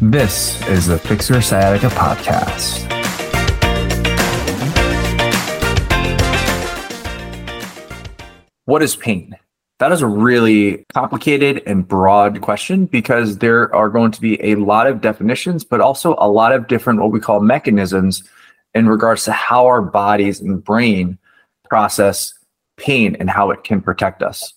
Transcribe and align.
This 0.00 0.64
is 0.68 0.86
the 0.86 0.96
Fix 0.96 1.28
Your 1.28 1.42
Sciatica 1.42 1.88
podcast. 1.88 2.86
What 8.66 8.80
is 8.80 8.94
pain? 8.94 9.34
That 9.80 9.90
is 9.90 10.00
a 10.00 10.06
really 10.06 10.84
complicated 10.94 11.64
and 11.66 11.86
broad 11.86 12.42
question 12.42 12.86
because 12.86 13.38
there 13.38 13.74
are 13.74 13.88
going 13.88 14.12
to 14.12 14.20
be 14.20 14.40
a 14.40 14.54
lot 14.54 14.86
of 14.86 15.00
definitions, 15.00 15.64
but 15.64 15.80
also 15.80 16.14
a 16.20 16.30
lot 16.30 16.52
of 16.52 16.68
different 16.68 17.00
what 17.00 17.10
we 17.10 17.18
call 17.18 17.40
mechanisms 17.40 18.22
in 18.74 18.88
regards 18.88 19.24
to 19.24 19.32
how 19.32 19.66
our 19.66 19.82
bodies 19.82 20.40
and 20.40 20.62
brain 20.62 21.18
process 21.68 22.32
pain 22.76 23.16
and 23.18 23.28
how 23.28 23.50
it 23.50 23.64
can 23.64 23.82
protect 23.82 24.22
us. 24.22 24.54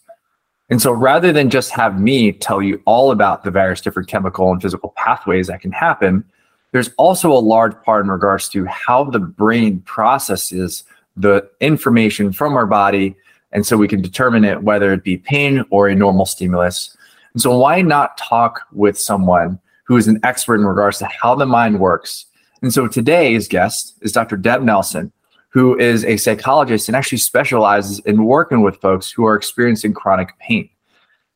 And 0.72 0.82
so 0.82 0.94
rather 0.94 1.34
than 1.34 1.50
just 1.50 1.72
have 1.72 2.00
me 2.00 2.32
tell 2.32 2.62
you 2.62 2.82
all 2.86 3.12
about 3.12 3.44
the 3.44 3.52
various 3.52 3.82
different 3.82 4.08
chemical 4.08 4.50
and 4.52 4.62
physical 4.62 4.94
pathways 4.96 5.48
that 5.48 5.60
can 5.60 5.74
happen, 5.74 6.24
there's 6.72 6.90
also 6.98 7.30
a 7.30 7.40
large 7.40 7.76
part 7.84 8.06
in 8.06 8.10
regards 8.10 8.48
to 8.50 8.66
how 8.66 9.04
the 9.04 9.20
brain 9.20 9.82
processes 9.82 10.86
the 11.18 11.48
information 11.60 12.32
from 12.32 12.54
our 12.56 12.66
body. 12.66 13.18
And 13.52 13.66
so 13.66 13.76
we 13.76 13.90
can 13.90 14.02
determine 14.02 14.46
it 14.46 14.64
whether 14.64 14.94
it 14.94 15.04
be 15.04 15.18
pain 15.18 15.66
or 15.72 15.90
a 15.90 15.96
normal 15.96 16.26
stimulus. 16.26 16.96
And 17.34 17.42
so 17.42 17.58
why 17.58 17.82
not 17.82 18.18
talk 18.18 18.62
with 18.72 18.98
someone 18.98 19.60
who 19.84 19.98
is 19.98 20.08
an 20.08 20.22
expert 20.24 20.56
in 20.56 20.66
regards 20.66 21.00
to 21.00 21.06
how 21.08 21.36
the 21.36 21.46
mind 21.46 21.82
works? 21.82 22.26
And 22.62 22.74
so 22.74 22.88
today's 22.88 23.50
guest 23.50 23.96
is 24.02 24.14
Dr. 24.14 24.38
Deb 24.38 24.62
Nelson, 24.62 25.12
who 25.52 25.78
is 25.78 26.04
a 26.06 26.18
psychologist 26.18 26.88
and 26.88 26.96
actually 26.96 27.18
specializes 27.18 28.00
in 28.00 28.24
working 28.26 28.62
with 28.62 28.78
folks 28.78 29.12
who 29.12 29.26
are 29.26 29.36
experiencing 29.36 29.94
chronic 29.94 30.38
pain. 30.40 30.70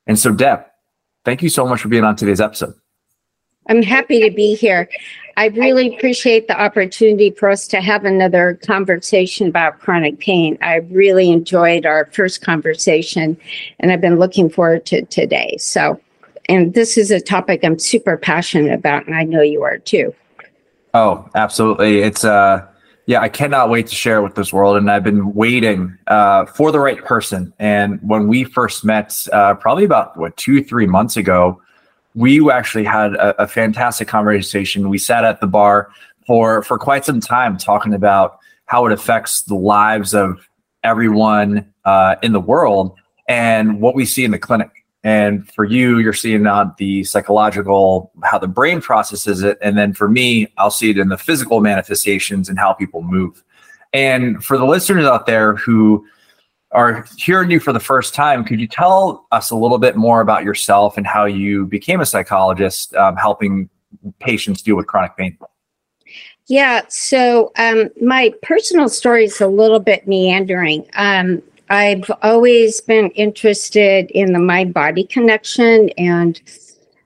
And 0.07 0.17
so, 0.17 0.31
Deb, 0.31 0.65
thank 1.25 1.41
you 1.41 1.49
so 1.49 1.67
much 1.67 1.81
for 1.81 1.89
being 1.89 2.03
on 2.03 2.15
today's 2.15 2.41
episode. 2.41 2.73
I'm 3.67 3.81
happy 3.81 4.21
to 4.21 4.33
be 4.33 4.55
here. 4.55 4.87
I 5.37 5.47
really 5.47 5.95
appreciate 5.95 6.47
the 6.47 6.59
opportunity 6.59 7.31
for 7.31 7.49
us 7.49 7.67
to 7.67 7.81
have 7.81 8.05
another 8.05 8.59
conversation 8.65 9.47
about 9.47 9.79
chronic 9.79 10.19
pain. 10.19 10.57
I 10.61 10.75
really 10.75 11.29
enjoyed 11.29 11.85
our 11.85 12.05
first 12.13 12.41
conversation 12.41 13.35
and 13.79 13.91
I've 13.91 14.01
been 14.01 14.17
looking 14.17 14.49
forward 14.49 14.85
to 14.87 15.03
today. 15.05 15.57
So, 15.59 15.99
and 16.47 16.73
this 16.73 16.97
is 16.97 17.11
a 17.11 17.19
topic 17.19 17.61
I'm 17.63 17.79
super 17.79 18.17
passionate 18.17 18.71
about, 18.71 19.07
and 19.07 19.15
I 19.15 19.23
know 19.23 19.41
you 19.41 19.63
are 19.63 19.79
too. 19.79 20.13
Oh, 20.93 21.27
absolutely. 21.35 21.99
It's 21.99 22.23
uh 22.23 22.65
yeah, 23.07 23.21
I 23.21 23.29
cannot 23.29 23.69
wait 23.69 23.87
to 23.87 23.95
share 23.95 24.21
with 24.21 24.35
this 24.35 24.51
world. 24.51 24.77
And 24.77 24.89
I've 24.89 25.03
been 25.03 25.33
waiting 25.33 25.97
uh, 26.07 26.45
for 26.45 26.71
the 26.71 26.79
right 26.79 27.03
person. 27.03 27.53
And 27.59 27.99
when 28.01 28.27
we 28.27 28.43
first 28.43 28.83
met, 28.83 29.27
uh, 29.31 29.55
probably 29.55 29.85
about 29.85 30.17
what 30.17 30.35
two, 30.37 30.63
three 30.63 30.87
months 30.87 31.15
ago, 31.15 31.61
we 32.15 32.49
actually 32.49 32.85
had 32.85 33.13
a, 33.15 33.43
a, 33.43 33.47
fantastic 33.47 34.07
conversation. 34.07 34.89
We 34.89 34.97
sat 34.97 35.25
at 35.25 35.41
the 35.41 35.47
bar 35.47 35.91
for 36.25 36.63
for 36.63 36.79
quite 36.79 37.03
some 37.03 37.19
time 37.19 37.57
talking 37.57 37.93
about 37.93 38.39
how 38.67 38.85
it 38.85 38.93
affects 38.93 39.41
the 39.41 39.55
lives 39.55 40.13
of 40.13 40.47
everyone 40.83 41.73
uh, 41.83 42.15
in 42.23 42.31
the 42.31 42.39
world 42.39 42.97
and 43.27 43.81
what 43.81 43.95
we 43.95 44.05
see 44.05 44.23
in 44.23 44.31
the 44.31 44.39
clinic. 44.39 44.84
And 45.05 45.47
for 45.51 45.65
you, 45.65 45.99
you're 45.99 46.13
seeing 46.13 46.47
on 46.47 46.73
the 46.79 47.03
psychological, 47.03 48.11
how 48.23 48.39
the 48.39 48.47
brain 48.47 48.81
processes 48.81 49.43
it. 49.43 49.59
And 49.61 49.77
then 49.77 49.93
for 49.93 50.09
me, 50.09 50.51
I'll 50.57 50.71
see 50.71 50.89
it 50.89 50.97
in 50.97 51.09
the 51.09 51.17
physical 51.17 51.61
manifestations 51.61 52.49
and 52.49 52.57
how 52.57 52.73
people 52.73 53.03
move. 53.03 53.43
And 53.93 54.43
for 54.43 54.57
the 54.57 54.65
listeners 54.65 55.05
out 55.05 55.27
there 55.27 55.55
who 55.57 56.07
are 56.71 57.05
hearing 57.17 57.51
you 57.51 57.59
for 57.59 57.71
the 57.71 57.79
first 57.79 58.15
time, 58.15 58.43
could 58.43 58.59
you 58.59 58.67
tell 58.67 59.27
us 59.31 59.51
a 59.51 59.55
little 59.55 59.77
bit 59.77 59.95
more 59.95 60.21
about 60.21 60.43
yourself 60.43 60.97
and 60.97 61.05
how 61.05 61.25
you 61.25 61.67
became 61.67 62.01
a 62.01 62.05
psychologist 62.05 62.95
um, 62.95 63.15
helping 63.15 63.69
patients 64.19 64.63
deal 64.63 64.75
with 64.75 64.87
chronic 64.87 65.15
pain? 65.15 65.37
Yeah, 66.47 66.81
so 66.89 67.51
um, 67.57 67.89
my 68.01 68.33
personal 68.41 68.89
story 68.89 69.25
is 69.25 69.39
a 69.39 69.47
little 69.47 69.79
bit 69.79 70.07
meandering. 70.07 70.87
Um, 70.95 71.43
I've 71.69 72.09
always 72.21 72.81
been 72.81 73.09
interested 73.11 74.11
in 74.11 74.33
the 74.33 74.39
mind 74.39 74.73
body 74.73 75.03
connection 75.03 75.89
and 75.97 76.39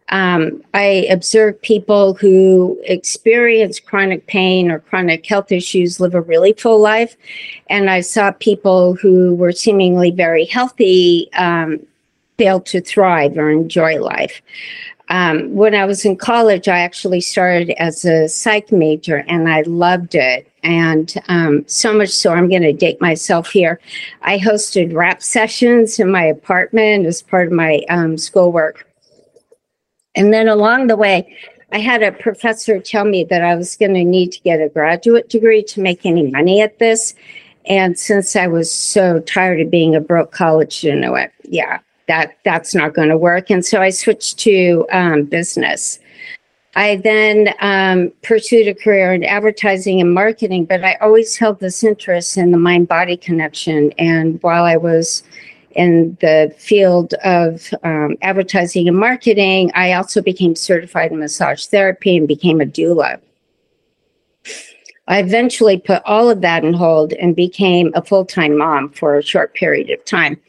um, 0.10 0.64
I 0.74 1.08
observe 1.10 1.62
people 1.62 2.16
who 2.16 2.80
experience 2.84 3.80
chronic 3.80 4.26
pain 4.28 4.72
or 4.72 4.80
chronic 4.80 5.26
health 5.26 5.52
issues 5.52 6.00
live 6.00 6.16
a 6.16 6.22
really 6.22 6.54
full 6.54 6.80
life. 6.80 7.16
And 7.70 7.90
I 7.90 8.02
saw 8.02 8.32
people 8.32 8.96
who 8.96 9.36
were 9.36 9.52
seemingly 9.52 10.10
very 10.12 10.46
healthy 10.46 11.32
um, 11.34 11.86
fail 12.38 12.60
to 12.62 12.82
thrive 12.82 13.38
or 13.38 13.52
enjoy 13.52 14.02
life. 14.02 14.42
Um, 15.10 15.56
when 15.56 15.74
I 15.74 15.86
was 15.86 16.06
in 16.06 16.16
college, 16.16 16.68
I 16.68 16.80
actually 16.80 17.22
started 17.22 17.72
as 17.82 18.06
a 18.06 18.30
psych 18.30 18.72
major 18.72 19.18
and 19.28 19.50
I 19.50 19.62
loved 19.62 20.14
it. 20.14 20.52
And 20.62 21.14
um, 21.28 21.64
so 21.68 21.94
much 21.94 22.10
so, 22.10 22.32
I'm 22.32 22.48
going 22.48 22.62
to 22.62 22.74
date 22.74 23.02
myself 23.02 23.50
here. 23.50 23.80
I 24.22 24.38
hosted 24.38 24.94
rap 24.94 25.24
sessions 25.24 26.00
in 26.00 26.12
my 26.12 26.24
apartment 26.24 27.08
as 27.08 27.22
part 27.22 27.48
of 27.48 27.54
my 27.54 27.82
um, 27.90 28.18
schoolwork. 28.18 28.88
And 30.16 30.34
then 30.34 30.48
along 30.48 30.88
the 30.88 30.98
way, 30.98 31.36
I 31.72 31.80
had 31.80 32.04
a 32.04 32.12
professor 32.12 32.80
tell 32.80 33.06
me 33.06 33.24
that 33.26 33.44
I 33.44 33.56
was 33.56 33.76
going 33.76 33.94
to 33.94 34.04
need 34.04 34.32
to 34.34 34.42
get 34.42 34.62
a 34.62 34.70
graduate 34.70 35.30
degree 35.30 35.64
to 35.64 35.82
make 35.82 36.06
any 36.06 36.30
money 36.30 36.62
at 36.62 36.80
this. 36.80 37.16
And 37.66 37.98
since 37.98 38.36
I 38.36 38.48
was 38.48 38.72
so 38.72 39.20
tired 39.22 39.62
of 39.62 39.70
being 39.70 39.96
a 39.96 40.02
broke 40.02 40.32
college 40.32 40.78
student, 40.78 41.06
I 41.06 41.10
went, 41.10 41.32
yeah, 41.44 41.80
that 42.10 42.40
that's 42.44 42.74
not 42.74 42.96
going 42.96 43.08
to 43.08 43.18
work. 43.18 43.52
And 43.52 43.64
so 43.64 43.82
I 43.82 43.92
switched 43.92 44.40
to 44.40 44.86
um, 44.92 45.26
business. 45.26 46.00
I 46.76 46.96
then 46.98 47.54
um, 47.60 48.12
pursued 48.24 48.68
a 48.68 48.74
career 48.74 49.14
in 49.14 49.24
advertising 49.24 50.02
and 50.02 50.12
marketing, 50.12 50.66
but 50.66 50.84
I 50.84 50.96
always 50.96 51.38
held 51.38 51.60
this 51.60 51.84
interest 51.84 52.36
in 52.36 52.52
the 52.52 52.58
mind 52.58 52.88
body 52.88 53.16
connection. 53.16 53.92
And 54.00 54.42
while 54.42 54.64
I 54.64 54.76
was 54.76 55.22
in 55.76 56.18
the 56.20 56.54
field 56.58 57.14
of 57.24 57.72
um, 57.84 58.18
advertising 58.24 58.88
and 58.88 58.98
marketing, 58.98 59.72
I 59.76 59.94
also 59.94 60.20
became 60.20 60.56
certified 60.56 61.12
in 61.12 61.20
massage 61.20 61.66
therapy 61.68 62.18
and 62.18 62.28
became 62.28 62.60
a 62.60 62.66
doula. 62.66 63.22
I 65.08 65.20
eventually 65.20 65.78
put 65.78 66.02
all 66.06 66.30
of 66.30 66.42
that 66.42 66.66
in 66.66 66.74
hold 66.74 67.14
and 67.14 67.36
became 67.36 67.92
a 67.94 68.04
full 68.04 68.26
time 68.26 68.58
mom 68.58 68.90
for 68.90 69.18
a 69.18 69.24
short 69.24 69.54
period 69.54 69.92
of 69.92 70.04
time 70.06 70.40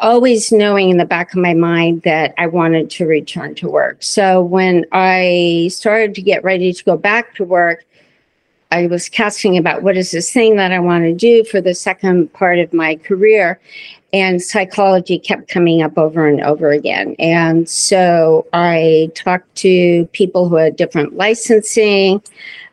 always 0.00 0.52
knowing 0.52 0.90
in 0.90 0.96
the 0.96 1.04
back 1.04 1.32
of 1.32 1.38
my 1.38 1.54
mind 1.54 2.02
that 2.02 2.34
I 2.38 2.46
wanted 2.46 2.90
to 2.90 3.06
return 3.06 3.54
to 3.56 3.68
work. 3.68 4.02
So 4.02 4.42
when 4.42 4.84
I 4.92 5.68
started 5.72 6.14
to 6.14 6.22
get 6.22 6.44
ready 6.44 6.72
to 6.72 6.84
go 6.84 6.96
back 6.96 7.34
to 7.36 7.44
work, 7.44 7.84
I 8.70 8.86
was 8.86 9.08
casting 9.08 9.56
about 9.56 9.82
what 9.82 9.96
is 9.96 10.10
this 10.10 10.30
thing 10.30 10.56
that 10.56 10.72
I 10.72 10.78
want 10.78 11.04
to 11.04 11.14
do 11.14 11.42
for 11.44 11.60
the 11.60 11.74
second 11.74 12.32
part 12.32 12.58
of 12.58 12.72
my 12.72 12.96
career. 12.96 13.58
And 14.12 14.42
psychology 14.42 15.18
kept 15.18 15.48
coming 15.48 15.82
up 15.82 15.98
over 15.98 16.26
and 16.26 16.42
over 16.42 16.70
again. 16.70 17.14
And 17.18 17.68
so 17.68 18.46
I 18.52 19.10
talked 19.14 19.54
to 19.56 20.06
people 20.12 20.48
who 20.48 20.56
had 20.56 20.76
different 20.76 21.14
licensing. 21.16 22.22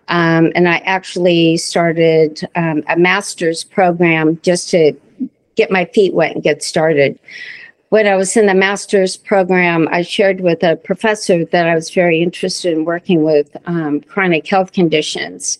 Um, 0.08 0.52
and 0.56 0.70
I 0.70 0.78
actually 0.80 1.58
started 1.58 2.48
um, 2.56 2.84
a 2.88 2.96
master's 2.96 3.64
program 3.64 4.40
just 4.44 4.70
to 4.70 4.94
get 5.56 5.72
my 5.72 5.86
feet 5.86 6.14
wet 6.14 6.34
and 6.34 6.44
get 6.44 6.64
started. 6.64 7.20
When 7.90 8.08
I 8.08 8.16
was 8.16 8.36
in 8.36 8.48
the 8.48 8.54
master's 8.54 9.16
program, 9.16 9.88
I 9.92 10.02
shared 10.02 10.42
with 10.42 10.64
a 10.64 10.76
professor 10.76 11.46
that 11.46 11.68
I 11.68 11.76
was 11.76 11.92
very 11.92 12.22
interested 12.22 12.74
in 12.74 12.84
working 12.84 13.24
with 13.24 13.56
um, 13.68 14.02
chronic 14.02 14.48
health 14.48 14.74
conditions. 14.74 15.60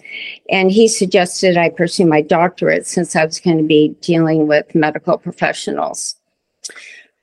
And 0.50 0.72
he 0.72 0.88
suggested 0.88 1.56
I 1.56 1.70
pursue 1.70 2.06
my 2.06 2.22
doctorate 2.22 2.88
since 2.88 3.16
I 3.16 3.24
was 3.26 3.40
going 3.40 3.60
to 3.60 3.64
be 3.64 3.96
dealing 4.02 4.48
with 4.48 4.74
medical 4.74 5.18
professionals. 5.18 6.16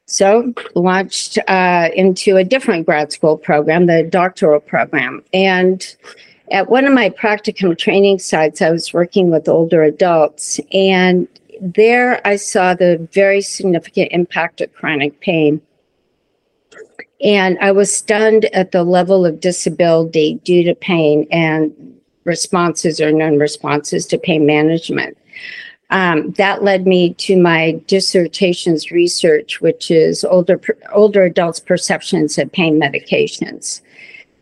So, 0.07 0.53
launched 0.75 1.39
uh, 1.49 1.89
into 1.95 2.37
a 2.37 2.45
different 2.45 2.87
grad 2.87 3.13
school 3.13 3.37
program, 3.37 3.87
the 3.87 4.05
doctoral 4.05 4.61
program. 4.61 5.23
And 5.33 5.85
at 6.51 6.69
one 6.69 6.85
of 6.85 6.93
my 6.93 7.09
practicum 7.09 7.77
training 7.77 8.19
sites, 8.19 8.61
I 8.61 8.71
was 8.71 8.93
working 8.93 9.31
with 9.31 9.49
older 9.49 9.83
adults, 9.83 10.61
and 10.73 11.27
there 11.63 12.21
I 12.27 12.37
saw 12.37 12.75
the 12.75 13.09
very 13.13 13.41
significant 13.41 14.11
impact 14.11 14.61
of 14.61 14.75
chronic 14.75 15.21
pain. 15.21 15.63
And 17.25 17.57
I 17.61 17.71
was 17.71 17.95
stunned 17.95 18.47
at 18.47 18.73
the 18.73 18.83
level 18.83 19.25
of 19.25 19.39
disability 19.39 20.41
due 20.43 20.65
to 20.65 20.75
pain 20.75 21.29
and 21.31 21.73
responses 22.25 23.01
or 23.01 23.13
non 23.13 23.39
responses 23.39 24.07
to 24.07 24.19
pain 24.19 24.45
management. 24.45 25.17
Um, 25.91 26.33
that 26.33 26.65
led 26.65 26.85
me 26.85 27.15
to 27.15 27.41
my 27.41 27.81
dissertation's 27.87 28.91
research, 28.91 29.61
which 29.61 29.89
is 29.89 30.25
older 30.25 30.61
older 30.93 31.23
adults' 31.23 31.61
perceptions 31.61 32.39
of 32.39 32.51
pain 32.51 32.81
medications. 32.81 33.83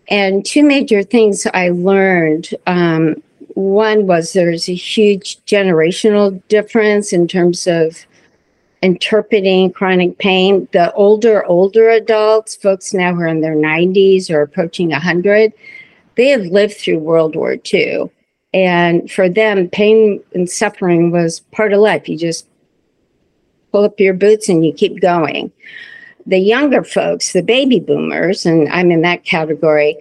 And 0.08 0.44
two 0.44 0.62
major 0.62 1.02
things 1.02 1.46
I 1.52 1.68
learned 1.68 2.54
um, 2.66 3.22
one 3.54 4.06
was 4.06 4.32
there's 4.32 4.68
a 4.68 4.74
huge 4.74 5.38
generational 5.44 6.42
difference 6.48 7.12
in 7.12 7.28
terms 7.28 7.66
of 7.66 8.06
interpreting 8.82 9.72
chronic 9.72 10.18
pain. 10.18 10.68
The 10.72 10.92
older, 10.94 11.44
older 11.44 11.90
adults, 11.90 12.56
folks 12.56 12.94
now 12.94 13.14
who 13.14 13.22
are 13.22 13.26
in 13.26 13.40
their 13.40 13.56
90s 13.56 14.30
or 14.30 14.42
approaching 14.42 14.90
100, 14.90 15.52
they 16.16 16.28
have 16.28 16.42
lived 16.46 16.76
through 16.76 16.98
World 16.98 17.36
War 17.36 17.56
II. 17.72 18.10
And 18.52 19.10
for 19.10 19.28
them, 19.28 19.68
pain 19.68 20.22
and 20.34 20.50
suffering 20.50 21.10
was 21.10 21.40
part 21.52 21.72
of 21.72 21.80
life. 21.80 22.08
You 22.08 22.16
just 22.16 22.46
pull 23.70 23.84
up 23.84 24.00
your 24.00 24.14
boots 24.14 24.48
and 24.48 24.64
you 24.64 24.72
keep 24.72 25.00
going. 25.00 25.52
The 26.26 26.38
younger 26.38 26.82
folks, 26.82 27.32
the 27.32 27.42
baby 27.42 27.80
boomers, 27.80 28.44
and 28.44 28.68
I'm 28.68 28.90
in 28.90 29.02
that 29.02 29.24
category, 29.24 29.96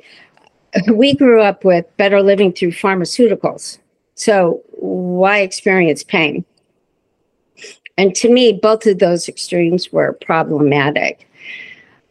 we 0.93 1.15
grew 1.15 1.41
up 1.41 1.63
with 1.63 1.85
better 1.97 2.21
living 2.21 2.53
through 2.53 2.71
pharmaceuticals. 2.71 3.79
So 4.15 4.61
why 4.71 5.39
experience 5.39 6.03
pain? 6.03 6.45
And 7.97 8.15
to 8.15 8.29
me, 8.29 8.53
both 8.53 8.85
of 8.85 8.99
those 8.99 9.27
extremes 9.27 9.91
were 9.91 10.13
problematic. 10.13 11.29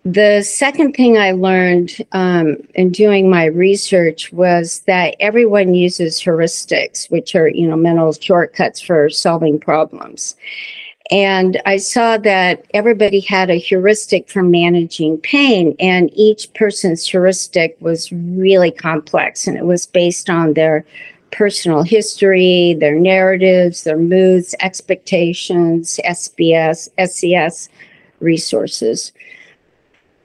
The 0.04 0.42
second 0.42 0.92
thing 0.92 1.18
I 1.18 1.32
learned 1.32 1.96
um, 2.12 2.56
in 2.74 2.90
doing 2.90 3.28
my 3.28 3.46
research 3.46 4.32
was 4.32 4.80
that 4.86 5.16
everyone 5.20 5.74
uses 5.74 6.20
heuristics, 6.20 7.10
which 7.10 7.34
are 7.34 7.48
you 7.48 7.68
know 7.68 7.76
mental 7.76 8.12
shortcuts 8.12 8.80
for 8.80 9.10
solving 9.10 9.58
problems. 9.58 10.36
And 11.10 11.60
I 11.64 11.78
saw 11.78 12.18
that 12.18 12.66
everybody 12.74 13.20
had 13.20 13.48
a 13.48 13.54
heuristic 13.54 14.28
for 14.28 14.42
managing 14.42 15.18
pain, 15.18 15.74
and 15.80 16.10
each 16.14 16.52
person's 16.52 17.06
heuristic 17.06 17.76
was 17.80 18.12
really 18.12 18.70
complex, 18.70 19.46
and 19.46 19.56
it 19.56 19.64
was 19.64 19.86
based 19.86 20.28
on 20.28 20.52
their 20.52 20.84
personal 21.30 21.82
history, 21.82 22.76
their 22.78 22.98
narratives, 22.98 23.84
their 23.84 23.98
moods, 23.98 24.54
expectations, 24.60 25.98
SBS, 26.04 26.88
SCS 26.98 27.68
resources. 28.20 29.12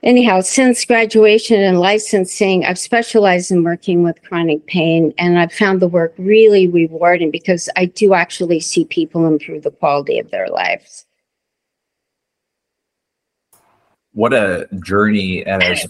Anyhow, 0.03 0.41
since 0.41 0.83
graduation 0.83 1.61
and 1.61 1.79
licensing, 1.79 2.65
I've 2.65 2.77
specialized 2.77 3.51
in 3.51 3.63
working 3.63 4.03
with 4.03 4.21
chronic 4.23 4.65
pain, 4.67 5.13
and 5.17 5.39
I've 5.39 5.53
found 5.53 5.81
the 5.81 5.87
work 5.87 6.13
really 6.17 6.67
rewarding 6.67 7.31
because 7.31 7.69
I 7.77 7.85
do 7.85 8.13
actually 8.13 8.59
see 8.59 8.83
people 8.83 9.25
improve 9.25 9.63
the 9.63 9.71
quality 9.71 10.19
of 10.19 10.29
their 10.29 10.49
lives. 10.49 11.05
What 14.11 14.33
a 14.33 14.67
journey 14.83 15.39
it 15.39 15.63
has 15.63 15.87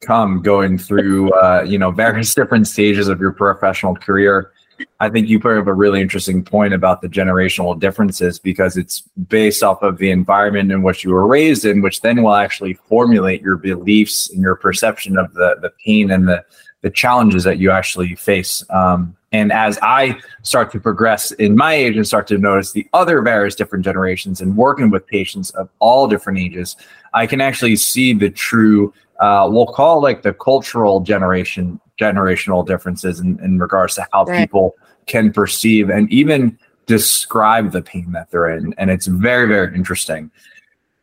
come 0.00 0.40
going 0.40 0.78
through, 0.78 1.30
uh, 1.32 1.62
you 1.68 1.78
know, 1.78 1.90
various 1.90 2.34
different 2.34 2.66
stages 2.66 3.08
of 3.08 3.20
your 3.20 3.32
professional 3.32 3.94
career. 3.94 4.52
I 5.00 5.08
think 5.08 5.28
you 5.28 5.40
put 5.40 5.58
up 5.58 5.66
a 5.66 5.72
really 5.72 6.00
interesting 6.00 6.44
point 6.44 6.74
about 6.74 7.00
the 7.00 7.08
generational 7.08 7.78
differences 7.78 8.38
because 8.38 8.76
it's 8.76 9.00
based 9.28 9.62
off 9.62 9.82
of 9.82 9.98
the 9.98 10.10
environment 10.10 10.72
in 10.72 10.82
which 10.82 11.04
you 11.04 11.10
were 11.10 11.26
raised 11.26 11.64
in, 11.64 11.82
which 11.82 12.00
then 12.00 12.22
will 12.22 12.34
actually 12.34 12.74
formulate 12.74 13.42
your 13.42 13.56
beliefs 13.56 14.30
and 14.30 14.42
your 14.42 14.56
perception 14.56 15.16
of 15.16 15.32
the 15.34 15.56
the 15.60 15.70
pain 15.84 16.10
and 16.10 16.28
the 16.28 16.44
the 16.82 16.90
challenges 16.90 17.44
that 17.44 17.58
you 17.58 17.70
actually 17.70 18.14
face. 18.14 18.64
Um, 18.70 19.16
and 19.32 19.52
as 19.52 19.78
I 19.82 20.18
start 20.42 20.72
to 20.72 20.80
progress 20.80 21.30
in 21.32 21.56
my 21.56 21.74
age 21.74 21.96
and 21.96 22.06
start 22.06 22.26
to 22.28 22.38
notice 22.38 22.72
the 22.72 22.88
other 22.92 23.22
various 23.22 23.54
different 23.54 23.84
generations 23.84 24.40
and 24.40 24.56
working 24.56 24.90
with 24.90 25.06
patients 25.06 25.50
of 25.50 25.68
all 25.78 26.08
different 26.08 26.38
ages, 26.38 26.76
I 27.14 27.26
can 27.26 27.40
actually 27.40 27.76
see 27.76 28.12
the 28.12 28.30
true, 28.30 28.92
uh, 29.20 29.48
we'll 29.50 29.66
call 29.66 30.02
like 30.02 30.22
the 30.22 30.32
cultural 30.32 31.00
generation 31.00 31.80
generational 32.00 32.66
differences 32.66 33.20
in, 33.20 33.38
in 33.44 33.58
regards 33.58 33.94
to 33.96 34.06
how 34.12 34.24
right. 34.24 34.40
people 34.40 34.74
can 35.06 35.32
perceive 35.32 35.90
and 35.90 36.10
even 36.10 36.58
describe 36.86 37.72
the 37.72 37.82
pain 37.82 38.12
that 38.12 38.30
they're 38.30 38.50
in. 38.50 38.74
And 38.78 38.90
it's 38.90 39.06
very, 39.06 39.46
very 39.46 39.74
interesting. 39.74 40.30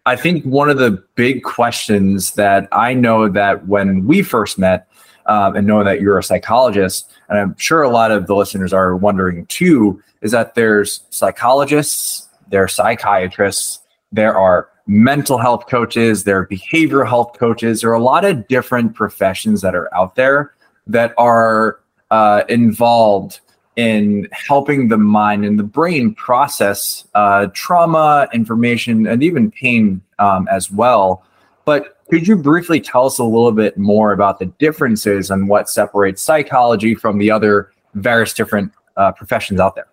I 0.06 0.16
think 0.16 0.44
one 0.46 0.70
of 0.70 0.78
the 0.78 1.04
big 1.16 1.44
questions 1.44 2.32
that 2.32 2.68
I 2.72 2.94
know 2.94 3.30
that 3.30 3.68
when 3.68 4.06
we 4.06 4.22
first 4.22 4.58
met, 4.58 4.88
um, 5.26 5.58
and 5.58 5.68
knowing 5.68 5.86
that 5.86 6.00
you're 6.00 6.18
a 6.18 6.24
psychologist, 6.24 7.12
and 7.28 7.38
I'm 7.38 7.58
sure 7.58 7.84
a 7.84 7.90
lot 7.90 8.12
of 8.12 8.28
the 8.28 8.36
listeners 8.36 8.72
are 8.72 8.96
wondering 8.96 9.46
too, 9.48 10.02
is 10.22 10.32
that 10.32 10.56
there's 10.56 11.02
psychologists, 11.10 12.30
there 12.50 12.64
are 12.64 12.68
psychiatrists, 12.70 13.80
there 14.14 14.38
are 14.38 14.70
mental 14.88 15.38
health 15.38 15.68
coaches, 15.68 16.24
there 16.24 16.40
are 16.40 16.48
behavioral 16.48 17.06
health 17.08 17.38
coaches. 17.38 17.82
There 17.82 17.90
are 17.92 17.94
a 17.94 18.04
lot 18.04 18.24
of 18.24 18.48
different 18.48 18.96
professions 18.96 19.62
that 19.62 19.76
are 19.76 19.94
out 19.94 20.16
there 20.16 20.54
that 20.88 21.14
are 21.18 21.80
uh, 22.12 22.44
involved 22.50 23.40
in 23.76 24.28
helping 24.32 24.88
the 24.88 24.98
mind 24.98 25.46
and 25.46 25.60
the 25.60 25.64
brain 25.64 26.14
process 26.16 27.06
uh, 27.14 27.48
trauma, 27.54 28.28
information, 28.34 29.06
and 29.06 29.22
even 29.22 29.52
pain 29.52 30.02
um, 30.20 30.48
as 30.50 30.72
well. 30.72 31.24
But 31.64 31.98
could 32.10 32.28
you 32.28 32.36
briefly 32.36 32.80
tell 32.80 33.06
us 33.06 33.20
a 33.20 33.24
little 33.24 33.52
bit 33.52 33.78
more 33.78 34.14
about 34.14 34.40
the 34.40 34.46
differences 34.46 35.30
and 35.30 35.48
what 35.48 35.70
separates 35.70 36.22
psychology 36.22 36.96
from 36.96 37.20
the 37.20 37.30
other 37.30 37.72
various 37.94 38.34
different 38.34 38.72
uh, 38.96 39.12
professions 39.12 39.60
out 39.60 39.76
there? 39.76 39.88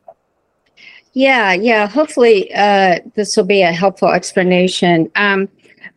Yeah, 1.12 1.52
yeah. 1.52 1.86
Hopefully, 1.86 2.52
uh, 2.54 2.98
this 3.14 3.36
will 3.36 3.44
be 3.44 3.62
a 3.62 3.72
helpful 3.72 4.08
explanation. 4.08 5.10
Um, 5.14 5.48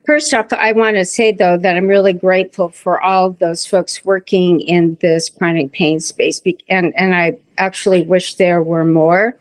First 0.07 0.33
off, 0.33 0.53
I 0.53 0.71
want 0.71 0.95
to 0.95 1.03
say 1.03 1.33
though 1.33 1.57
that 1.57 1.75
I'm 1.75 1.87
really 1.87 2.13
grateful 2.13 2.69
for 2.69 3.01
all 3.01 3.31
those 3.31 3.65
folks 3.65 4.05
working 4.05 4.61
in 4.61 4.97
this 5.01 5.29
chronic 5.29 5.73
pain 5.73 5.99
space, 5.99 6.41
and 6.69 6.95
and 6.95 7.13
I 7.13 7.37
actually 7.57 8.03
wish 8.03 8.35
there 8.35 8.63
were 8.63 8.85
more. 8.85 9.37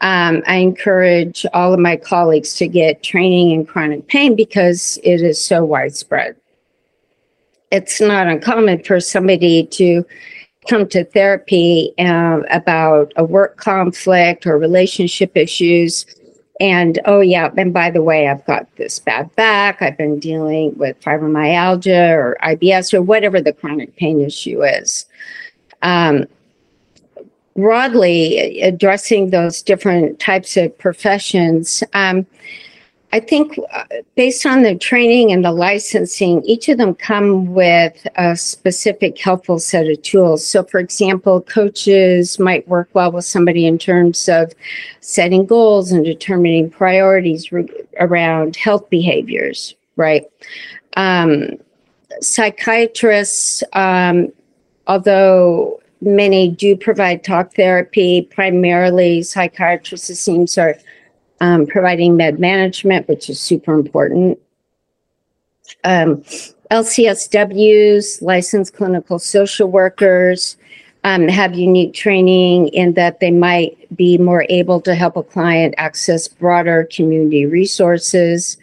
Um, 0.00 0.42
I 0.46 0.56
encourage 0.56 1.44
all 1.52 1.74
of 1.74 1.80
my 1.80 1.96
colleagues 1.96 2.54
to 2.54 2.66
get 2.66 3.02
training 3.02 3.50
in 3.50 3.66
chronic 3.66 4.08
pain 4.08 4.34
because 4.34 4.98
it 5.04 5.20
is 5.20 5.38
so 5.38 5.62
widespread. 5.62 6.36
It's 7.70 8.00
not 8.00 8.28
uncommon 8.28 8.84
for 8.84 9.00
somebody 9.00 9.66
to 9.66 10.06
come 10.70 10.88
to 10.88 11.04
therapy 11.04 11.92
uh, 11.98 12.40
about 12.50 13.12
a 13.16 13.24
work 13.24 13.58
conflict 13.58 14.46
or 14.46 14.56
relationship 14.56 15.36
issues 15.36 16.06
and 16.60 16.98
oh, 17.04 17.20
yeah. 17.20 17.50
And 17.56 17.72
by 17.72 17.90
the 17.90 18.02
way, 18.02 18.28
I've 18.28 18.44
got 18.44 18.66
this 18.76 18.98
bad 18.98 19.34
back. 19.36 19.80
I've 19.80 19.96
been 19.96 20.18
dealing 20.18 20.76
with 20.76 21.00
fibromyalgia 21.00 22.12
or 22.12 22.36
IBS 22.42 22.92
or 22.92 23.02
whatever 23.02 23.40
the 23.40 23.52
chronic 23.52 23.94
pain 23.96 24.20
issue 24.20 24.64
is. 24.64 25.06
Um, 25.82 26.26
broadly, 27.54 28.60
addressing 28.60 29.30
those 29.30 29.62
different 29.62 30.18
types 30.18 30.56
of 30.56 30.76
professions, 30.78 31.84
um, 31.92 32.26
I 33.10 33.20
think 33.20 33.58
uh, 33.72 33.84
based 34.16 34.44
on 34.44 34.62
the 34.62 34.76
training 34.76 35.32
and 35.32 35.42
the 35.42 35.52
licensing, 35.52 36.44
each 36.44 36.68
of 36.68 36.76
them 36.76 36.94
come 36.94 37.54
with 37.54 38.06
a 38.16 38.36
specific 38.36 39.18
helpful 39.18 39.58
set 39.58 39.86
of 39.86 40.02
tools. 40.02 40.46
So, 40.46 40.62
for 40.62 40.78
example, 40.78 41.40
coaches 41.40 42.38
might 42.38 42.68
work 42.68 42.90
well 42.92 43.10
with 43.10 43.24
somebody 43.24 43.66
in 43.66 43.78
terms 43.78 44.28
of 44.28 44.52
setting 45.00 45.46
goals 45.46 45.90
and 45.90 46.04
determining 46.04 46.68
priorities 46.68 47.50
re- 47.50 47.68
around 47.98 48.56
health 48.56 48.90
behaviors, 48.90 49.74
right? 49.96 50.26
Um, 50.96 51.56
psychiatrists, 52.20 53.62
um, 53.72 54.32
although 54.86 55.80
many 56.02 56.50
do 56.50 56.76
provide 56.76 57.24
talk 57.24 57.54
therapy, 57.54 58.28
primarily 58.30 59.22
psychiatrists, 59.22 60.10
it 60.10 60.16
seems, 60.16 60.58
are 60.58 60.76
um, 61.40 61.66
providing 61.66 62.16
med 62.16 62.38
management, 62.38 63.08
which 63.08 63.30
is 63.30 63.40
super 63.40 63.74
important. 63.74 64.38
Um, 65.84 66.22
LCSWs, 66.70 68.20
licensed 68.20 68.74
clinical 68.74 69.18
social 69.18 69.70
workers, 69.70 70.56
um, 71.04 71.28
have 71.28 71.54
unique 71.54 71.94
training 71.94 72.68
in 72.68 72.94
that 72.94 73.20
they 73.20 73.30
might 73.30 73.76
be 73.96 74.18
more 74.18 74.44
able 74.48 74.80
to 74.80 74.94
help 74.94 75.16
a 75.16 75.22
client 75.22 75.74
access 75.78 76.26
broader 76.28 76.88
community 76.92 77.46
resources. 77.46 78.58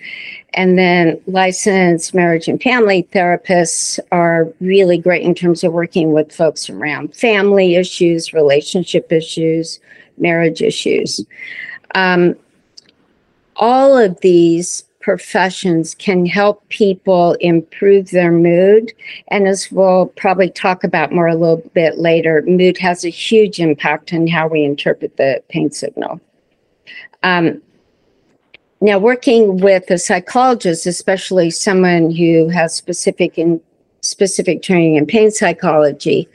And 0.53 0.77
then 0.77 1.19
licensed 1.27 2.13
marriage 2.13 2.47
and 2.47 2.61
family 2.61 3.07
therapists 3.11 3.99
are 4.11 4.47
really 4.59 4.97
great 4.97 5.23
in 5.23 5.33
terms 5.33 5.63
of 5.63 5.73
working 5.73 6.11
with 6.11 6.31
folks 6.31 6.69
around 6.69 7.15
family 7.15 7.75
issues, 7.75 8.33
relationship 8.33 9.11
issues, 9.11 9.79
marriage 10.17 10.61
issues. 10.61 11.25
Um, 11.95 12.35
all 13.55 13.97
of 13.97 14.19
these 14.21 14.83
professions 15.05 15.93
can 15.93 16.25
help 16.25 16.67
people 16.69 17.33
improve 17.33 18.09
their 18.09 18.31
mood. 18.31 18.91
And 19.27 19.47
as 19.47 19.71
we'll 19.71 20.07
probably 20.07 20.49
talk 20.49 20.83
about 20.83 21.11
more 21.11 21.27
a 21.27 21.35
little 21.35 21.61
bit 21.73 21.99
later, 21.99 22.43
mood 22.47 22.77
has 22.79 23.05
a 23.05 23.09
huge 23.09 23.59
impact 23.59 24.13
on 24.13 24.25
how 24.25 24.47
we 24.47 24.63
interpret 24.63 25.17
the 25.17 25.43
pain 25.47 25.71
signal. 25.71 26.19
Um, 27.21 27.61
now, 28.81 28.97
working 28.97 29.57
with 29.57 29.89
a 29.91 29.97
psychologist, 29.97 30.85
especially 30.85 31.49
someone 31.51 32.11
who 32.11 32.49
has 32.49 32.73
specific 32.73 33.37
in 33.37 33.61
specific 34.01 34.61
training 34.61 34.95
in 34.95 35.05
pain 35.05 35.31
psychology, 35.31 36.27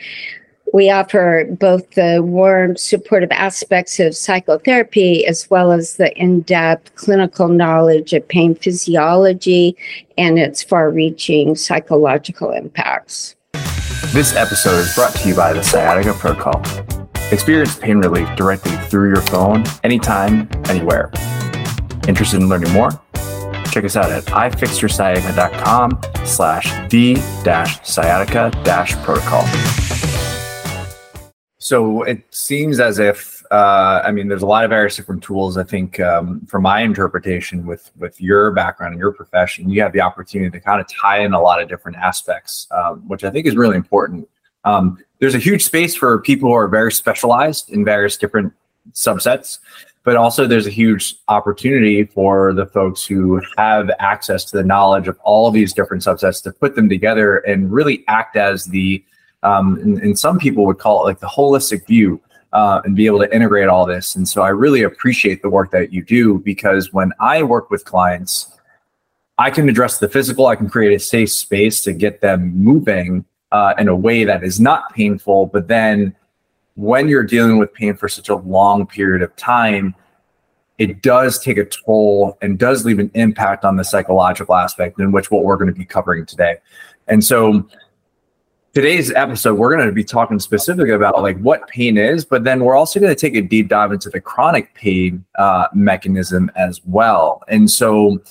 we 0.72 0.90
offer 0.90 1.46
both 1.50 1.90
the 1.92 2.22
warm, 2.22 2.76
supportive 2.76 3.30
aspects 3.32 3.98
of 3.98 4.14
psychotherapy 4.14 5.26
as 5.26 5.48
well 5.50 5.72
as 5.72 5.96
the 5.96 6.16
in 6.16 6.40
depth 6.42 6.94
clinical 6.94 7.48
knowledge 7.48 8.12
of 8.12 8.26
pain 8.28 8.54
physiology 8.54 9.76
and 10.16 10.38
its 10.38 10.62
far 10.62 10.90
reaching 10.90 11.56
psychological 11.56 12.50
impacts. 12.50 13.36
This 14.12 14.34
episode 14.34 14.78
is 14.78 14.94
brought 14.94 15.14
to 15.16 15.28
you 15.28 15.34
by 15.34 15.52
the 15.52 15.62
Sciatica 15.62 16.14
Protocol. 16.14 16.62
Experience 17.32 17.76
pain 17.76 17.98
relief 17.98 18.28
directly 18.36 18.76
through 18.88 19.08
your 19.08 19.22
phone, 19.22 19.64
anytime, 19.84 20.48
anywhere. 20.68 21.12
Interested 22.08 22.40
in 22.40 22.48
learning 22.48 22.72
more? 22.72 22.90
Check 23.70 23.84
us 23.84 23.94
out 23.94 24.10
at 24.10 24.24
ifixyoursciatica.com 24.24 26.00
slash 26.24 26.90
the 26.90 27.14
dash 27.44 27.86
sciatica 27.86 28.50
dash 28.64 28.96
protocol. 29.04 29.44
So 31.70 32.02
it 32.02 32.24
seems 32.34 32.80
as 32.80 32.98
if 32.98 33.44
uh, 33.52 34.02
I 34.04 34.10
mean, 34.10 34.26
there's 34.26 34.42
a 34.42 34.46
lot 34.46 34.64
of 34.64 34.70
various 34.70 34.96
different 34.96 35.22
tools. 35.22 35.56
I 35.56 35.62
think, 35.62 36.00
um, 36.00 36.44
from 36.46 36.64
my 36.64 36.80
interpretation, 36.80 37.64
with 37.64 37.92
with 37.96 38.20
your 38.20 38.50
background 38.50 38.94
and 38.94 38.98
your 38.98 39.12
profession, 39.12 39.70
you 39.70 39.80
have 39.80 39.92
the 39.92 40.00
opportunity 40.00 40.50
to 40.50 40.58
kind 40.58 40.80
of 40.80 40.88
tie 40.88 41.20
in 41.20 41.32
a 41.32 41.40
lot 41.40 41.62
of 41.62 41.68
different 41.68 41.96
aspects, 41.96 42.66
um, 42.72 43.06
which 43.06 43.22
I 43.22 43.30
think 43.30 43.46
is 43.46 43.54
really 43.54 43.76
important. 43.76 44.28
Um, 44.64 44.98
there's 45.20 45.36
a 45.36 45.38
huge 45.38 45.62
space 45.62 45.94
for 45.94 46.18
people 46.18 46.48
who 46.48 46.56
are 46.56 46.66
very 46.66 46.90
specialized 46.90 47.70
in 47.70 47.84
various 47.84 48.16
different 48.16 48.52
subsets, 48.94 49.60
but 50.02 50.16
also 50.16 50.48
there's 50.48 50.66
a 50.66 50.70
huge 50.82 51.14
opportunity 51.28 52.02
for 52.02 52.52
the 52.52 52.66
folks 52.66 53.04
who 53.04 53.40
have 53.56 53.92
access 54.00 54.44
to 54.46 54.56
the 54.56 54.64
knowledge 54.64 55.06
of 55.06 55.16
all 55.22 55.46
of 55.46 55.54
these 55.54 55.72
different 55.72 56.02
subsets 56.02 56.42
to 56.42 56.50
put 56.50 56.74
them 56.74 56.88
together 56.88 57.36
and 57.38 57.70
really 57.70 58.02
act 58.08 58.34
as 58.34 58.64
the 58.64 59.04
um, 59.42 59.78
and, 59.80 59.98
and, 59.98 60.18
some 60.18 60.38
people 60.38 60.66
would 60.66 60.78
call 60.78 61.02
it 61.02 61.04
like 61.04 61.20
the 61.20 61.26
holistic 61.26 61.86
view 61.86 62.20
uh, 62.52 62.80
and 62.84 62.94
be 62.94 63.06
able 63.06 63.20
to 63.20 63.34
integrate 63.34 63.68
all 63.68 63.86
this. 63.86 64.14
And 64.14 64.28
so 64.28 64.42
I 64.42 64.48
really 64.48 64.82
appreciate 64.82 65.40
the 65.42 65.48
work 65.48 65.70
that 65.70 65.92
you 65.92 66.04
do 66.04 66.38
because 66.40 66.92
when 66.92 67.12
I 67.20 67.42
work 67.42 67.70
with 67.70 67.84
clients, 67.84 68.58
I 69.38 69.50
can 69.50 69.68
address 69.68 69.98
the 69.98 70.08
physical, 70.08 70.46
I 70.46 70.56
can 70.56 70.68
create 70.68 70.94
a 70.94 70.98
safe 70.98 71.30
space 71.30 71.80
to 71.82 71.92
get 71.92 72.20
them 72.20 72.52
moving 72.54 73.24
uh, 73.52 73.74
in 73.78 73.88
a 73.88 73.96
way 73.96 74.24
that 74.24 74.44
is 74.44 74.60
not 74.60 74.92
painful. 74.94 75.46
But 75.46 75.68
then 75.68 76.14
when 76.74 77.08
you're 77.08 77.24
dealing 77.24 77.58
with 77.58 77.72
pain 77.72 77.94
for 77.96 78.08
such 78.08 78.28
a 78.28 78.36
long 78.36 78.86
period 78.86 79.22
of 79.22 79.34
time, 79.36 79.94
it 80.78 81.02
does 81.02 81.38
take 81.38 81.58
a 81.58 81.64
toll 81.64 82.38
and 82.40 82.58
does 82.58 82.84
leave 82.84 82.98
an 82.98 83.10
impact 83.14 83.64
on 83.64 83.76
the 83.76 83.84
psychological 83.84 84.54
aspect 84.54 84.98
in 84.98 85.12
which 85.12 85.30
what 85.30 85.44
we're 85.44 85.56
going 85.56 85.72
to 85.72 85.78
be 85.78 85.84
covering 85.84 86.24
today. 86.24 86.56
And 87.06 87.22
so 87.22 87.68
today's 88.72 89.10
episode 89.12 89.54
we're 89.54 89.74
going 89.74 89.84
to 89.84 89.92
be 89.92 90.04
talking 90.04 90.38
specifically 90.38 90.92
about 90.92 91.20
like 91.22 91.36
what 91.40 91.66
pain 91.66 91.98
is 91.98 92.24
but 92.24 92.44
then 92.44 92.64
we're 92.64 92.76
also 92.76 93.00
going 93.00 93.12
to 93.12 93.20
take 93.20 93.34
a 93.34 93.42
deep 93.42 93.68
dive 93.68 93.90
into 93.90 94.08
the 94.08 94.20
chronic 94.20 94.72
pain 94.74 95.24
uh, 95.38 95.66
mechanism 95.74 96.50
as 96.54 96.80
well. 96.84 97.42
And 97.48 97.68
so 97.68 98.22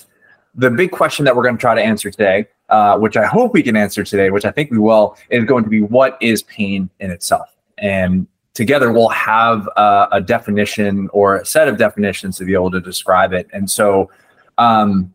the 0.54 0.70
big 0.70 0.92
question 0.92 1.26
that 1.26 1.36
we're 1.36 1.42
going 1.42 1.56
to 1.56 1.60
try 1.60 1.74
to 1.74 1.82
answer 1.82 2.10
today 2.10 2.46
uh, 2.70 2.96
which 2.98 3.16
i 3.16 3.26
hope 3.26 3.52
we 3.52 3.62
can 3.62 3.76
answer 3.76 4.02
today 4.02 4.30
which 4.30 4.44
i 4.44 4.50
think 4.50 4.70
we 4.70 4.78
will 4.78 5.16
is 5.28 5.44
going 5.44 5.62
to 5.62 5.70
be 5.70 5.82
what 5.82 6.16
is 6.20 6.42
pain 6.44 6.88
in 7.00 7.10
itself? 7.10 7.48
And 7.76 8.26
together 8.54 8.92
we'll 8.92 9.08
have 9.08 9.68
uh, 9.76 10.08
a 10.10 10.20
definition 10.20 11.08
or 11.12 11.36
a 11.36 11.44
set 11.44 11.68
of 11.68 11.76
definitions 11.76 12.38
to 12.38 12.44
be 12.44 12.54
able 12.54 12.70
to 12.70 12.80
describe 12.80 13.32
it. 13.32 13.48
And 13.52 13.70
so 13.70 14.10
um, 14.58 15.14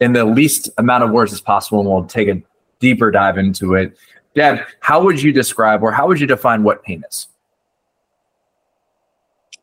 in 0.00 0.12
the 0.12 0.24
least 0.24 0.68
amount 0.78 1.04
of 1.04 1.10
words 1.10 1.32
as 1.32 1.40
possible 1.40 1.80
and 1.80 1.88
we'll 1.88 2.04
take 2.04 2.28
a 2.28 2.42
deeper 2.78 3.10
dive 3.10 3.38
into 3.38 3.74
it 3.74 3.96
Deb, 4.34 4.60
how 4.80 5.02
would 5.02 5.22
you 5.22 5.32
describe 5.32 5.82
or 5.82 5.92
how 5.92 6.06
would 6.08 6.20
you 6.20 6.26
define 6.26 6.62
what 6.62 6.82
pain 6.82 7.04
is? 7.08 7.28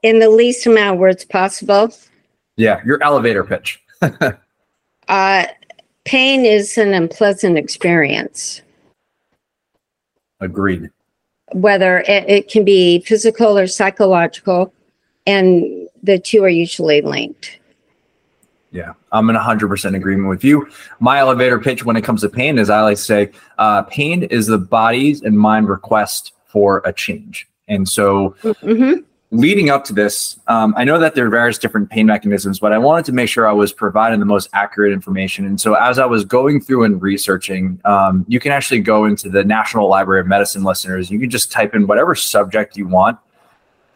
In 0.01 0.19
the 0.19 0.29
least 0.29 0.65
amount 0.65 0.95
of 0.95 0.99
words 0.99 1.25
possible. 1.25 1.93
Yeah, 2.57 2.81
your 2.85 3.01
elevator 3.03 3.43
pitch. 3.43 3.81
uh, 5.07 5.45
pain 6.05 6.45
is 6.45 6.77
an 6.77 6.93
unpleasant 6.93 7.57
experience. 7.57 8.61
Agreed. 10.39 10.89
Whether 11.53 11.99
it, 11.99 12.29
it 12.29 12.49
can 12.49 12.65
be 12.65 13.01
physical 13.01 13.57
or 13.57 13.67
psychological, 13.67 14.73
and 15.27 15.87
the 16.01 16.17
two 16.17 16.43
are 16.43 16.49
usually 16.49 17.01
linked. 17.01 17.59
Yeah, 18.71 18.93
I'm 19.11 19.29
in 19.29 19.35
100% 19.35 19.95
agreement 19.95 20.29
with 20.29 20.45
you. 20.45 20.69
My 20.99 21.19
elevator 21.19 21.59
pitch 21.59 21.83
when 21.83 21.97
it 21.97 22.03
comes 22.03 22.21
to 22.21 22.29
pain 22.29 22.57
is 22.57 22.69
I 22.69 22.81
like 22.81 22.97
to 22.97 23.03
say 23.03 23.31
uh, 23.57 23.83
pain 23.83 24.23
is 24.23 24.47
the 24.47 24.57
body's 24.57 25.21
and 25.21 25.37
mind 25.37 25.67
request 25.67 26.31
for 26.45 26.81
a 26.85 26.93
change. 26.93 27.49
And 27.67 27.87
so, 27.87 28.35
mm-hmm. 28.41 29.01
leading 29.31 29.69
up 29.69 29.83
to 29.85 29.93
this, 29.93 30.39
um, 30.47 30.73
I 30.77 30.85
know 30.85 30.99
that 30.99 31.15
there 31.15 31.25
are 31.25 31.29
various 31.29 31.57
different 31.57 31.89
pain 31.89 32.05
mechanisms, 32.05 32.59
but 32.59 32.71
I 32.71 32.77
wanted 32.77 33.05
to 33.05 33.11
make 33.11 33.27
sure 33.27 33.45
I 33.45 33.53
was 33.53 33.73
providing 33.73 34.19
the 34.19 34.25
most 34.25 34.49
accurate 34.53 34.93
information. 34.93 35.45
And 35.45 35.59
so, 35.59 35.73
as 35.73 35.99
I 35.99 36.05
was 36.05 36.23
going 36.23 36.61
through 36.61 36.85
and 36.85 37.01
researching, 37.01 37.79
um, 37.83 38.25
you 38.29 38.39
can 38.39 38.53
actually 38.53 38.79
go 38.79 39.03
into 39.03 39.29
the 39.29 39.43
National 39.43 39.89
Library 39.89 40.21
of 40.21 40.27
Medicine 40.27 40.63
listeners. 40.63 41.11
You 41.11 41.19
can 41.19 41.29
just 41.29 41.51
type 41.51 41.75
in 41.75 41.87
whatever 41.87 42.15
subject 42.15 42.77
you 42.77 42.87
want 42.87 43.19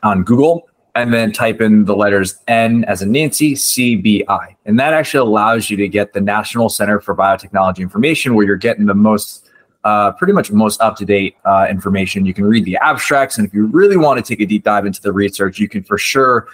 on 0.03 0.23
Google 0.23 0.67
and 0.95 1.13
then 1.13 1.31
type 1.31 1.59
in 1.59 1.85
the 1.85 1.95
letters 1.95 2.37
N 2.47 2.85
as 2.85 3.01
in 3.01 3.11
Nancy, 3.11 3.53
CBI. 3.53 4.55
And 4.65 4.79
that 4.79 4.93
actually 4.93 5.27
allows 5.27 5.69
you 5.69 5.77
to 5.77 5.87
get 5.87 6.13
the 6.13 6.21
National 6.21 6.69
Center 6.69 7.01
for 7.01 7.15
Biotechnology 7.15 7.79
Information, 7.79 8.33
where 8.33 8.45
you're 8.45 8.55
getting 8.55 8.85
the 8.85 8.95
most, 8.95 9.49
uh, 9.83 10.13
pretty 10.13 10.31
much 10.31 10.51
most 10.51 10.79
up 10.81 10.95
to 10.97 11.05
date 11.05 11.35
uh, 11.43 11.67
information. 11.69 12.25
You 12.25 12.33
can 12.33 12.45
read 12.45 12.63
the 12.63 12.77
abstracts. 12.77 13.37
And 13.37 13.45
if 13.45 13.53
you 13.53 13.65
really 13.67 13.97
want 13.97 14.25
to 14.25 14.27
take 14.27 14.41
a 14.41 14.45
deep 14.45 14.63
dive 14.63 14.85
into 14.85 15.01
the 15.01 15.11
research, 15.11 15.59
you 15.59 15.67
can 15.67 15.83
for 15.83 15.97
sure 15.97 16.47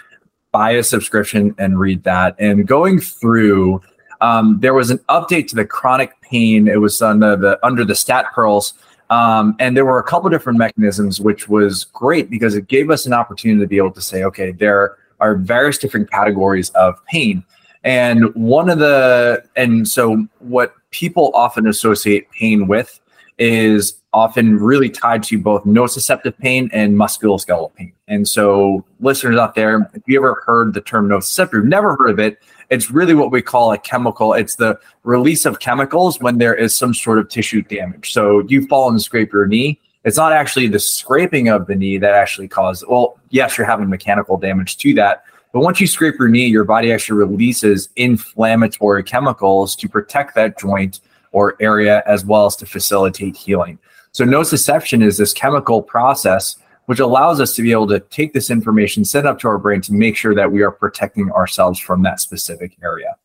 buy 0.50 0.72
a 0.72 0.82
subscription 0.82 1.54
and 1.58 1.78
read 1.78 2.02
that. 2.02 2.34
And 2.38 2.66
going 2.66 2.98
through, 2.98 3.80
um, 4.20 4.58
there 4.60 4.74
was 4.74 4.90
an 4.90 4.98
update 5.08 5.48
to 5.48 5.54
the 5.54 5.64
chronic 5.64 6.20
pain. 6.20 6.66
It 6.66 6.80
was 6.80 6.98
the, 6.98 7.14
the 7.14 7.58
under 7.62 7.84
the 7.84 7.94
StatPearls 7.94 8.72
um, 9.12 9.54
and 9.58 9.76
there 9.76 9.84
were 9.84 9.98
a 9.98 10.02
couple 10.02 10.30
different 10.30 10.58
mechanisms, 10.58 11.20
which 11.20 11.46
was 11.46 11.84
great 11.84 12.30
because 12.30 12.54
it 12.54 12.66
gave 12.66 12.88
us 12.88 13.04
an 13.04 13.12
opportunity 13.12 13.60
to 13.60 13.66
be 13.66 13.76
able 13.76 13.90
to 13.90 14.00
say, 14.00 14.24
okay, 14.24 14.52
there 14.52 14.96
are 15.20 15.34
various 15.34 15.76
different 15.76 16.10
categories 16.10 16.70
of 16.70 16.94
pain. 17.04 17.44
And 17.84 18.34
one 18.34 18.70
of 18.70 18.78
the, 18.78 19.44
and 19.54 19.86
so 19.86 20.26
what 20.38 20.74
people 20.92 21.30
often 21.34 21.66
associate 21.66 22.30
pain 22.30 22.66
with 22.66 23.00
is 23.36 24.00
often 24.14 24.56
really 24.56 24.88
tied 24.88 25.22
to 25.24 25.38
both 25.38 25.62
nociceptive 25.64 26.38
pain 26.38 26.70
and 26.72 26.94
musculoskeletal 26.94 27.74
pain. 27.74 27.92
And 28.08 28.26
so, 28.26 28.82
listeners 29.00 29.36
out 29.36 29.54
there, 29.54 29.90
if 29.92 30.02
you 30.06 30.18
ever 30.18 30.42
heard 30.46 30.72
the 30.72 30.80
term 30.80 31.08
nociceptive, 31.08 31.54
you've 31.54 31.64
never 31.66 31.96
heard 31.96 32.10
of 32.10 32.18
it, 32.18 32.38
it's 32.70 32.90
really 32.90 33.14
what 33.14 33.30
we 33.30 33.42
call 33.42 33.72
a 33.72 33.78
chemical. 33.78 34.32
It's 34.34 34.56
the 34.56 34.78
release 35.04 35.44
of 35.44 35.60
chemicals 35.60 36.20
when 36.20 36.38
there 36.38 36.54
is 36.54 36.76
some 36.76 36.94
sort 36.94 37.18
of 37.18 37.28
tissue 37.28 37.62
damage. 37.62 38.12
So 38.12 38.40
you 38.48 38.66
fall 38.66 38.90
and 38.90 39.00
scrape 39.00 39.32
your 39.32 39.46
knee. 39.46 39.80
It's 40.04 40.16
not 40.16 40.32
actually 40.32 40.68
the 40.68 40.80
scraping 40.80 41.48
of 41.48 41.66
the 41.66 41.74
knee 41.74 41.98
that 41.98 42.14
actually 42.14 42.48
causes, 42.48 42.84
well, 42.88 43.18
yes, 43.30 43.56
you're 43.56 43.66
having 43.66 43.88
mechanical 43.88 44.36
damage 44.36 44.76
to 44.78 44.94
that. 44.94 45.24
But 45.52 45.60
once 45.60 45.80
you 45.80 45.86
scrape 45.86 46.14
your 46.18 46.28
knee, 46.28 46.46
your 46.46 46.64
body 46.64 46.92
actually 46.92 47.18
releases 47.18 47.90
inflammatory 47.96 49.04
chemicals 49.04 49.76
to 49.76 49.88
protect 49.88 50.34
that 50.34 50.58
joint 50.58 51.00
or 51.30 51.56
area 51.60 52.02
as 52.06 52.24
well 52.24 52.46
as 52.46 52.56
to 52.56 52.66
facilitate 52.66 53.36
healing. 53.36 53.78
So 54.12 54.24
nociception 54.24 55.02
is 55.02 55.16
this 55.16 55.32
chemical 55.32 55.82
process 55.82 56.56
which 56.86 56.98
allows 56.98 57.40
us 57.40 57.54
to 57.54 57.62
be 57.62 57.72
able 57.72 57.86
to 57.88 58.00
take 58.00 58.32
this 58.32 58.50
information, 58.50 59.04
send 59.04 59.26
up 59.26 59.38
to 59.40 59.48
our 59.48 59.58
brain 59.58 59.80
to 59.82 59.92
make 59.92 60.16
sure 60.16 60.34
that 60.34 60.50
we 60.50 60.62
are 60.62 60.70
protecting 60.70 61.30
ourselves 61.32 61.78
from 61.78 62.02
that 62.02 62.20
specific 62.20 62.76
area. 62.82 63.16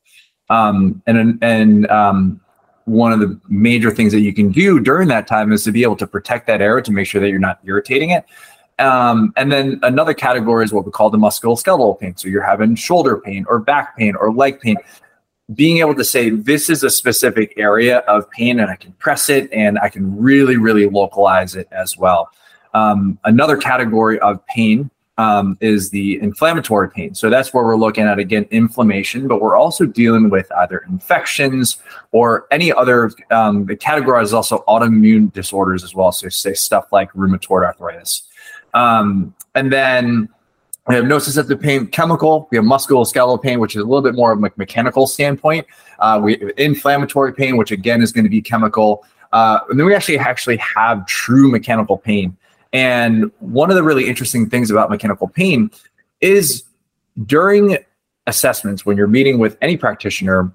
Um, 0.50 1.02
and 1.08 1.38
and 1.42 1.90
um, 1.90 2.42
one 2.86 3.12
of 3.12 3.20
the 3.20 3.40
major 3.50 3.92
things 3.92 4.14
that 4.14 4.22
you 4.22 4.34
can 4.34 4.50
do 4.50 4.80
during 4.80 5.10
that 5.10 5.28
time 5.28 5.52
is 5.52 5.64
to 5.66 5.72
be 5.72 5.84
able 5.84 5.98
to 5.98 6.08
protect 6.08 6.48
that 6.48 6.62
area 6.62 6.82
to 6.84 6.92
make 6.92 7.06
sure 7.06 7.20
that 7.20 7.30
you're 7.30 7.40
not 7.40 7.60
irritating 7.66 8.12
it. 8.12 8.26
Um, 8.80 9.34
and 9.36 9.52
then 9.52 9.80
another 9.84 10.14
category 10.14 10.64
is 10.64 10.72
what 10.72 10.86
we 10.86 10.92
call 10.92 11.10
the 11.10 11.18
musculoskeletal 11.18 12.00
pain. 12.00 12.16
So 12.16 12.30
you're 12.30 12.44
having 12.44 12.76
shoulder 12.76 13.18
pain 13.18 13.46
or 13.50 13.60
back 13.60 13.98
pain 13.98 14.16
or 14.16 14.32
leg 14.32 14.62
pain. 14.62 14.78
Being 15.54 15.78
able 15.78 15.96
to 15.96 16.04
say, 16.04 16.30
this 16.30 16.70
is 16.70 16.84
a 16.84 16.90
specific 16.90 17.54
area 17.58 18.00
of 18.00 18.30
pain 18.32 18.60
and 18.60 18.70
I 18.70 18.76
can 18.76 18.94
press 18.94 19.30
it 19.30 19.52
and 19.52 19.80
I 19.80 19.90
can 19.90 20.18
really, 20.18 20.58
really 20.58 20.88
localize 20.88 21.56
it 21.56 21.68
as 21.72 21.98
well. 21.98 22.30
Um, 22.78 23.18
another 23.24 23.58
category 23.58 24.20
of 24.20 24.46
pain 24.46 24.92
um, 25.18 25.58
is 25.62 25.90
the 25.90 26.20
inflammatory 26.22 26.92
pain. 26.92 27.16
So 27.16 27.28
that's 27.28 27.52
where 27.52 27.64
we're 27.64 27.76
looking 27.76 28.04
at 28.04 28.20
again 28.20 28.46
inflammation, 28.52 29.28
but 29.28 29.42
we're 29.42 29.56
also 29.56 29.86
dealing 29.86 30.30
with 30.30 30.52
either 30.52 30.84
infections 30.88 31.78
or 32.12 32.46
any 32.52 32.72
other. 32.72 33.12
Um, 33.32 33.66
the 33.66 33.76
category 33.76 34.24
is 34.24 34.32
also 34.32 34.64
autoimmune 34.68 35.34
disorders 35.34 35.84
as 35.84 35.96
well. 35.96 36.12
So 36.12 36.30
say 36.30 36.54
stuff 36.54 36.86
like 36.92 37.12
rheumatoid 37.14 37.66
arthritis, 37.66 38.24
um, 38.76 39.34
and 39.56 39.74
then 39.74 40.30
we 40.88 40.94
have 40.96 41.06
nociceptive 41.06 41.60
pain, 41.60 41.88
chemical. 41.88 42.48
We 42.52 42.58
have 42.58 42.66
musculoskeletal 42.66 43.42
pain, 43.42 43.60
which 43.60 43.76
is 43.76 43.82
a 43.82 43.86
little 43.86 44.04
bit 44.04 44.14
more 44.14 44.32
of 44.32 44.38
a 44.38 44.52
mechanical 44.56 45.08
standpoint. 45.08 45.66
Uh, 45.98 46.20
we 46.24 46.38
have 46.38 46.52
inflammatory 46.58 47.34
pain, 47.34 47.58
which 47.58 47.72
again 47.72 48.04
is 48.04 48.12
going 48.12 48.24
to 48.24 48.30
be 48.30 48.42
chemical. 48.42 49.04
Uh, 49.34 49.60
and 49.70 49.80
then 49.80 49.86
we 49.88 49.96
actually 49.96 50.20
actually 50.20 50.58
have 50.58 51.06
true 51.08 51.50
mechanical 51.50 51.98
pain. 51.98 52.38
And 52.74 53.32
one 53.40 53.70
of 53.70 53.76
the 53.76 53.84
really 53.84 54.08
interesting 54.08 54.50
things 54.50 54.70
about 54.70 54.90
mechanical 54.90 55.28
pain 55.28 55.72
is 56.22 56.64
during 57.26 57.78
assessments, 58.28 58.86
when 58.86 58.98
you're 58.98 59.08
meeting 59.08 59.40
with 59.40 59.58
any 59.62 59.78
practitioner, 59.78 60.52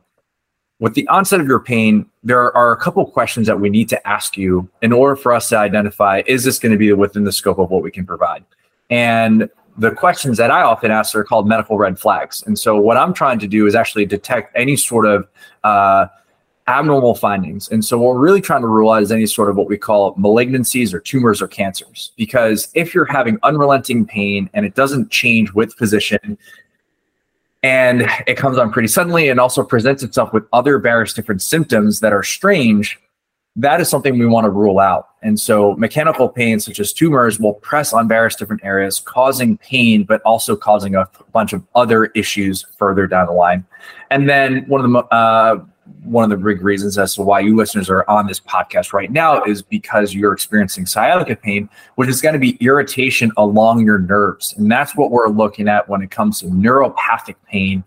with 0.78 0.94
the 0.94 1.06
onset 1.08 1.40
of 1.40 1.46
your 1.46 1.60
pain, 1.60 2.06
there 2.22 2.54
are 2.56 2.72
a 2.72 2.76
couple 2.76 3.04
questions 3.06 3.46
that 3.46 3.60
we 3.60 3.70
need 3.70 3.88
to 3.88 4.08
ask 4.08 4.36
you 4.36 4.68
in 4.82 4.92
order 4.92 5.16
for 5.16 5.32
us 5.32 5.48
to 5.48 5.56
identify 5.56 6.22
is 6.26 6.44
this 6.44 6.58
going 6.58 6.72
to 6.72 6.78
be 6.78 6.92
within 6.92 7.24
the 7.24 7.32
scope 7.32 7.58
of 7.58 7.70
what 7.70 7.82
we 7.82 7.90
can 7.90 8.04
provide? 8.04 8.44
And 8.90 9.48
the 9.78 9.90
questions 9.90 10.36
that 10.38 10.50
I 10.50 10.62
often 10.62 10.90
ask 10.90 11.14
are 11.14 11.24
called 11.24 11.48
medical 11.48 11.78
red 11.78 11.98
flags. 11.98 12.42
And 12.46 12.58
so, 12.58 12.76
what 12.76 12.96
I'm 12.96 13.14
trying 13.14 13.38
to 13.38 13.46
do 13.46 13.66
is 13.66 13.74
actually 13.74 14.06
detect 14.06 14.54
any 14.54 14.76
sort 14.76 15.06
of 15.06 15.28
uh, 15.64 16.06
abnormal 16.68 17.14
findings. 17.14 17.68
And 17.68 17.84
so, 17.84 17.98
what 17.98 18.14
we're 18.14 18.20
really 18.20 18.40
trying 18.40 18.62
to 18.62 18.68
rule 18.68 18.90
out 18.90 19.02
is 19.02 19.12
any 19.12 19.26
sort 19.26 19.50
of 19.50 19.56
what 19.56 19.68
we 19.68 19.76
call 19.76 20.14
malignancies 20.16 20.92
or 20.94 21.00
tumors 21.00 21.42
or 21.42 21.48
cancers. 21.48 22.12
Because 22.16 22.68
if 22.74 22.94
you're 22.94 23.04
having 23.04 23.38
unrelenting 23.42 24.06
pain 24.06 24.48
and 24.54 24.64
it 24.64 24.74
doesn't 24.74 25.10
change 25.10 25.52
with 25.52 25.76
position, 25.76 26.38
and 27.62 28.08
it 28.26 28.36
comes 28.36 28.58
on 28.58 28.72
pretty 28.72 28.88
suddenly 28.88 29.28
and 29.28 29.38
also 29.38 29.62
presents 29.62 30.02
itself 30.02 30.32
with 30.32 30.44
other 30.52 30.78
various 30.78 31.12
different 31.12 31.42
symptoms 31.42 32.00
that 32.00 32.12
are 32.12 32.22
strange, 32.22 32.98
that 33.54 33.80
is 33.80 33.88
something 33.88 34.18
we 34.18 34.26
want 34.26 34.44
to 34.44 34.50
rule 34.50 34.78
out. 34.78 35.08
And 35.22 35.38
so 35.38 35.76
mechanical 35.76 36.28
pain, 36.28 36.58
such 36.58 36.80
as 36.80 36.92
tumors, 36.92 37.38
will 37.38 37.54
press 37.54 37.92
on 37.92 38.08
various 38.08 38.34
different 38.34 38.64
areas, 38.64 38.98
causing 38.98 39.58
pain, 39.58 40.04
but 40.04 40.22
also 40.22 40.56
causing 40.56 40.94
a 40.94 41.08
bunch 41.32 41.52
of 41.52 41.62
other 41.74 42.06
issues 42.06 42.64
further 42.78 43.06
down 43.06 43.26
the 43.26 43.32
line. 43.32 43.64
And 44.10 44.28
then 44.28 44.64
one 44.68 44.84
of 44.84 44.90
the 44.90 44.98
uh, 45.14 45.64
one 46.04 46.24
of 46.24 46.30
the 46.30 46.36
big 46.44 46.62
reasons 46.62 46.96
as 46.96 47.14
to 47.14 47.22
why 47.22 47.40
you 47.40 47.56
listeners 47.56 47.90
are 47.90 48.08
on 48.08 48.26
this 48.26 48.40
podcast 48.40 48.92
right 48.92 49.10
now 49.10 49.42
is 49.44 49.62
because 49.62 50.14
you're 50.14 50.32
experiencing 50.32 50.86
sciatica 50.86 51.34
pain, 51.36 51.68
which 51.96 52.08
is 52.08 52.20
going 52.20 52.34
to 52.34 52.38
be 52.38 52.56
irritation 52.60 53.32
along 53.36 53.84
your 53.84 53.98
nerves. 53.98 54.54
And 54.56 54.70
that's 54.70 54.96
what 54.96 55.10
we're 55.10 55.28
looking 55.28 55.68
at 55.68 55.88
when 55.88 56.02
it 56.02 56.10
comes 56.10 56.40
to 56.40 56.46
neuropathic 56.46 57.36
pain 57.48 57.84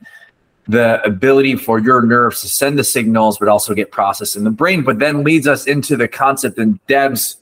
the 0.67 0.99
ability 1.03 1.55
for 1.55 1.79
your 1.79 2.01
nerves 2.01 2.41
to 2.41 2.47
send 2.47 2.77
the 2.77 2.83
signals, 2.83 3.37
but 3.37 3.47
also 3.47 3.73
get 3.73 3.91
processed 3.91 4.35
in 4.35 4.43
the 4.43 4.49
brain, 4.49 4.83
but 4.83 4.99
then 4.99 5.23
leads 5.23 5.47
us 5.47 5.67
into 5.67 5.95
the 5.95 6.07
concept 6.07 6.57
and 6.57 6.83
Deb's 6.87 7.37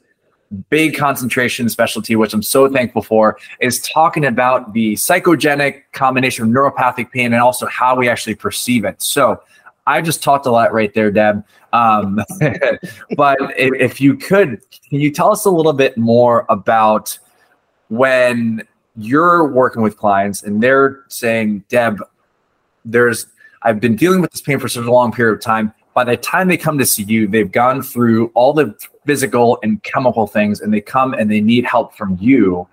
big 0.70 0.96
concentration 0.96 1.70
specialty, 1.70 2.16
which 2.16 2.34
I'm 2.34 2.44
so 2.44 2.70
thankful 2.70 3.02
for, 3.02 3.38
is 3.60 3.80
talking 3.82 4.26
about 4.26 4.74
the 4.74 4.94
psychogenic 4.96 5.84
combination 5.94 6.46
of 6.46 6.52
neuropathic 6.52 7.12
pain 7.12 7.34
and 7.34 7.42
also 7.42 7.66
how 7.68 7.96
we 7.96 8.10
actually 8.10 8.36
perceive 8.36 8.86
it. 8.86 9.02
So 9.02 9.42
I 9.86 10.02
just 10.02 10.24
talked 10.24 10.46
a 10.46 10.52
lot 10.52 10.74
right 10.74 10.94
there, 10.94 11.12
Deb. 11.12 11.44
Um, 11.74 12.22
but 13.18 13.38
if, 13.58 13.74
if 13.80 14.02
you 14.02 14.16
could, 14.16 14.62
can 14.90 15.00
you 15.00 15.12
tell 15.12 15.32
us 15.32 15.46
a 15.46 15.50
little 15.50 15.74
bit 15.74 15.98
more 15.98 16.46
about 16.50 17.18
when 17.90 18.66
you're 18.96 19.48
working 19.48 19.82
with 19.82 19.98
clients 19.98 20.44
and 20.44 20.62
they're 20.62 21.04
saying, 21.10 21.64
Deb, 21.68 22.00
there's 22.86 23.28
I've 23.64 23.80
been 23.80 23.96
dealing 23.96 24.22
with 24.22 24.32
this 24.32 24.42
pain 24.42 24.60
for 24.60 24.68
such 24.68 24.86
a 24.86 24.92
long 24.92 25.12
period 25.12 25.36
of 25.36 25.42
time. 25.42 25.74
By 25.94 26.04
the 26.04 26.18
time 26.18 26.48
they 26.48 26.58
come 26.58 26.78
to 26.78 26.86
see 26.86 27.04
you, 27.04 27.28
they've 27.28 27.52
gone 27.52 27.82
through 27.82 28.28
all 28.34 28.52
the 28.54 28.76
physical 29.06 29.60
and 29.64 29.82
chemical 29.84 30.28
things 30.28 30.60
and 30.62 30.74
they 30.74 30.82
come 30.82 31.14
and 31.14 31.32
they 31.32 31.40
need 31.40 31.66
help 31.66 31.96
from 31.96 32.18
you. 32.20 32.68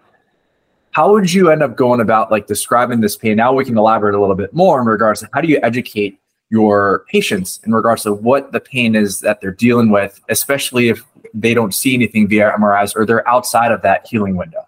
How 0.93 1.13
would 1.13 1.33
you 1.33 1.51
end 1.51 1.63
up 1.63 1.77
going 1.77 2.01
about 2.01 2.31
like 2.31 2.47
describing 2.47 3.01
this 3.01 3.17
pain? 3.17 3.37
Now 3.37 3.53
we 3.53 3.65
can 3.65 3.79
elaborate 3.79 4.15
a 4.15 4.21
little 4.21 4.35
bit 4.35 4.53
more 4.53 4.81
in 4.81 4.87
regards 4.87 5.21
to 5.21 5.29
how 5.33 5.41
do 5.41 5.49
you 5.49 5.61
educate 5.63 6.20
your 6.51 7.05
patients 7.09 7.61
in 7.65 7.73
regards 7.73 8.03
to 8.03 8.13
what 8.13 8.53
the 8.53 8.61
pain 8.61 8.95
is 8.95 9.21
that 9.21 9.41
they're 9.41 9.53
dealing 9.53 9.91
with, 9.91 10.21
especially 10.29 10.89
if 10.89 11.05
they 11.33 11.55
don't 11.55 11.75
see 11.75 11.95
anything 11.95 12.29
via 12.29 12.53
MRIs 12.59 12.95
or 12.97 13.07
they're 13.07 13.27
outside 13.29 13.71
of 13.71 13.83
that 13.83 14.07
healing 14.07 14.37
window. 14.37 14.67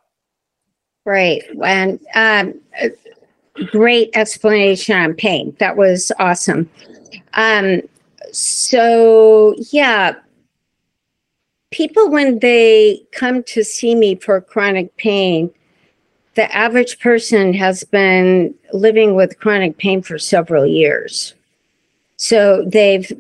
Right. 1.05 1.43
And 1.63 1.99
um, 2.15 2.55
great 3.73 4.11
explanation 4.15 4.97
on 4.97 5.15
pain. 5.15 5.57
That 5.59 5.77
was 5.77 6.13
awesome. 6.21 6.71
Um, 7.35 7.83
so, 8.31 9.55
yeah, 9.73 10.15
people, 11.73 12.09
when 12.11 12.39
they 12.39 13.03
come 13.11 13.43
to 13.45 13.65
see 13.65 13.97
me 13.97 14.15
for 14.15 14.41
chronic 14.41 14.97
pain, 14.97 15.51
the 16.35 16.55
average 16.55 17.01
person 17.01 17.53
has 17.55 17.83
been 17.85 18.55
living 18.73 19.15
with 19.17 19.39
chronic 19.41 19.77
pain 19.79 20.01
for 20.01 20.19
several 20.19 20.65
years. 20.65 21.35
So 22.23 22.65
they've 22.65 23.11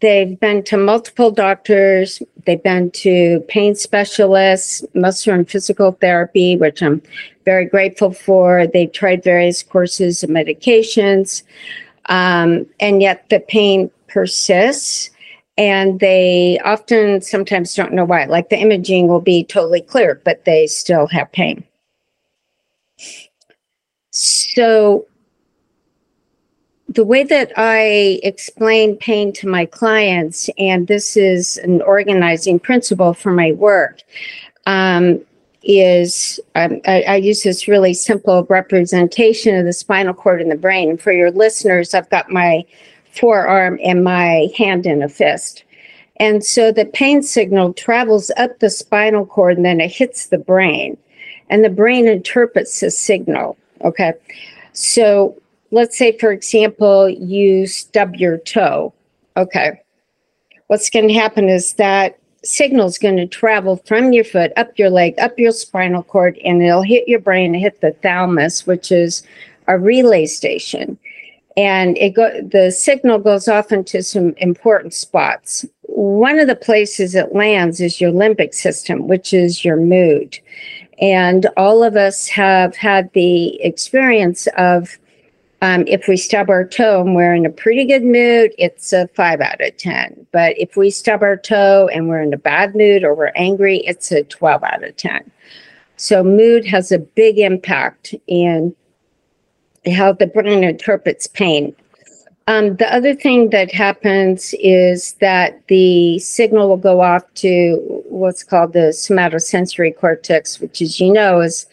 they've 0.00 0.38
been 0.38 0.62
to 0.64 0.76
multiple 0.76 1.30
doctors, 1.30 2.22
they've 2.44 2.62
been 2.62 2.90
to 2.90 3.40
pain 3.48 3.74
specialists, 3.74 4.84
muscle 4.92 5.32
and 5.32 5.48
physical 5.48 5.92
therapy, 5.92 6.58
which 6.58 6.82
I'm 6.82 7.00
very 7.46 7.64
grateful 7.64 8.12
for. 8.12 8.66
They've 8.66 8.92
tried 8.92 9.24
various 9.24 9.62
courses 9.62 10.22
of 10.22 10.28
medications, 10.28 11.42
um, 12.10 12.66
and 12.80 13.00
yet 13.00 13.30
the 13.30 13.40
pain 13.40 13.90
persists. 14.08 15.08
And 15.56 15.98
they 16.00 16.58
often 16.66 17.22
sometimes 17.22 17.74
don't 17.74 17.94
know 17.94 18.04
why. 18.04 18.26
Like 18.26 18.50
the 18.50 18.58
imaging 18.58 19.08
will 19.08 19.22
be 19.22 19.44
totally 19.44 19.80
clear, 19.80 20.20
but 20.22 20.44
they 20.44 20.66
still 20.66 21.06
have 21.06 21.32
pain. 21.32 21.64
So, 24.10 25.06
the 26.94 27.04
way 27.04 27.24
that 27.24 27.52
I 27.56 28.20
explain 28.22 28.96
pain 28.96 29.32
to 29.34 29.48
my 29.48 29.66
clients, 29.66 30.48
and 30.58 30.86
this 30.86 31.16
is 31.16 31.56
an 31.58 31.82
organizing 31.82 32.58
principle 32.58 33.14
for 33.14 33.32
my 33.32 33.52
work, 33.52 34.00
um, 34.66 35.20
is 35.62 36.38
um, 36.54 36.80
I, 36.86 37.02
I, 37.02 37.16
use 37.16 37.42
this 37.42 37.66
really 37.66 37.94
simple 37.94 38.44
representation 38.50 39.56
of 39.56 39.64
the 39.64 39.72
spinal 39.72 40.12
cord 40.12 40.42
in 40.42 40.50
the 40.50 40.56
brain. 40.56 40.90
And 40.90 41.00
for 41.00 41.10
your 41.10 41.30
listeners, 41.30 41.94
I've 41.94 42.10
got 42.10 42.30
my 42.30 42.64
forearm 43.12 43.78
and 43.82 44.04
my 44.04 44.48
hand 44.56 44.86
in 44.86 45.02
a 45.02 45.08
fist. 45.08 45.64
And 46.16 46.44
so 46.44 46.70
the 46.70 46.84
pain 46.84 47.22
signal 47.22 47.72
travels 47.72 48.30
up 48.36 48.58
the 48.58 48.70
spinal 48.70 49.26
cord 49.26 49.56
and 49.56 49.64
then 49.64 49.80
it 49.80 49.90
hits 49.90 50.26
the 50.26 50.38
brain. 50.38 50.98
And 51.48 51.64
the 51.64 51.70
brain 51.70 52.06
interprets 52.06 52.80
the 52.80 52.90
signal. 52.90 53.56
Okay. 53.82 54.12
So 54.72 55.34
let's 55.74 55.98
say, 55.98 56.16
for 56.16 56.30
example, 56.30 57.08
you 57.08 57.66
stub 57.66 58.14
your 58.14 58.38
toe. 58.38 58.94
Okay. 59.36 59.80
What's 60.68 60.88
going 60.88 61.08
to 61.08 61.14
happen 61.14 61.48
is 61.48 61.74
that 61.74 62.18
signal 62.44 62.86
is 62.86 62.96
going 62.96 63.16
to 63.16 63.26
travel 63.26 63.76
from 63.84 64.12
your 64.12 64.24
foot 64.24 64.52
up 64.56 64.78
your 64.78 64.90
leg, 64.90 65.18
up 65.18 65.38
your 65.38 65.50
spinal 65.50 66.04
cord, 66.04 66.38
and 66.44 66.62
it'll 66.62 66.82
hit 66.82 67.08
your 67.08 67.18
brain, 67.18 67.52
hit 67.54 67.80
the 67.80 67.90
thalamus, 68.02 68.66
which 68.66 68.92
is 68.92 69.24
a 69.66 69.78
relay 69.78 70.26
station. 70.26 70.96
And 71.56 71.98
it 71.98 72.10
go 72.10 72.30
the 72.40 72.70
signal 72.70 73.18
goes 73.18 73.48
off 73.48 73.72
into 73.72 74.02
some 74.02 74.34
important 74.38 74.94
spots. 74.94 75.64
One 75.82 76.38
of 76.38 76.46
the 76.46 76.56
places 76.56 77.14
it 77.14 77.34
lands 77.34 77.80
is 77.80 78.00
your 78.00 78.12
limbic 78.12 78.54
system, 78.54 79.08
which 79.08 79.32
is 79.32 79.64
your 79.64 79.76
mood. 79.76 80.38
And 81.00 81.46
all 81.56 81.82
of 81.82 81.96
us 81.96 82.28
have 82.28 82.76
had 82.76 83.12
the 83.12 83.60
experience 83.62 84.46
of 84.56 84.98
um, 85.64 85.84
if 85.86 86.08
we 86.08 86.18
stub 86.18 86.50
our 86.50 86.66
toe 86.66 87.00
and 87.00 87.14
we're 87.14 87.34
in 87.34 87.46
a 87.46 87.50
pretty 87.50 87.86
good 87.86 88.04
mood, 88.04 88.54
it's 88.58 88.92
a 88.92 89.08
five 89.08 89.40
out 89.40 89.62
of 89.62 89.74
10. 89.78 90.26
But 90.30 90.58
if 90.58 90.76
we 90.76 90.90
stub 90.90 91.22
our 91.22 91.38
toe 91.38 91.88
and 91.90 92.06
we're 92.06 92.20
in 92.20 92.34
a 92.34 92.38
bad 92.38 92.74
mood 92.74 93.02
or 93.02 93.14
we're 93.14 93.32
angry, 93.34 93.78
it's 93.78 94.12
a 94.12 94.24
12 94.24 94.62
out 94.62 94.84
of 94.84 94.94
10. 94.98 95.30
So, 95.96 96.22
mood 96.22 96.66
has 96.66 96.92
a 96.92 96.98
big 96.98 97.38
impact 97.38 98.14
in 98.26 98.76
how 99.90 100.12
the 100.12 100.26
brain 100.26 100.64
interprets 100.64 101.26
pain. 101.26 101.74
Um, 102.46 102.76
the 102.76 102.92
other 102.92 103.14
thing 103.14 103.48
that 103.50 103.72
happens 103.72 104.54
is 104.60 105.14
that 105.14 105.66
the 105.68 106.18
signal 106.18 106.68
will 106.68 106.76
go 106.76 107.00
off 107.00 107.22
to 107.36 108.02
what's 108.10 108.42
called 108.44 108.74
the 108.74 108.92
somatosensory 108.92 109.96
cortex, 109.96 110.60
which, 110.60 110.82
as 110.82 111.00
you 111.00 111.10
know, 111.10 111.40
is 111.40 111.64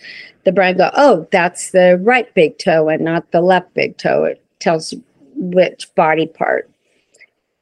the 0.43 0.51
brain 0.51 0.77
go, 0.77 0.89
oh, 0.95 1.27
that's 1.31 1.71
the 1.71 1.99
right 2.01 2.33
big 2.33 2.57
toe 2.57 2.89
and 2.89 3.03
not 3.03 3.31
the 3.31 3.41
left 3.41 3.73
big 3.73 3.97
toe. 3.97 4.25
It 4.25 4.43
tells 4.59 4.93
which 5.35 5.93
body 5.95 6.27
part. 6.27 6.69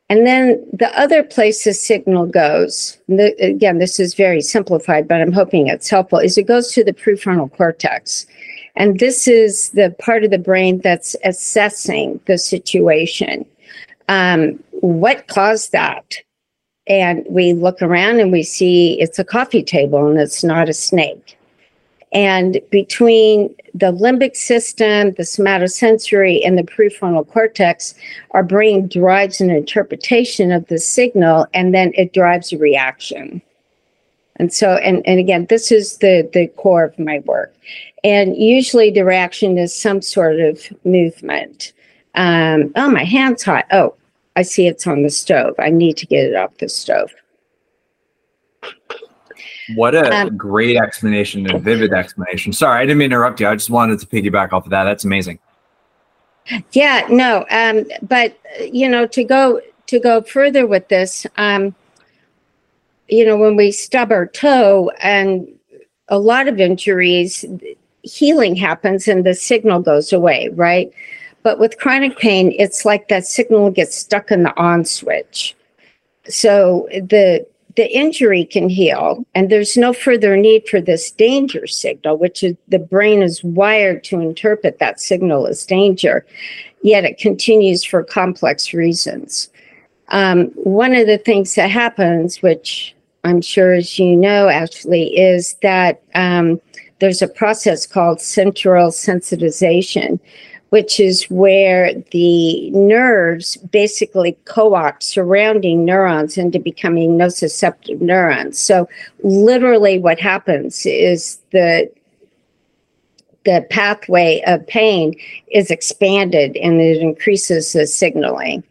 And 0.10 0.26
then 0.26 0.66
the 0.74 0.90
other 1.00 1.22
place 1.22 1.64
the 1.64 1.74
signal 1.74 2.26
goes, 2.26 2.98
the, 3.08 3.36
again, 3.40 3.78
this 3.78 4.00
is 4.00 4.16
very 4.16 4.42
simplified, 4.42 5.08
but 5.08 5.22
I'm 5.22 5.32
hoping 5.32 5.68
it's 5.68 5.90
helpful, 5.90 6.18
is 6.18 6.38
it 6.38 6.48
goes 6.48 6.72
to 6.74 6.84
the 6.84 6.94
prefrontal 6.94 7.56
cortex. 7.56 8.26
And 8.76 9.00
this 9.00 9.28
is 9.28 9.70
the 9.70 9.96
part 10.00 10.24
of 10.24 10.32
the 10.32 10.40
brain 10.40 10.80
that's 10.80 11.16
assessing 11.24 12.20
the 12.26 12.40
situation. 12.40 13.46
Um, 14.08 14.64
what 14.72 15.28
caused 15.28 15.74
that? 15.74 16.16
And 16.88 17.24
we 17.30 17.54
look 17.54 17.80
around 17.82 18.20
and 18.20 18.32
we 18.32 18.42
see 18.42 19.00
it's 19.00 19.20
a 19.20 19.24
coffee 19.24 19.62
table 19.62 20.08
and 20.08 20.20
it's 20.20 20.44
not 20.44 20.70
a 20.70 20.74
snake. 20.74 21.38
And 22.12 22.60
between 22.72 23.56
the 23.76 23.92
limbic 23.92 24.36
system, 24.36 25.14
the 25.14 25.24
somatosensory, 25.24 26.46
and 26.46 26.58
the 26.58 26.64
prefrontal 26.64 27.28
cortex, 27.28 27.94
our 28.32 28.44
brain 28.44 28.88
drives 28.88 29.40
an 29.42 29.52
interpretation 29.52 30.52
of 30.52 30.66
the 30.68 30.80
signal 30.80 31.46
and 31.54 31.74
then 31.74 31.92
it 31.96 32.14
drives 32.14 32.52
a 32.52 32.58
reaction. 32.58 33.42
And 34.38 34.52
so, 34.54 34.76
and, 34.76 35.06
and 35.06 35.20
again, 35.20 35.46
this 35.50 35.72
is 35.72 35.98
the, 35.98 36.28
the 36.34 36.48
core 36.48 36.86
of 36.86 36.98
my 36.98 37.20
work. 37.20 37.54
And 38.04 38.36
usually 38.38 38.90
the 38.90 39.04
reaction 39.04 39.58
is 39.58 39.76
some 39.76 40.02
sort 40.02 40.40
of 40.40 40.62
movement. 40.86 41.74
Um, 42.16 42.72
oh, 42.76 42.90
my 42.90 43.04
hand's 43.04 43.44
hot. 43.44 43.66
Oh, 43.72 43.96
I 44.36 44.42
see 44.44 44.66
it's 44.66 44.88
on 44.88 45.04
the 45.04 45.10
stove. 45.10 45.56
I 45.60 45.70
need 45.70 45.98
to 45.98 46.06
get 46.06 46.26
it 46.26 46.36
off 46.36 46.58
the 46.58 46.70
stove. 46.70 47.12
What 49.76 49.96
a 49.96 50.22
um, 50.22 50.38
great 50.38 50.78
explanation 50.78 51.50
and 51.50 51.64
vivid 51.64 51.94
explanation. 51.94 52.54
Sorry, 52.54 52.80
I 52.80 52.86
didn't 52.86 52.98
mean 52.98 53.10
to 53.10 53.16
interrupt 53.16 53.40
you. 53.40 53.48
I 53.48 53.56
just 53.56 53.70
wanted 53.70 54.00
to 54.00 54.08
piggyback 54.08 54.54
off 54.54 54.66
of 54.66 54.72
that. 54.72 54.84
That's 54.84 55.04
amazing. 55.04 55.40
Yeah, 56.72 57.06
no, 57.10 57.46
um, 57.52 57.86
but 58.02 58.38
you 58.72 58.90
know, 58.90 59.06
to 59.08 59.24
go 59.24 59.62
to 59.88 60.00
go 60.00 60.22
further 60.22 60.66
with 60.66 60.88
this, 60.88 61.28
um, 61.38 61.76
you 63.08 63.26
know, 63.26 63.38
when 63.38 63.56
we 63.56 63.72
stub 63.72 64.12
our 64.12 64.26
toe 64.26 64.92
and 65.02 65.48
a 66.08 66.18
lot 66.18 66.48
of 66.48 66.60
injuries, 66.60 67.46
healing 68.02 68.56
happens 68.56 69.08
and 69.08 69.26
the 69.26 69.36
signal 69.36 69.82
goes 69.82 70.12
away, 70.12 70.50
right? 70.50 70.92
But 71.44 71.60
with 71.60 71.78
chronic 71.78 72.18
pain, 72.18 72.54
it's 72.58 72.86
like 72.86 73.08
that 73.08 73.26
signal 73.26 73.72
gets 73.72 73.96
stuck 73.96 74.32
in 74.32 74.44
the 74.44 74.56
on 74.60 74.86
switch. 74.86 75.56
So 76.28 76.88
the 76.92 77.46
the 77.80 77.98
injury 77.98 78.44
can 78.44 78.68
heal 78.68 79.26
and 79.34 79.50
there's 79.50 79.78
no 79.78 79.94
further 79.94 80.36
need 80.36 80.68
for 80.68 80.82
this 80.82 81.12
danger 81.12 81.66
signal 81.66 82.18
which 82.18 82.44
is 82.44 82.54
the 82.68 82.78
brain 82.78 83.22
is 83.22 83.42
wired 83.42 84.04
to 84.04 84.20
interpret 84.20 84.80
that 84.80 85.00
signal 85.00 85.48
as 85.48 85.66
danger 85.66 86.26
yet 86.84 87.06
it 87.06 87.18
continues 87.18 87.86
for 87.86 88.04
complex 88.04 88.74
reasons. 88.74 89.50
Um, 90.10 90.48
one 90.56 90.94
of 90.94 91.08
the 91.08 91.20
things 91.20 91.56
that 91.56 91.72
happens 91.72 92.42
which 92.42 92.94
i'm 93.24 93.42
sure 93.42 93.72
as 93.72 93.98
you 93.98 94.14
know 94.14 94.50
actually 94.50 95.18
is 95.18 95.54
that 95.62 96.02
um, 96.16 96.60
there's 97.00 97.22
a 97.22 97.30
process 97.30 97.88
called 97.88 98.20
central 98.20 98.90
sensitization 98.90 100.20
which 100.70 101.00
is 101.00 101.24
where 101.26 101.94
the 102.12 102.70
nerves 102.72 103.58
basically 103.58 104.38
co-opt 104.46 105.04
surrounding 105.04 105.84
neurons 105.84 106.38
into 106.38 106.60
becoming 106.60 107.18
nociceptive 107.18 108.02
neurons. 108.02 108.60
So 108.60 108.88
literally 109.24 109.98
what 110.00 110.20
happens 110.20 110.86
is 110.86 111.40
the 111.52 111.92
the 113.46 113.66
pathway 113.70 114.44
of 114.46 114.68
pain 114.68 115.16
is 115.50 115.72
expanded 115.72 116.58
and 116.58 116.82
it 116.82 116.98
increases 116.98 117.72
the 117.72 117.88
signaling. 117.88 118.64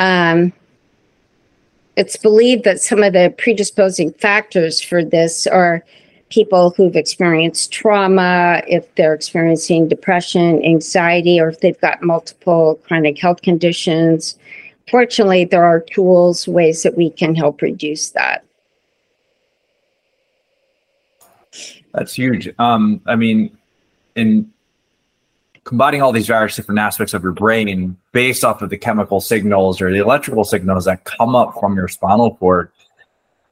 Um, 0.00 0.52
it's 1.96 2.16
believed 2.16 2.64
that 2.64 2.80
some 2.80 3.04
of 3.04 3.12
the 3.12 3.32
predisposing 3.38 4.12
factors 4.14 4.80
for 4.80 5.04
this 5.04 5.46
are 5.46 5.84
people 6.34 6.70
who've 6.70 6.96
experienced 6.96 7.72
trauma, 7.72 8.60
if 8.66 8.92
they're 8.96 9.14
experiencing 9.14 9.86
depression, 9.86 10.62
anxiety, 10.64 11.38
or 11.38 11.48
if 11.48 11.60
they've 11.60 11.80
got 11.80 12.02
multiple 12.02 12.74
chronic 12.86 13.16
health 13.18 13.40
conditions. 13.42 14.36
Fortunately, 14.90 15.44
there 15.44 15.64
are 15.64 15.80
tools, 15.80 16.48
ways 16.48 16.82
that 16.82 16.96
we 16.96 17.08
can 17.08 17.36
help 17.36 17.62
reduce 17.62 18.10
that. 18.10 18.44
That's 21.92 22.14
huge. 22.14 22.52
Um, 22.58 23.00
I 23.06 23.14
mean, 23.14 23.56
in 24.16 24.52
combining 25.62 26.02
all 26.02 26.10
these 26.10 26.26
various 26.26 26.56
different 26.56 26.80
aspects 26.80 27.14
of 27.14 27.22
your 27.22 27.32
brain 27.32 27.96
based 28.10 28.44
off 28.44 28.60
of 28.60 28.70
the 28.70 28.76
chemical 28.76 29.20
signals 29.20 29.80
or 29.80 29.92
the 29.92 29.98
electrical 29.98 30.42
signals 30.42 30.84
that 30.84 31.04
come 31.04 31.36
up 31.36 31.54
from 31.60 31.76
your 31.76 31.86
spinal 31.86 32.34
cord, 32.34 32.70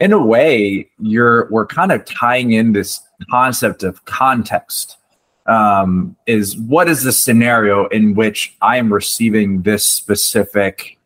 in 0.00 0.12
a 0.12 0.24
way, 0.24 0.88
you're 0.98 1.48
we're 1.50 1.66
kind 1.66 1.92
of 1.92 2.04
tying 2.04 2.52
in 2.52 2.72
this 2.72 3.00
concept 3.30 3.82
of 3.82 4.04
context. 4.04 4.96
Um, 5.46 6.16
is 6.26 6.56
what 6.56 6.88
is 6.88 7.02
the 7.02 7.12
scenario 7.12 7.86
in 7.88 8.14
which 8.14 8.56
I 8.62 8.76
am 8.76 8.92
receiving 8.92 9.62
this 9.62 9.84
specific 9.84 10.98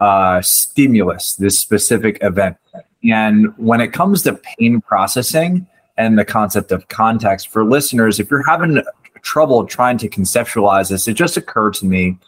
uh, 0.00 0.42
stimulus, 0.42 1.36
this 1.36 1.58
specific 1.58 2.18
event? 2.20 2.58
And 3.02 3.56
when 3.56 3.80
it 3.80 3.92
comes 3.92 4.22
to 4.24 4.34
pain 4.34 4.80
processing 4.80 5.66
and 5.96 6.18
the 6.18 6.24
concept 6.24 6.70
of 6.70 6.88
context 6.88 7.48
for 7.48 7.64
listeners, 7.64 8.20
if 8.20 8.30
you're 8.30 8.46
having 8.46 8.82
trouble 9.22 9.66
trying 9.66 9.98
to 9.98 10.08
conceptualize 10.08 10.90
this, 10.90 11.08
it 11.08 11.14
just 11.14 11.36
occurred 11.36 11.74
to 11.74 11.86
me 11.86 12.18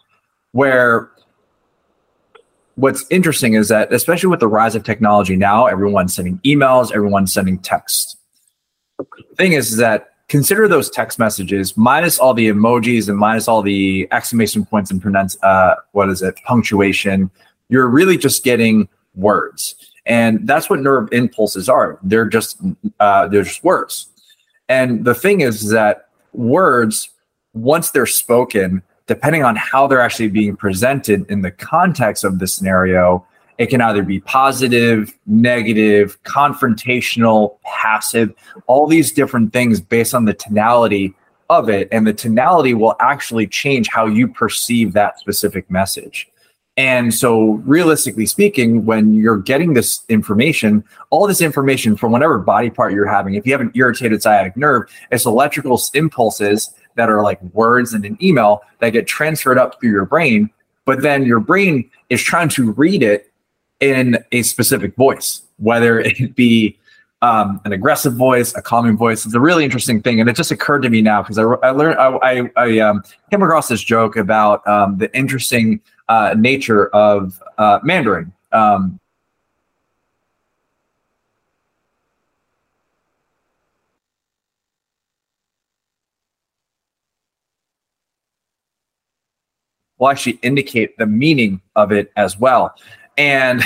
where 0.53 1.11
what's 2.81 3.05
interesting 3.11 3.55
is 3.55 3.69
that 3.69 3.93
especially 3.93 4.29
with 4.29 4.41
the 4.41 4.49
rise 4.49 4.75
of 4.75 4.83
technology 4.85 5.37
now 5.37 5.67
everyone's 5.67 6.15
sending 6.15 6.39
emails 6.39 6.93
everyone's 6.93 7.33
sending 7.33 7.59
text 7.59 8.17
the 8.99 9.37
thing 9.37 9.53
is, 9.53 9.73
is 9.73 9.77
that 9.79 10.11
consider 10.29 10.69
those 10.69 10.91
text 10.91 11.19
messages 11.19 11.77
minus 11.77 12.19
all 12.19 12.35
the 12.35 12.49
emojis 12.49 13.09
and 13.09 13.19
minus 13.19 13.49
all 13.49 13.63
the 13.63 14.07
exclamation 14.13 14.65
points 14.65 14.91
and 14.91 15.03
pronounce 15.03 15.37
uh, 15.43 15.75
what 15.93 16.09
is 16.09 16.23
it 16.23 16.37
punctuation. 16.45 17.31
You're 17.69 17.89
really 17.89 18.17
just 18.17 18.45
getting 18.45 18.89
words. 19.15 19.75
And 20.07 20.47
that's 20.47 20.71
what 20.71 20.81
nerve 20.81 21.09
impulses 21.13 21.69
are. 21.69 21.99
They're 22.03 22.29
just 22.29 22.61
uh, 23.01 23.29
they're 23.29 23.43
just 23.43 23.63
words. 23.65 24.09
And 24.69 25.05
the 25.05 25.15
thing 25.15 25.41
is 25.41 25.69
that 25.71 26.09
words 26.33 27.11
once 27.53 27.91
they're 27.91 28.07
spoken 28.07 28.83
depending 29.11 29.43
on 29.43 29.57
how 29.57 29.89
they're 29.89 30.01
actually 30.01 30.29
being 30.29 30.55
presented 30.55 31.29
in 31.29 31.43
the 31.43 31.51
context 31.51 32.23
of 32.23 32.39
the 32.39 32.47
scenario, 32.47 33.27
it 33.59 33.67
can 33.67 33.81
either 33.81 34.05
be 34.05 34.21
positive, 34.21 35.13
negative, 35.27 36.23
confrontational, 36.23 37.57
passive, 37.65 38.33
all 38.69 38.87
these 38.87 39.11
different 39.11 39.53
things 39.53 39.81
based 39.81 40.15
on 40.15 40.27
the 40.27 40.33
tonality 40.33 41.13
of 41.49 41.69
it. 41.69 41.89
And 41.91 42.07
the 42.07 42.13
tonality 42.13 42.73
will 42.73 42.95
actually 43.01 43.49
change 43.49 43.89
how 43.89 44.07
you 44.07 44.29
perceive 44.29 44.93
that 44.93 45.19
specific 45.19 45.69
message. 45.69 46.29
And 46.77 47.13
so, 47.13 47.55
realistically 47.67 48.27
speaking, 48.27 48.87
when 48.87 49.13
you're 49.13 49.39
getting 49.39 49.75
this 49.75 50.05
information, 50.09 50.85
all 51.11 51.27
this 51.27 51.41
information 51.41 51.97
from 51.97 52.13
whatever 52.13 52.39
body 52.39 52.71
part 52.71 52.93
you're 52.93 53.09
having, 53.09 53.35
if 53.35 53.45
you 53.45 53.51
have 53.51 53.61
an 53.61 53.73
irritated 53.75 54.23
sciatic 54.23 54.57
nerve, 54.57 54.85
it's 55.11 55.27
electrical 55.27 55.81
impulses 55.95 56.73
that 57.01 57.09
are 57.09 57.23
like 57.23 57.41
words 57.55 57.95
in 57.95 58.05
an 58.05 58.19
email 58.23 58.61
that 58.81 58.91
get 58.91 59.07
transferred 59.07 59.57
up 59.57 59.81
through 59.81 59.91
your 59.91 60.05
brain, 60.05 60.51
but 60.85 61.01
then 61.01 61.25
your 61.25 61.41
brain 61.41 61.91
is 62.11 62.23
trying 62.23 62.51
to 62.51 62.73
read 62.73 63.03
it 63.03 63.33
in 63.81 64.23
a 64.33 64.43
specific 64.43 64.95
voice, 64.97 65.41
whether 65.57 65.99
it 66.01 66.35
be 66.35 66.77
um, 67.23 67.59
an 67.65 67.73
aggressive 67.73 68.15
voice, 68.15 68.55
a 68.55 68.61
calming 68.61 68.99
voice. 68.99 69.25
It's 69.25 69.35
a 69.35 69.41
really 69.41 69.65
interesting 69.65 70.03
thing, 70.03 70.21
and 70.21 70.29
it 70.29 70.37
just 70.37 70.51
occurred 70.51 70.83
to 70.83 70.91
me 70.91 71.01
now 71.01 71.23
because 71.23 71.39
I, 71.39 71.45
I 71.45 71.71
learned 71.71 71.99
I, 71.99 72.09
I, 72.23 72.51
I 72.57 72.79
um, 72.81 73.03
came 73.31 73.43
across 73.43 73.69
this 73.69 73.83
joke 73.83 74.17
about 74.17 74.67
um, 74.69 74.99
the 74.99 75.15
interesting 75.17 75.81
uh, 76.11 76.35
nature 76.37 76.89
of 76.89 77.43
uh, 77.57 77.79
Mandarin. 77.83 78.31
Um, 78.53 79.01
will 90.01 90.09
actually 90.09 90.39
indicate 90.43 90.97
the 90.99 91.07
meaning 91.07 91.61
of 91.77 91.93
it 91.93 92.11
as 92.17 92.39
well. 92.39 92.75
And 93.17 93.63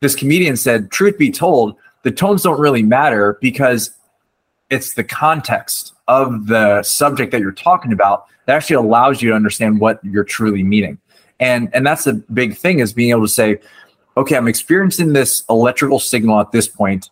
this 0.00 0.14
comedian 0.14 0.56
said, 0.56 0.90
truth 0.90 1.18
be 1.18 1.32
told, 1.32 1.76
the 2.02 2.10
tones 2.10 2.42
don't 2.42 2.60
really 2.60 2.82
matter 2.82 3.38
because 3.40 3.90
it's 4.70 4.94
the 4.94 5.04
context 5.04 5.94
of 6.08 6.46
the 6.46 6.82
subject 6.82 7.32
that 7.32 7.40
you're 7.40 7.52
talking 7.52 7.92
about 7.92 8.26
that 8.46 8.56
actually 8.56 8.76
allows 8.76 9.22
you 9.22 9.30
to 9.30 9.36
understand 9.36 9.80
what 9.80 10.04
you're 10.04 10.24
truly 10.24 10.62
meaning. 10.62 10.98
And 11.40 11.70
and 11.74 11.86
that's 11.86 12.04
the 12.04 12.14
big 12.32 12.56
thing 12.56 12.80
is 12.80 12.92
being 12.92 13.10
able 13.10 13.22
to 13.22 13.28
say, 13.28 13.58
okay, 14.16 14.36
I'm 14.36 14.48
experiencing 14.48 15.12
this 15.12 15.44
electrical 15.48 15.98
signal 15.98 16.40
at 16.40 16.52
this 16.52 16.68
point. 16.68 17.10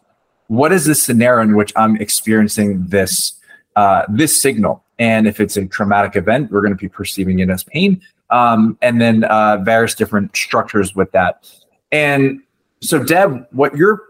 What 0.49 0.73
is 0.73 0.85
the 0.85 0.95
scenario 0.95 1.43
in 1.43 1.57
which 1.57 1.73
I'm 1.77 1.97
experiencing 1.97 2.87
this 2.89 3.35
uh, 3.77 4.05
this 4.09 4.41
signal? 4.41 4.85
And 4.99 5.27
if 5.27 5.41
it's 5.41 5.57
a 5.57 5.67
traumatic 5.67 6.17
event, 6.17 6.51
we're 6.51 6.61
going 6.61 6.75
to 6.75 6.81
be 6.81 6.89
perceiving 6.89 7.39
it 7.39 7.49
as 7.49 7.63
pain 7.63 8.03
um, 8.31 8.79
and 8.81 9.01
then 9.01 9.25
uh, 9.25 9.59
various 9.59 9.95
different 9.95 10.35
structures 10.37 10.95
with 10.95 11.11
that. 11.13 11.51
And 11.93 12.41
so, 12.81 13.03
Deb, 13.03 13.47
what 13.51 13.77
you're 13.77 14.03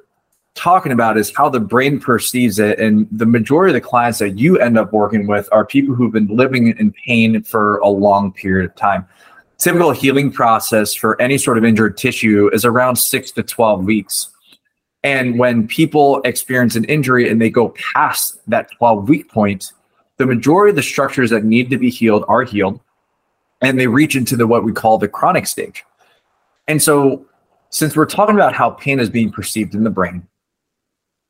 talking 0.54 0.92
about 0.92 1.16
is 1.16 1.34
how 1.34 1.48
the 1.48 1.60
brain 1.60 2.00
perceives 2.00 2.58
it. 2.58 2.78
And 2.78 3.08
the 3.10 3.26
majority 3.26 3.70
of 3.74 3.82
the 3.82 3.88
clients 3.88 4.18
that 4.18 4.38
you 4.38 4.58
end 4.58 4.76
up 4.76 4.92
working 4.92 5.26
with 5.26 5.48
are 5.52 5.64
people 5.64 5.94
who've 5.94 6.12
been 6.12 6.28
living 6.28 6.76
in 6.78 6.92
pain 7.06 7.42
for 7.42 7.78
a 7.78 7.88
long 7.88 8.32
period 8.32 8.68
of 8.68 8.76
time. 8.76 9.06
Typical 9.58 9.90
healing 9.90 10.30
process 10.30 10.94
for 10.94 11.20
any 11.20 11.38
sort 11.38 11.58
of 11.58 11.64
injured 11.64 11.96
tissue 11.96 12.50
is 12.52 12.64
around 12.64 12.96
six 12.96 13.30
to 13.32 13.42
12 13.42 13.84
weeks. 13.84 14.30
And 15.02 15.38
when 15.38 15.66
people 15.66 16.20
experience 16.22 16.76
an 16.76 16.84
injury 16.84 17.28
and 17.30 17.40
they 17.40 17.50
go 17.50 17.74
past 17.94 18.38
that 18.48 18.70
12 18.72 19.08
week 19.08 19.30
point, 19.30 19.72
the 20.18 20.26
majority 20.26 20.70
of 20.70 20.76
the 20.76 20.82
structures 20.82 21.30
that 21.30 21.44
need 21.44 21.70
to 21.70 21.78
be 21.78 21.88
healed 21.88 22.24
are 22.28 22.42
healed 22.42 22.80
and 23.60 23.78
they 23.78 23.86
reach 23.86 24.16
into 24.16 24.36
the 24.36 24.46
what 24.46 24.64
we 24.64 24.72
call 24.72 24.98
the 24.98 25.08
chronic 25.08 25.46
stage. 25.46 25.84
And 26.68 26.82
so, 26.82 27.26
since 27.70 27.96
we're 27.96 28.06
talking 28.06 28.34
about 28.34 28.54
how 28.54 28.70
pain 28.70 28.98
is 28.98 29.10
being 29.10 29.30
perceived 29.30 29.74
in 29.74 29.84
the 29.84 29.90
brain, 29.90 30.26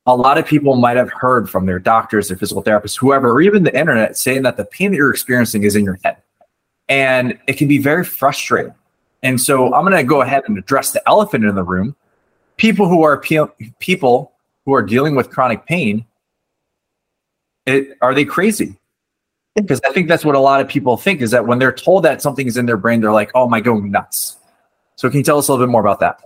a 0.06 0.16
lot 0.16 0.38
of 0.38 0.46
people 0.46 0.76
might 0.76 0.96
have 0.96 1.12
heard 1.12 1.50
from 1.50 1.66
their 1.66 1.78
doctors, 1.78 2.28
their 2.28 2.36
physical 2.36 2.62
therapists, 2.62 2.98
whoever, 2.98 3.30
or 3.30 3.40
even 3.40 3.62
the 3.62 3.78
internet 3.78 4.16
saying 4.16 4.42
that 4.42 4.56
the 4.56 4.64
pain 4.64 4.90
that 4.90 4.96
you're 4.96 5.10
experiencing 5.10 5.64
is 5.64 5.76
in 5.76 5.84
your 5.84 5.98
head. 6.02 6.16
And 6.88 7.38
it 7.46 7.54
can 7.54 7.68
be 7.68 7.78
very 7.78 8.04
frustrating. 8.04 8.74
And 9.22 9.40
so 9.40 9.72
I'm 9.74 9.84
going 9.84 9.96
to 9.96 10.02
go 10.02 10.22
ahead 10.22 10.44
and 10.46 10.58
address 10.58 10.92
the 10.92 11.06
elephant 11.06 11.44
in 11.44 11.54
the 11.54 11.62
room. 11.62 11.94
People 12.56 12.88
who 12.88 13.02
are 13.02 13.18
people 13.18 14.32
who 14.64 14.74
are 14.74 14.82
dealing 14.82 15.14
with 15.14 15.30
chronic 15.30 15.66
pain, 15.66 16.04
it, 17.66 17.96
are 18.00 18.14
they 18.14 18.24
crazy? 18.24 18.79
Because 19.56 19.80
I 19.84 19.92
think 19.92 20.08
that's 20.08 20.24
what 20.24 20.36
a 20.36 20.40
lot 20.40 20.60
of 20.60 20.68
people 20.68 20.96
think 20.96 21.20
is 21.20 21.32
that 21.32 21.46
when 21.46 21.58
they're 21.58 21.72
told 21.72 22.04
that 22.04 22.22
something 22.22 22.46
is 22.46 22.56
in 22.56 22.66
their 22.66 22.76
brain, 22.76 23.00
they're 23.00 23.12
like, 23.12 23.30
"Oh, 23.34 23.52
am 23.52 23.62
going 23.62 23.90
nuts?" 23.90 24.36
So 24.96 25.08
can 25.10 25.18
you 25.18 25.24
tell 25.24 25.38
us 25.38 25.48
a 25.48 25.52
little 25.52 25.66
bit 25.66 25.70
more 25.70 25.80
about 25.80 26.00
that? 26.00 26.20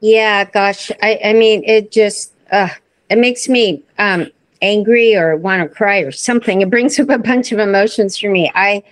Yeah, 0.00 0.44
gosh, 0.44 0.90
I, 1.02 1.20
I 1.24 1.32
mean, 1.34 1.62
it 1.64 1.92
just 1.92 2.32
uh, 2.50 2.68
it 3.10 3.18
makes 3.18 3.48
me 3.48 3.82
um, 3.98 4.28
angry 4.60 5.14
or 5.14 5.36
want 5.36 5.62
to 5.62 5.68
cry 5.68 5.98
or 6.00 6.10
something. 6.10 6.62
It 6.62 6.70
brings 6.70 6.98
up 6.98 7.10
a 7.10 7.18
bunch 7.18 7.52
of 7.52 7.58
emotions 7.58 8.18
for 8.18 8.30
me. 8.30 8.50
I 8.54 8.82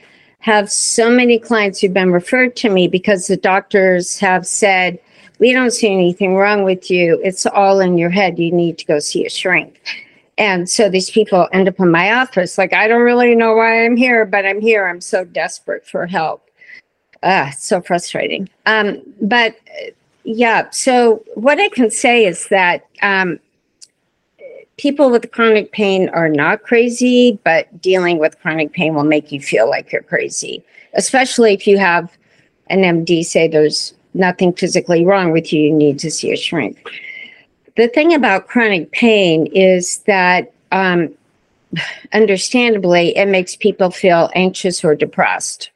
have 0.41 0.71
so 0.71 1.11
many 1.11 1.39
clients 1.39 1.81
who've 1.81 1.95
been 1.95 2.13
referred 2.13 2.57
to 2.57 2.69
me 2.69 2.89
because 2.89 3.27
the 3.27 3.37
doctors 3.37 4.19
have 4.19 4.47
said, 4.47 4.99
We 5.39 5.53
don't 5.53 5.71
see 5.71 5.93
anything 5.93 6.35
wrong 6.35 6.65
with 6.65 6.91
you. 6.91 7.21
It's 7.23 7.47
all 7.47 7.81
in 7.81 7.97
your 7.97 8.11
head. 8.11 8.39
You 8.39 8.53
need 8.53 8.79
to 8.79 8.85
go 8.85 8.99
see 8.99 9.25
a 9.25 9.31
shrink. 9.31 9.81
And 10.39 10.69
so 10.69 10.89
these 10.89 11.11
people 11.11 11.49
end 11.53 11.69
up 11.69 11.79
in 11.79 11.91
my 11.91 12.13
office 12.13 12.57
like, 12.57 12.73
I 12.73 12.89
don't 12.89 13.03
really 13.03 13.35
know 13.35 13.55
why 13.55 13.85
I'm 13.85 13.97
here, 13.97 14.25
but 14.25 14.47
I'm 14.47 14.61
here. 14.61 14.87
I'm 14.87 15.01
so 15.01 15.25
desperate 15.25 15.87
for 15.87 16.07
help. 16.07 16.49
Ah, 17.23 17.53
so 17.57 17.81
frustrating. 17.81 18.49
Um, 18.67 19.01
but 19.21 19.57
yeah, 20.25 20.71
so 20.71 21.23
what 21.35 21.61
I 21.61 21.69
can 21.69 21.91
say 21.91 22.25
is 22.25 22.49
that 22.49 22.87
um, 23.03 23.39
people 24.77 25.11
with 25.11 25.31
chronic 25.33 25.73
pain 25.73 26.09
are 26.11 26.29
not 26.29 26.63
crazy, 26.63 27.39
but 27.45 27.81
dealing 27.81 28.19
with 28.19 28.41
chronic 28.41 28.73
pain 28.73 28.95
will 28.95 29.05
make 29.05 29.31
you 29.31 29.41
feel 29.41 29.69
like 29.69 29.93
you're 29.93 30.03
crazy, 30.03 30.65
especially 30.95 31.53
if 31.53 31.67
you 31.67 31.79
have 31.79 32.17
an 32.69 32.81
MD 32.81 33.25
say 33.25 33.47
there's 33.47 33.95
nothing 34.15 34.53
physically 34.53 35.05
wrong 35.05 35.31
with 35.31 35.53
you, 35.53 35.63
you 35.63 35.73
need 35.73 35.99
to 35.99 36.11
see 36.11 36.33
a 36.33 36.37
shrink. 36.37 36.79
The 37.77 37.89
thing 37.89 38.15
about 38.15 38.49
chronic 38.49 38.91
pain 38.93 39.47
is 39.47 39.99
that, 40.01 40.53
um, 40.73 41.11
understandably, 42.13 43.17
it 43.17 43.27
makes 43.27 43.57
people 43.57 43.91
feel 43.91 44.31
anxious 44.35 44.85
or 44.85 44.95
depressed. 44.95 45.71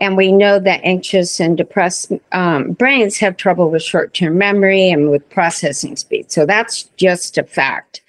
And 0.00 0.16
we 0.16 0.32
know 0.32 0.58
that 0.58 0.80
anxious 0.84 1.40
and 1.40 1.56
depressed 1.56 2.12
um, 2.32 2.72
brains 2.72 3.18
have 3.18 3.36
trouble 3.36 3.70
with 3.70 3.82
short 3.82 4.14
term 4.14 4.38
memory 4.38 4.90
and 4.90 5.10
with 5.10 5.28
processing 5.30 5.96
speed. 5.96 6.30
So 6.30 6.46
that's 6.46 6.84
just 6.96 7.38
a 7.38 7.44
fact. 7.44 8.02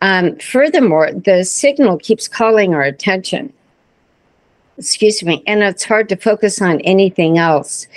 Um, 0.00 0.36
furthermore, 0.36 1.12
the 1.12 1.44
signal 1.44 1.98
keeps 1.98 2.28
calling 2.28 2.74
our 2.74 2.82
attention. 2.82 3.52
Excuse 4.78 5.24
me, 5.24 5.42
and 5.46 5.62
it's 5.62 5.82
hard 5.82 6.08
to 6.08 6.16
focus 6.16 6.62
on 6.62 6.80
anything 6.82 7.36
else. 7.36 7.88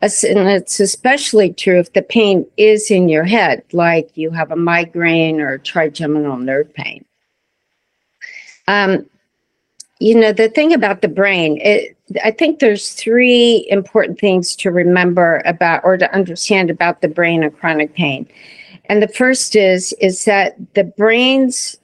And 0.00 0.48
it's 0.48 0.80
especially 0.80 1.52
true 1.52 1.78
if 1.78 1.92
the 1.92 2.00
pain 2.00 2.46
is 2.56 2.90
in 2.90 3.10
your 3.10 3.24
head, 3.24 3.62
like 3.72 4.10
you 4.16 4.30
have 4.30 4.50
a 4.50 4.56
migraine 4.56 5.42
or 5.42 5.58
trigeminal 5.58 6.38
nerve 6.38 6.72
pain. 6.72 7.04
Um, 8.66 9.04
you 9.98 10.14
know, 10.14 10.32
the 10.32 10.48
thing 10.48 10.72
about 10.72 11.02
the 11.02 11.08
brain, 11.08 11.60
it, 11.60 11.94
I 12.24 12.30
think 12.30 12.58
there's 12.58 12.94
three 12.94 13.66
important 13.68 14.18
things 14.18 14.56
to 14.56 14.70
remember 14.70 15.42
about 15.44 15.84
or 15.84 15.98
to 15.98 16.14
understand 16.14 16.70
about 16.70 17.02
the 17.02 17.08
brain 17.08 17.42
and 17.42 17.54
chronic 17.54 17.94
pain. 17.94 18.26
And 18.86 19.02
the 19.02 19.08
first 19.08 19.54
is 19.54 19.92
is 20.00 20.24
that 20.24 20.56
the 20.74 20.84
brain's 20.84 21.76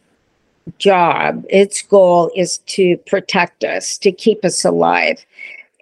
job, 0.78 1.44
its 1.48 1.82
goal 1.82 2.30
is 2.34 2.58
to 2.58 2.96
protect 3.06 3.64
us, 3.64 3.98
to 3.98 4.12
keep 4.12 4.44
us 4.44 4.64
alive. 4.64 5.24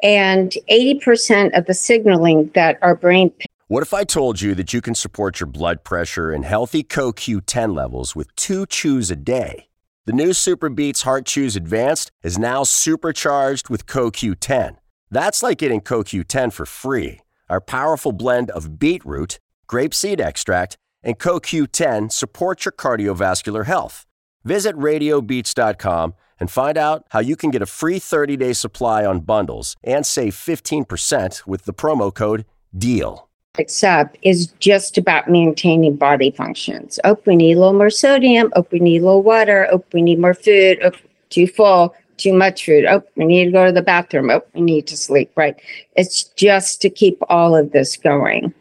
And 0.03 0.53
80% 0.71 1.57
of 1.57 1.67
the 1.67 1.75
signaling 1.75 2.51
that 2.55 2.79
our 2.83 2.95
brain 2.95 3.33
What 3.69 3.83
if 3.83 3.95
I 3.95 4.05
told 4.05 4.41
you 4.41 4.55
that 4.55 4.73
you 4.75 4.83
can 4.83 4.95
support 4.95 5.41
your 5.41 5.47
blood 5.47 5.85
pressure 5.85 6.31
and 6.31 6.45
healthy 6.45 6.83
CoQ10 6.83 7.75
levels 7.75 8.15
with 8.15 8.35
2 8.37 8.67
chews 8.67 9.11
a 9.11 9.17
day? 9.17 9.69
The 10.07 10.13
new 10.13 10.31
SuperBeets 10.31 11.05
Heart 11.05 11.25
Chews 11.25 11.57
Advanced 11.57 12.13
is 12.23 12.39
now 12.39 12.63
supercharged 12.65 13.71
with 13.71 13.87
CoQ10. 13.87 14.77
That's 15.11 15.43
like 15.43 15.59
getting 15.59 15.81
CoQ10 15.81 16.53
for 16.53 16.67
free. 16.67 17.21
Our 17.49 17.63
powerful 17.63 18.13
blend 18.13 18.51
of 18.51 18.79
beetroot, 18.79 19.39
grapeseed 19.67 20.21
extract, 20.21 20.77
and 21.03 21.19
CoQ10 21.19 22.13
support 22.13 22.67
your 22.67 22.73
cardiovascular 22.73 23.65
health. 23.65 24.05
Visit 24.45 24.77
radiobeats.com 24.77 26.15
and 26.39 26.51
find 26.51 26.77
out 26.77 27.07
how 27.11 27.21
you 27.21 27.37
can 27.37 27.51
get 27.51 27.63
a 27.63 27.67
free 27.67 27.99
30 27.99 28.37
day 28.37 28.53
supply 28.53 29.05
on 29.05 29.21
bundles 29.21 29.77
and 29.83 30.05
save 30.05 30.35
15% 30.35 31.47
with 31.47 31.65
the 31.65 31.73
promo 31.73 32.13
code 32.15 32.45
DEAL. 32.77 33.29
Except 33.57 34.19
is 34.23 34.49
just 34.59 34.99
about 34.99 35.31
maintaining 35.31 35.97
body 35.97 36.33
functions. 36.33 36.99
Oh, 37.05 37.17
we 37.25 37.37
need 37.37 37.57
a 37.57 37.61
little 37.61 37.73
more 37.73 37.91
sodium. 37.91 38.53
Oh, 38.57 38.67
we 38.73 38.81
need 38.81 39.03
a 39.03 39.05
little 39.05 39.23
water. 39.23 39.69
Oh, 39.71 39.85
we 39.93 40.03
need 40.03 40.19
more 40.19 40.35
food. 40.35 40.81
Oh, 40.83 40.91
too 41.31 41.47
full, 41.47 41.95
too 42.17 42.33
much 42.33 42.65
food. 42.65 42.85
Oh, 42.85 43.03
we 43.15 43.25
need 43.25 43.45
to 43.47 43.53
go 43.53 43.65
to 43.65 43.73
the 43.73 43.81
bathroom. 43.81 44.31
Oh, 44.31 44.43
we 44.55 44.61
need 44.61 44.89
to 44.89 44.97
sleep. 44.97 45.31
Right. 45.37 45.55
It's 45.97 46.25
just 46.25 46.83
to 46.83 46.91
keep 46.91 47.19
all 47.29 47.55
of 47.55 47.71
this 47.71 47.97
going. 47.97 48.53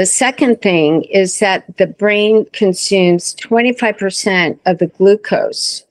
The 0.00 0.06
second 0.06 0.62
thing 0.62 1.02
is 1.02 1.40
that 1.40 1.76
the 1.76 1.86
brain 1.86 2.46
consumes 2.54 3.34
25% 3.34 4.58
of 4.64 4.78
the 4.78 4.86
glucose 4.86 5.84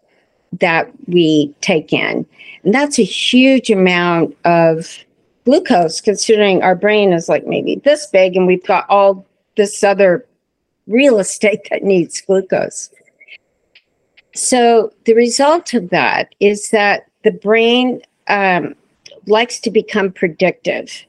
that 0.53 0.89
we 1.05 1.53
take 1.61 1.93
in. 1.93 2.25
And 2.63 2.73
that's 2.73 2.97
a 2.97 3.03
huge 3.03 3.69
amount 3.69 4.35
of 4.45 4.97
glucose, 5.45 6.01
considering 6.01 6.63
our 6.63 6.73
brain 6.73 7.13
is 7.13 7.29
like 7.29 7.45
maybe 7.45 7.75
this 7.85 8.07
big 8.07 8.35
and 8.35 8.47
we've 8.47 8.65
got 8.65 8.89
all 8.89 9.27
this 9.57 9.83
other 9.83 10.25
real 10.87 11.19
estate 11.19 11.67
that 11.69 11.83
needs 11.83 12.19
glucose. 12.19 12.89
So 14.33 14.91
the 15.05 15.13
result 15.13 15.75
of 15.75 15.91
that 15.91 16.33
is 16.39 16.71
that 16.71 17.05
the 17.23 17.31
brain 17.31 18.01
um, 18.27 18.73
likes 19.27 19.59
to 19.59 19.69
become 19.69 20.11
predictive 20.11 21.05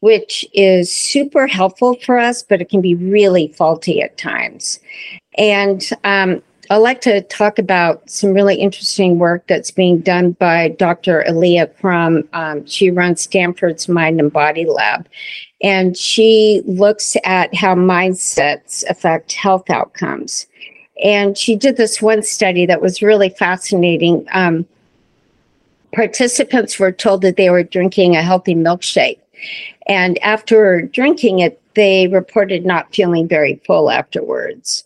which 0.00 0.46
is 0.52 0.92
super 0.92 1.46
helpful 1.46 1.94
for 2.02 2.18
us, 2.18 2.42
but 2.42 2.60
it 2.60 2.68
can 2.68 2.80
be 2.80 2.94
really 2.94 3.48
faulty 3.48 4.02
at 4.02 4.16
times. 4.16 4.80
And 5.38 5.88
um, 6.04 6.42
I'd 6.70 6.76
like 6.76 7.00
to 7.02 7.22
talk 7.22 7.58
about 7.58 8.08
some 8.08 8.32
really 8.32 8.56
interesting 8.56 9.18
work 9.18 9.46
that's 9.46 9.70
being 9.70 10.00
done 10.00 10.32
by 10.32 10.68
Dr. 10.68 11.24
Alia 11.26 11.66
Crum. 11.66 12.28
Um, 12.32 12.64
she 12.66 12.90
runs 12.90 13.20
Stanford's 13.20 13.88
Mind 13.88 14.20
and 14.20 14.32
Body 14.32 14.64
Lab, 14.64 15.06
and 15.62 15.96
she 15.96 16.62
looks 16.66 17.16
at 17.24 17.54
how 17.54 17.74
mindsets 17.74 18.88
affect 18.88 19.32
health 19.32 19.68
outcomes. 19.68 20.46
And 21.02 21.36
she 21.36 21.56
did 21.56 21.76
this 21.76 22.00
one 22.00 22.22
study 22.22 22.66
that 22.66 22.82
was 22.82 23.02
really 23.02 23.30
fascinating. 23.30 24.26
Um, 24.32 24.66
participants 25.92 26.78
were 26.78 26.92
told 26.92 27.22
that 27.22 27.36
they 27.36 27.50
were 27.50 27.64
drinking 27.64 28.16
a 28.16 28.22
healthy 28.22 28.54
milkshake 28.54 29.18
and 29.86 30.18
after 30.18 30.82
drinking 30.82 31.40
it, 31.40 31.60
they 31.74 32.08
reported 32.08 32.66
not 32.66 32.94
feeling 32.94 33.28
very 33.28 33.60
full 33.66 33.90
afterwards. 33.90 34.84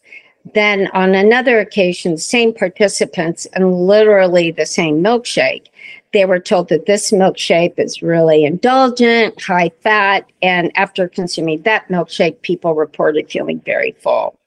Then 0.52 0.88
on 0.92 1.14
another 1.14 1.58
occasion, 1.58 2.18
same 2.18 2.52
participants 2.52 3.46
and 3.54 3.86
literally 3.86 4.50
the 4.50 4.66
same 4.66 5.02
milkshake. 5.02 5.66
They 6.12 6.26
were 6.26 6.38
told 6.38 6.68
that 6.68 6.86
this 6.86 7.10
milkshake 7.10 7.78
is 7.78 8.02
really 8.02 8.44
indulgent, 8.44 9.40
high 9.42 9.72
fat, 9.80 10.30
and 10.42 10.70
after 10.76 11.08
consuming 11.08 11.62
that 11.62 11.88
milkshake, 11.88 12.42
people 12.42 12.74
reported 12.74 13.30
feeling 13.30 13.60
very 13.60 13.92
full. 13.92 14.38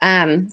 Um, 0.00 0.52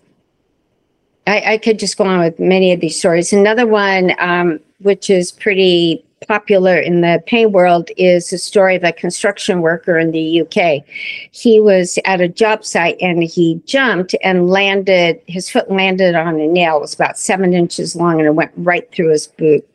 I, 1.28 1.54
I, 1.54 1.58
could 1.58 1.80
just 1.80 1.98
go 1.98 2.06
on 2.06 2.20
with 2.20 2.40
many 2.40 2.72
of 2.72 2.80
these 2.80 2.98
stories. 2.98 3.34
Another 3.34 3.66
one, 3.66 4.14
um, 4.20 4.60
which 4.80 5.10
is 5.10 5.32
pretty 5.32 6.05
popular 6.28 6.78
in 6.78 7.02
the 7.02 7.22
pain 7.26 7.52
world 7.52 7.90
is 7.98 8.30
the 8.30 8.38
story 8.38 8.76
of 8.76 8.84
a 8.84 8.92
construction 8.92 9.62
worker 9.62 9.98
in 9.98 10.12
the 10.12 10.42
UK. 10.42 10.84
He 11.32 11.60
was 11.60 12.00
at 12.06 12.22
a 12.22 12.28
job 12.28 12.66
site 12.66 12.98
and 13.02 13.24
he 13.24 13.62
jumped 13.66 14.16
and 14.24 14.50
landed, 14.50 15.22
his 15.28 15.50
foot 15.50 15.70
landed 15.70 16.16
on 16.16 16.40
a 16.40 16.48
nail. 16.48 16.78
It 16.78 16.82
was 16.82 16.94
about 16.94 17.18
seven 17.18 17.54
inches 17.54 17.96
long 17.96 18.20
and 18.20 18.28
it 18.28 18.36
went 18.36 18.52
right 18.56 18.90
through 18.92 19.12
his 19.12 19.28
boot. 19.28 19.68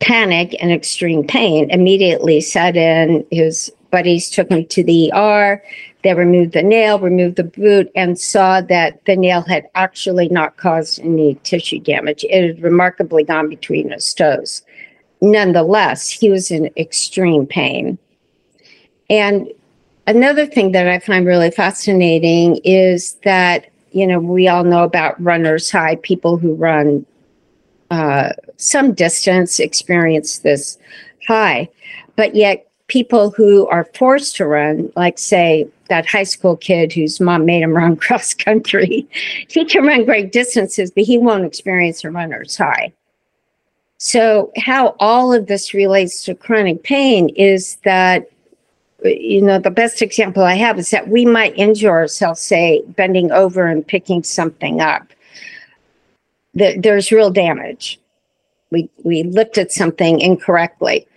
Panic 0.00 0.56
and 0.60 0.72
extreme 0.72 1.24
pain 1.26 1.70
immediately 1.70 2.40
set 2.40 2.76
in. 2.76 3.24
His 3.30 3.72
buddies 3.92 4.28
took 4.28 4.50
him 4.50 4.66
to 4.66 4.82
the 4.82 5.12
ER. 5.14 5.62
They 6.02 6.14
removed 6.14 6.54
the 6.54 6.62
nail, 6.62 6.98
removed 6.98 7.36
the 7.36 7.44
boot, 7.44 7.92
and 7.94 8.18
saw 8.18 8.60
that 8.62 9.04
the 9.04 9.14
nail 9.14 9.42
had 9.42 9.68
actually 9.76 10.28
not 10.30 10.56
caused 10.56 10.98
any 11.00 11.36
tissue 11.44 11.78
damage. 11.78 12.24
It 12.28 12.56
had 12.56 12.62
remarkably 12.62 13.22
gone 13.22 13.48
between 13.48 13.92
his 13.92 14.12
toes. 14.12 14.62
Nonetheless, 15.20 16.10
he 16.10 16.28
was 16.28 16.50
in 16.50 16.70
extreme 16.76 17.46
pain. 17.46 17.96
And 19.08 19.48
another 20.08 20.46
thing 20.46 20.72
that 20.72 20.88
I 20.88 20.98
find 20.98 21.24
really 21.24 21.52
fascinating 21.52 22.56
is 22.64 23.14
that, 23.24 23.66
you 23.92 24.06
know, 24.06 24.18
we 24.18 24.48
all 24.48 24.64
know 24.64 24.82
about 24.82 25.22
runner's 25.22 25.70
high, 25.70 25.96
people 25.96 26.38
who 26.38 26.54
run 26.54 27.06
uh, 27.90 28.32
some 28.56 28.94
distance 28.94 29.60
experience 29.60 30.38
this 30.38 30.78
high, 31.28 31.68
but 32.16 32.34
yet 32.34 32.71
people 32.92 33.30
who 33.30 33.66
are 33.68 33.88
forced 33.94 34.36
to 34.36 34.46
run, 34.46 34.92
like, 34.96 35.18
say, 35.18 35.66
that 35.88 36.04
high 36.04 36.24
school 36.24 36.58
kid 36.58 36.92
whose 36.92 37.20
mom 37.20 37.46
made 37.46 37.62
him 37.62 37.72
run 37.82 37.96
cross 37.96 38.34
country, 38.34 39.08
he 39.48 39.64
can 39.64 39.86
run 39.86 40.04
great 40.04 40.30
distances, 40.30 40.90
but 40.90 41.04
he 41.04 41.16
won't 41.16 41.46
experience 41.46 42.04
a 42.04 42.10
runner's 42.10 42.54
high. 42.54 42.92
So, 43.96 44.52
how 44.58 44.94
all 44.98 45.32
of 45.32 45.46
this 45.46 45.72
relates 45.72 46.24
to 46.24 46.34
chronic 46.34 46.82
pain 46.82 47.30
is 47.30 47.76
that 47.84 48.28
you 49.04 49.42
know, 49.42 49.58
the 49.58 49.70
best 49.70 50.00
example 50.00 50.44
I 50.44 50.54
have 50.54 50.78
is 50.78 50.90
that 50.90 51.08
we 51.08 51.24
might 51.24 51.58
injure 51.58 51.90
ourselves, 51.90 52.40
say, 52.40 52.82
bending 52.86 53.32
over 53.32 53.66
and 53.66 53.84
picking 53.84 54.22
something 54.22 54.80
up. 54.80 55.08
The, 56.54 56.78
there's 56.78 57.10
real 57.10 57.30
damage. 57.30 57.98
We, 58.70 58.88
we 59.02 59.24
lifted 59.24 59.72
something 59.72 60.20
incorrectly. 60.20 61.08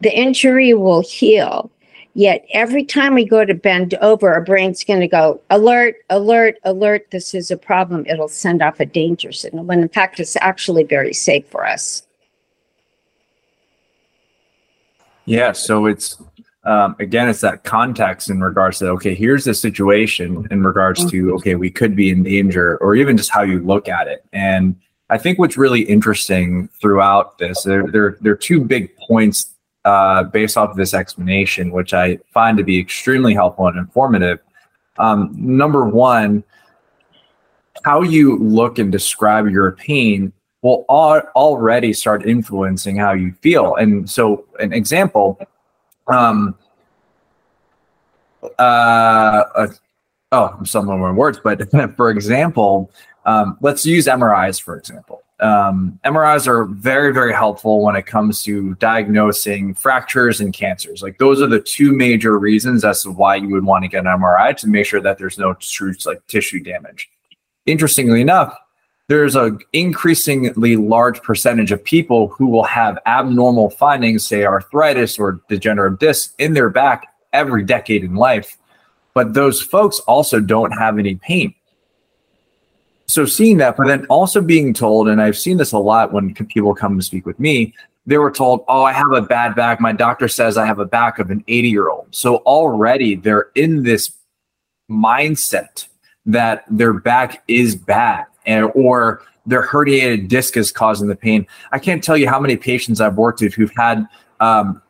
The 0.00 0.16
injury 0.16 0.74
will 0.74 1.02
heal. 1.02 1.70
Yet 2.14 2.44
every 2.52 2.84
time 2.84 3.14
we 3.14 3.24
go 3.24 3.44
to 3.44 3.54
bend 3.54 3.94
over, 3.94 4.32
our 4.32 4.40
brain's 4.40 4.82
going 4.82 5.00
to 5.00 5.08
go, 5.08 5.40
alert, 5.48 5.96
alert, 6.10 6.56
alert, 6.64 7.06
this 7.12 7.34
is 7.34 7.50
a 7.50 7.56
problem. 7.56 8.04
It'll 8.06 8.28
send 8.28 8.62
off 8.62 8.80
a 8.80 8.86
danger 8.86 9.30
signal, 9.30 9.64
when 9.64 9.80
in 9.80 9.88
fact, 9.88 10.18
it's 10.18 10.36
actually 10.40 10.82
very 10.82 11.12
safe 11.12 11.46
for 11.46 11.64
us. 11.64 12.06
Yeah, 15.24 15.52
so 15.52 15.86
it's 15.86 16.20
um, 16.64 16.96
again, 16.98 17.28
it's 17.28 17.40
that 17.40 17.62
context 17.62 18.28
in 18.28 18.40
regards 18.40 18.80
to 18.80 18.88
okay, 18.88 19.14
here's 19.14 19.44
the 19.44 19.54
situation 19.54 20.48
in 20.50 20.62
regards 20.64 21.08
to 21.10 21.26
mm-hmm. 21.26 21.36
okay, 21.36 21.54
we 21.54 21.70
could 21.70 21.94
be 21.94 22.10
in 22.10 22.24
danger, 22.24 22.76
or 22.78 22.96
even 22.96 23.16
just 23.16 23.30
how 23.30 23.42
you 23.42 23.60
look 23.60 23.88
at 23.88 24.08
it. 24.08 24.24
And 24.32 24.74
I 25.08 25.18
think 25.18 25.38
what's 25.38 25.56
really 25.56 25.82
interesting 25.82 26.68
throughout 26.80 27.38
this, 27.38 27.62
there 27.62 27.86
there, 27.86 28.18
there 28.20 28.32
are 28.32 28.36
two 28.36 28.60
big 28.60 28.94
points 28.96 29.54
uh, 29.84 30.24
based 30.24 30.56
off 30.56 30.70
of 30.70 30.76
this 30.76 30.94
explanation, 30.94 31.70
which 31.70 31.94
I 31.94 32.18
find 32.32 32.58
to 32.58 32.64
be 32.64 32.78
extremely 32.78 33.34
helpful 33.34 33.66
and 33.66 33.78
informative. 33.78 34.38
Um, 34.98 35.34
number 35.34 35.84
one, 35.86 36.44
how 37.84 38.02
you 38.02 38.38
look 38.38 38.78
and 38.78 38.92
describe 38.92 39.48
your 39.48 39.72
pain 39.72 40.32
will 40.62 40.84
al- 40.90 41.28
already 41.34 41.92
start 41.92 42.26
influencing 42.26 42.96
how 42.96 43.12
you 43.12 43.32
feel. 43.40 43.76
And 43.76 44.08
so, 44.08 44.44
an 44.58 44.72
example 44.72 45.40
um, 46.10 46.54
uh, 48.58 49.42
uh, 49.54 49.66
oh, 50.32 50.56
I'm 50.58 50.66
stumbling 50.66 50.98
more 50.98 51.12
words, 51.14 51.40
but 51.42 51.70
for 51.96 52.10
example, 52.10 52.90
um, 53.26 53.58
let's 53.60 53.86
use 53.86 54.06
MRIs 54.06 54.60
for 54.60 54.76
example. 54.76 55.22
Um, 55.40 55.98
MRIs 56.04 56.46
are 56.46 56.66
very, 56.66 57.14
very 57.14 57.32
helpful 57.32 57.82
when 57.82 57.96
it 57.96 58.04
comes 58.04 58.42
to 58.42 58.74
diagnosing 58.74 59.74
fractures 59.74 60.40
and 60.40 60.52
cancers. 60.52 61.02
Like 61.02 61.18
those 61.18 61.40
are 61.40 61.46
the 61.46 61.60
two 61.60 61.92
major 61.92 62.38
reasons 62.38 62.84
as 62.84 63.02
to 63.02 63.10
why 63.10 63.36
you 63.36 63.48
would 63.48 63.64
want 63.64 63.84
to 63.84 63.88
get 63.88 64.04
an 64.04 64.20
MRI 64.20 64.54
to 64.58 64.68
make 64.68 64.84
sure 64.84 65.00
that 65.00 65.16
there's 65.16 65.38
no 65.38 65.54
true 65.54 65.94
like 66.04 66.26
tissue 66.26 66.62
damage. 66.62 67.10
Interestingly 67.64 68.20
enough, 68.20 68.54
there's 69.08 69.34
an 69.34 69.58
increasingly 69.72 70.76
large 70.76 71.22
percentage 71.22 71.72
of 71.72 71.82
people 71.82 72.28
who 72.28 72.46
will 72.46 72.64
have 72.64 72.98
abnormal 73.06 73.70
findings, 73.70 74.26
say 74.26 74.44
arthritis 74.44 75.18
or 75.18 75.40
degenerative 75.48 75.98
disc, 75.98 76.34
in 76.38 76.54
their 76.54 76.70
back 76.70 77.06
every 77.32 77.64
decade 77.64 78.04
in 78.04 78.14
life. 78.14 78.56
But 79.14 79.34
those 79.34 79.60
folks 79.60 79.98
also 80.00 80.38
don't 80.38 80.72
have 80.72 80.98
any 80.98 81.16
pain. 81.16 81.54
So 83.10 83.26
seeing 83.26 83.56
that, 83.58 83.76
but 83.76 83.88
then 83.88 84.06
also 84.06 84.40
being 84.40 84.72
told, 84.72 85.08
and 85.08 85.20
I've 85.20 85.36
seen 85.36 85.56
this 85.56 85.72
a 85.72 85.78
lot 85.78 86.12
when 86.12 86.32
people 86.32 86.74
come 86.74 86.96
to 86.96 87.04
speak 87.04 87.26
with 87.26 87.40
me, 87.40 87.74
they 88.06 88.18
were 88.18 88.30
told, 88.30 88.64
Oh, 88.68 88.84
I 88.84 88.92
have 88.92 89.12
a 89.12 89.20
bad 89.20 89.56
back. 89.56 89.80
My 89.80 89.92
doctor 89.92 90.28
says 90.28 90.56
I 90.56 90.64
have 90.64 90.78
a 90.78 90.84
back 90.84 91.18
of 91.18 91.30
an 91.30 91.44
80 91.48 91.68
year 91.68 91.88
old. 91.88 92.06
So 92.12 92.36
already 92.38 93.16
they're 93.16 93.48
in 93.56 93.82
this 93.82 94.12
mindset 94.88 95.88
that 96.26 96.64
their 96.70 96.92
back 96.92 97.42
is 97.48 97.74
bad 97.74 98.26
and, 98.46 98.70
or 98.74 99.22
their 99.44 99.66
herniated 99.66 100.28
disc 100.28 100.56
is 100.56 100.70
causing 100.70 101.08
the 101.08 101.16
pain. 101.16 101.46
I 101.72 101.80
can't 101.80 102.04
tell 102.04 102.16
you 102.16 102.28
how 102.28 102.38
many 102.38 102.56
patients 102.56 103.00
I've 103.00 103.16
worked 103.16 103.40
with 103.40 103.54
who've 103.54 103.72
had 103.76 104.06
um, 104.38 104.80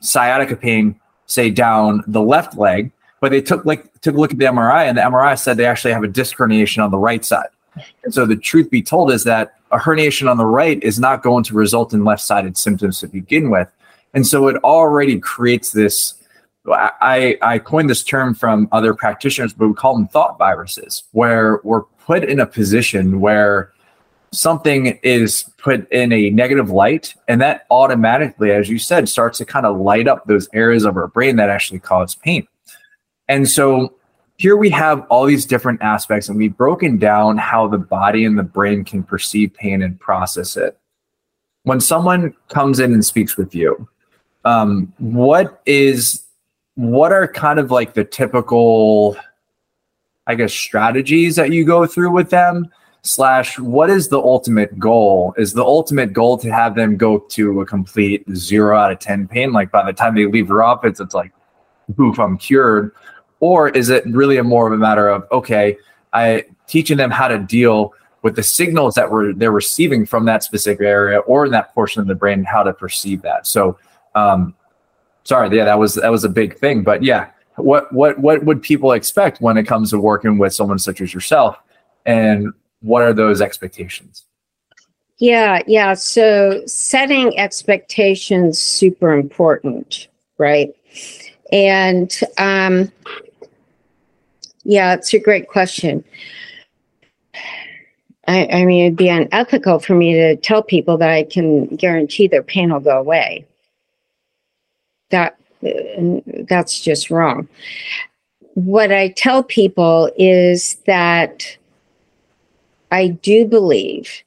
sciatica 0.00 0.56
pain, 0.56 1.00
say 1.26 1.50
down 1.50 2.04
the 2.06 2.22
left 2.22 2.56
leg, 2.56 2.92
but 3.20 3.32
they 3.32 3.40
took 3.40 3.64
like 3.64 4.00
took 4.00 4.14
a 4.14 4.18
look 4.18 4.32
at 4.32 4.38
the 4.38 4.44
MRI, 4.44 4.86
and 4.86 4.98
the 4.98 5.02
MRI 5.02 5.38
said 5.38 5.56
they 5.56 5.64
actually 5.64 5.92
have 5.92 6.04
a 6.04 6.08
disc 6.08 6.36
herniation 6.36 6.84
on 6.84 6.90
the 6.90 6.98
right 6.98 7.24
side. 7.24 7.48
And 8.02 8.14
so 8.14 8.26
the 8.26 8.36
truth 8.36 8.70
be 8.70 8.82
told 8.82 9.10
is 9.10 9.24
that 9.24 9.54
a 9.70 9.78
herniation 9.78 10.30
on 10.30 10.36
the 10.36 10.46
right 10.46 10.82
is 10.82 11.00
not 11.00 11.22
going 11.22 11.44
to 11.44 11.54
result 11.54 11.92
in 11.92 12.04
left-sided 12.04 12.56
symptoms 12.56 13.00
to 13.00 13.08
begin 13.08 13.50
with, 13.50 13.70
and 14.12 14.26
so 14.26 14.48
it 14.48 14.56
already 14.64 15.18
creates 15.18 15.72
this. 15.72 16.14
I, 16.66 17.36
I 17.42 17.58
coined 17.58 17.90
this 17.90 18.02
term 18.02 18.34
from 18.34 18.68
other 18.72 18.94
practitioners, 18.94 19.52
but 19.52 19.68
we 19.68 19.74
call 19.74 19.94
them 19.94 20.08
thought 20.08 20.38
viruses, 20.38 21.02
where 21.12 21.60
we're 21.62 21.82
put 21.82 22.24
in 22.24 22.40
a 22.40 22.46
position 22.46 23.20
where 23.20 23.72
something 24.32 24.98
is 25.02 25.50
put 25.58 25.90
in 25.90 26.12
a 26.12 26.30
negative 26.30 26.70
light 26.70 27.14
and 27.28 27.40
that 27.40 27.66
automatically 27.70 28.50
as 28.50 28.68
you 28.68 28.78
said 28.78 29.08
starts 29.08 29.38
to 29.38 29.44
kind 29.44 29.64
of 29.64 29.78
light 29.78 30.08
up 30.08 30.24
those 30.26 30.48
areas 30.52 30.84
of 30.84 30.96
our 30.96 31.06
brain 31.06 31.36
that 31.36 31.48
actually 31.48 31.78
cause 31.78 32.16
pain 32.16 32.46
and 33.28 33.48
so 33.48 33.94
here 34.36 34.56
we 34.56 34.70
have 34.70 35.06
all 35.10 35.24
these 35.24 35.46
different 35.46 35.80
aspects 35.82 36.28
and 36.28 36.36
we've 36.36 36.56
broken 36.56 36.98
down 36.98 37.38
how 37.38 37.68
the 37.68 37.78
body 37.78 38.24
and 38.24 38.38
the 38.38 38.42
brain 38.42 38.84
can 38.84 39.02
perceive 39.02 39.52
pain 39.54 39.82
and 39.82 39.98
process 40.00 40.56
it 40.56 40.78
when 41.62 41.80
someone 41.80 42.34
comes 42.48 42.80
in 42.80 42.92
and 42.92 43.04
speaks 43.04 43.36
with 43.36 43.54
you 43.54 43.88
um, 44.44 44.92
what 44.98 45.62
is 45.66 46.24
what 46.74 47.12
are 47.12 47.28
kind 47.28 47.58
of 47.58 47.70
like 47.70 47.94
the 47.94 48.04
typical 48.04 49.16
I 50.26 50.34
guess, 50.34 50.52
strategies 50.52 51.36
that 51.36 51.52
you 51.52 51.64
go 51.64 51.86
through 51.86 52.10
with 52.10 52.30
them? 52.30 52.68
Slash, 53.02 53.58
what 53.58 53.90
is 53.90 54.08
the 54.08 54.18
ultimate 54.18 54.78
goal? 54.78 55.34
Is 55.36 55.52
the 55.52 55.62
ultimate 55.62 56.14
goal 56.14 56.38
to 56.38 56.50
have 56.50 56.74
them 56.74 56.96
go 56.96 57.18
to 57.18 57.60
a 57.60 57.66
complete 57.66 58.24
zero 58.34 58.78
out 58.78 58.92
of 58.92 58.98
10 58.98 59.28
pain? 59.28 59.52
Like 59.52 59.70
by 59.70 59.84
the 59.84 59.92
time 59.92 60.14
they 60.14 60.24
leave 60.24 60.48
your 60.48 60.62
office, 60.62 61.00
it's 61.00 61.14
like, 61.14 61.32
poof, 61.96 62.18
I'm 62.18 62.38
cured. 62.38 62.92
Or 63.44 63.68
is 63.68 63.90
it 63.90 64.06
really 64.06 64.38
a 64.38 64.42
more 64.42 64.66
of 64.66 64.72
a 64.72 64.78
matter 64.78 65.06
of, 65.06 65.26
okay, 65.30 65.76
I 66.14 66.46
teaching 66.66 66.96
them 66.96 67.10
how 67.10 67.28
to 67.28 67.38
deal 67.38 67.92
with 68.22 68.36
the 68.36 68.42
signals 68.42 68.94
that 68.94 69.10
were 69.10 69.34
they're 69.34 69.52
receiving 69.52 70.06
from 70.06 70.24
that 70.24 70.42
specific 70.42 70.80
area 70.80 71.18
or 71.18 71.44
in 71.44 71.52
that 71.52 71.74
portion 71.74 72.00
of 72.00 72.08
the 72.08 72.14
brain, 72.14 72.42
how 72.42 72.62
to 72.62 72.72
perceive 72.72 73.20
that. 73.20 73.46
So, 73.46 73.76
um, 74.14 74.54
sorry, 75.24 75.54
yeah, 75.54 75.66
that 75.66 75.78
was 75.78 75.96
that 75.96 76.10
was 76.10 76.24
a 76.24 76.30
big 76.30 76.58
thing, 76.58 76.82
but 76.82 77.02
yeah, 77.02 77.28
what 77.56 77.92
what 77.92 78.18
what 78.18 78.42
would 78.46 78.62
people 78.62 78.92
expect 78.92 79.42
when 79.42 79.58
it 79.58 79.64
comes 79.64 79.90
to 79.90 79.98
working 79.98 80.38
with 80.38 80.54
someone 80.54 80.78
such 80.78 81.02
as 81.02 81.12
yourself? 81.12 81.58
And 82.06 82.50
what 82.80 83.02
are 83.02 83.12
those 83.12 83.42
expectations? 83.42 84.24
Yeah 85.18 85.60
yeah. 85.66 85.92
So 85.92 86.62
setting 86.64 87.38
expectations 87.38 88.58
super 88.58 89.12
important 89.12 90.08
right? 90.38 90.74
And 91.52 92.10
um 92.38 92.90
yeah 94.64 94.94
it's 94.94 95.12
a 95.14 95.18
great 95.18 95.48
question 95.48 96.04
I, 98.26 98.46
I 98.46 98.64
mean 98.64 98.86
it'd 98.86 98.96
be 98.96 99.08
unethical 99.08 99.78
for 99.78 99.94
me 99.94 100.14
to 100.14 100.36
tell 100.36 100.62
people 100.62 100.98
that 100.98 101.10
i 101.10 101.24
can 101.24 101.66
guarantee 101.76 102.28
their 102.28 102.42
pain 102.42 102.72
will 102.72 102.80
go 102.80 102.98
away 102.98 103.46
that 105.10 105.38
that's 106.48 106.80
just 106.80 107.10
wrong. 107.10 107.48
What 108.54 108.92
I 108.92 109.08
tell 109.08 109.42
people 109.42 110.10
is 110.16 110.76
that 110.86 111.56
I 112.92 113.08
do 113.08 113.46
believe 113.46 114.22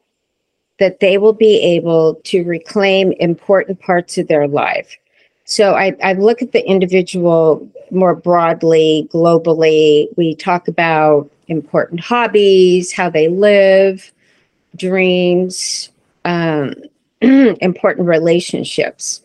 that 0.79 0.99
they 0.99 1.17
will 1.17 1.33
be 1.33 1.59
able 1.61 2.15
to 2.25 2.43
reclaim 2.43 3.13
important 3.13 3.79
parts 3.79 4.17
of 4.17 4.27
their 4.27 4.47
life. 4.47 4.97
So 5.45 5.73
I, 5.73 5.95
I 6.03 6.13
look 6.13 6.41
at 6.41 6.51
the 6.51 6.67
individual 6.67 7.67
more 7.91 8.15
broadly, 8.15 9.09
globally. 9.13 10.07
We 10.17 10.35
talk 10.35 10.67
about 10.67 11.29
important 11.47 11.99
hobbies, 11.99 12.91
how 12.91 13.09
they 13.09 13.27
live, 13.27 14.11
dreams, 14.75 15.89
um, 16.25 16.73
important 17.21 18.07
relationships 18.07 19.21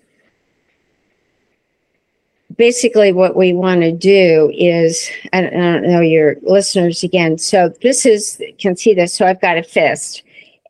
basically 2.56 3.12
what 3.12 3.36
we 3.36 3.52
want 3.52 3.80
to 3.80 3.92
do 3.92 4.50
is 4.54 5.10
I 5.32 5.40
don't, 5.40 5.54
I 5.54 5.72
don't 5.72 5.90
know 5.90 6.00
your 6.00 6.36
listeners 6.42 7.02
again 7.02 7.38
so 7.38 7.72
this 7.82 8.04
is 8.04 8.42
can 8.58 8.76
see 8.76 8.94
this 8.94 9.14
so 9.14 9.26
i've 9.26 9.40
got 9.40 9.58
a 9.58 9.62
fist 9.62 10.22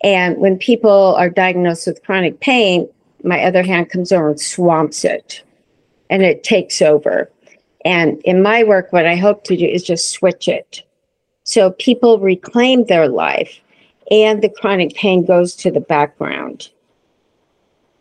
and 0.03 0.37
when 0.39 0.59
people 0.59 1.15
are 1.17 1.31
diagnosed 1.31 1.87
with 1.87 2.03
chronic 2.05 2.41
pain 2.41 2.89
my 3.25 3.43
other 3.45 3.63
hand 3.63 3.91
comes 3.91 4.13
over 4.13 4.31
and 4.31 4.41
swamps 4.41 5.05
it 5.05 5.43
and 6.11 6.23
it 6.23 6.45
takes 6.45 6.83
over 6.83 7.31
And 7.85 8.21
in 8.23 8.43
my 8.43 8.63
work, 8.65 8.93
what 8.93 9.07
I 9.07 9.17
hope 9.17 9.45
to 9.45 9.57
do 9.57 9.67
is 9.67 9.83
just 9.83 10.11
switch 10.11 10.49
it. 10.49 10.83
So 11.45 11.73
people 11.73 12.19
reclaim 12.19 12.85
their 12.85 13.09
life 13.09 13.61
and 14.11 14.43
the 14.43 14.49
chronic 14.49 14.95
pain 14.95 15.25
goes 15.25 15.55
to 15.57 15.71
the 15.71 15.81
background. 15.81 16.71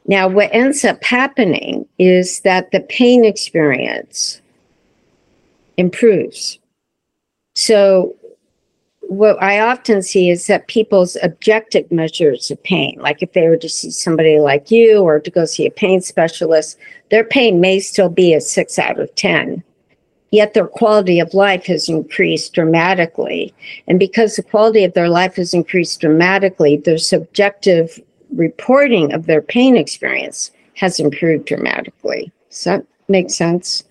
Now, 0.05 0.27
what 0.27 0.53
ends 0.53 0.84
up 0.84 1.03
happening 1.03 1.88
is 1.97 2.41
that 2.41 2.71
the 2.71 2.82
pain 2.82 3.23
experience 3.23 4.41
improves. 5.77 6.59
So, 7.55 8.15
what 9.01 9.41
I 9.43 9.59
often 9.59 10.01
see 10.01 10.29
is 10.29 10.47
that 10.47 10.67
people's 10.67 11.17
objective 11.21 11.91
measures 11.91 12.49
of 12.49 12.63
pain, 12.63 12.97
like 12.99 13.21
if 13.21 13.34
they 13.34 13.47
were 13.47 13.57
to 13.57 13.69
see 13.69 13.91
somebody 13.91 14.39
like 14.39 14.71
you 14.71 15.01
or 15.01 15.19
to 15.19 15.29
go 15.29 15.45
see 15.45 15.65
a 15.65 15.71
pain 15.71 16.01
specialist, 16.01 16.77
their 17.09 17.25
pain 17.25 17.59
may 17.59 17.79
still 17.79 18.09
be 18.09 18.34
a 18.34 18.41
six 18.41 18.79
out 18.79 18.99
of 18.99 19.13
10 19.15 19.63
yet 20.32 20.53
their 20.53 20.67
quality 20.67 21.19
of 21.19 21.34
life 21.34 21.65
has 21.65 21.88
increased 21.88 22.53
dramatically. 22.53 23.53
And 23.88 23.99
because 23.99 24.36
the 24.36 24.43
quality 24.43 24.84
of 24.84 24.93
their 24.93 25.09
life 25.09 25.36
has 25.36 25.53
increased 25.53 26.01
dramatically, 26.01 26.77
their 26.77 26.97
subjective 26.97 27.99
reporting 28.34 29.13
of 29.13 29.25
their 29.25 29.41
pain 29.41 29.75
experience 29.75 30.51
has 30.75 30.99
improved 30.99 31.45
dramatically. 31.45 32.32
Does 32.49 32.63
that 32.63 32.86
make 33.07 33.29
sense? 33.29 33.84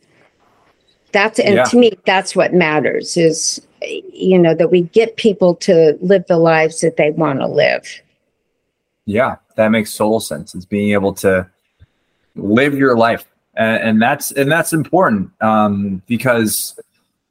That's 1.13 1.39
and 1.39 1.57
yeah. 1.57 1.65
to 1.65 1.77
me, 1.77 1.93
that's 2.07 2.35
what 2.35 2.55
matters 2.55 3.17
is 3.17 3.61
you 3.83 4.39
know 4.39 4.55
that 4.55 4.71
we 4.71 4.83
get 4.83 5.17
people 5.17 5.55
to 5.57 5.99
live 6.01 6.25
the 6.29 6.37
lives 6.37 6.81
that 6.81 6.97
they 6.97 7.11
want 7.11 7.41
to 7.41 7.47
live. 7.47 8.01
Yeah, 9.07 9.37
that 9.57 9.69
makes 9.69 9.97
total 9.97 10.21
sense. 10.21 10.55
It's 10.55 10.65
being 10.65 10.93
able 10.93 11.13
to 11.15 11.49
live 12.37 12.75
your 12.75 12.97
life 12.97 13.27
and, 13.55 13.83
and 13.83 14.03
that's 14.03 14.33
and 14.33 14.51
that's 14.51 14.73
important 14.73 15.31
um, 15.41 16.03
because 16.07 16.79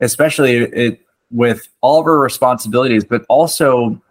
especially 0.01 0.57
it 0.57 1.01
with 1.31 1.67
all 1.81 1.99
of 1.99 2.05
our 2.07 2.19
responsibilities, 2.19 3.03
but 3.03 3.25
also 3.29 4.01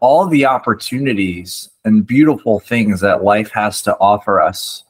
all 0.00 0.26
the 0.26 0.44
opportunities 0.44 1.70
and 1.84 2.06
beautiful 2.06 2.60
things 2.60 3.00
that 3.00 3.24
life 3.24 3.50
has 3.52 3.82
to 3.82 3.96
offer 3.98 4.40
us. 4.40 4.84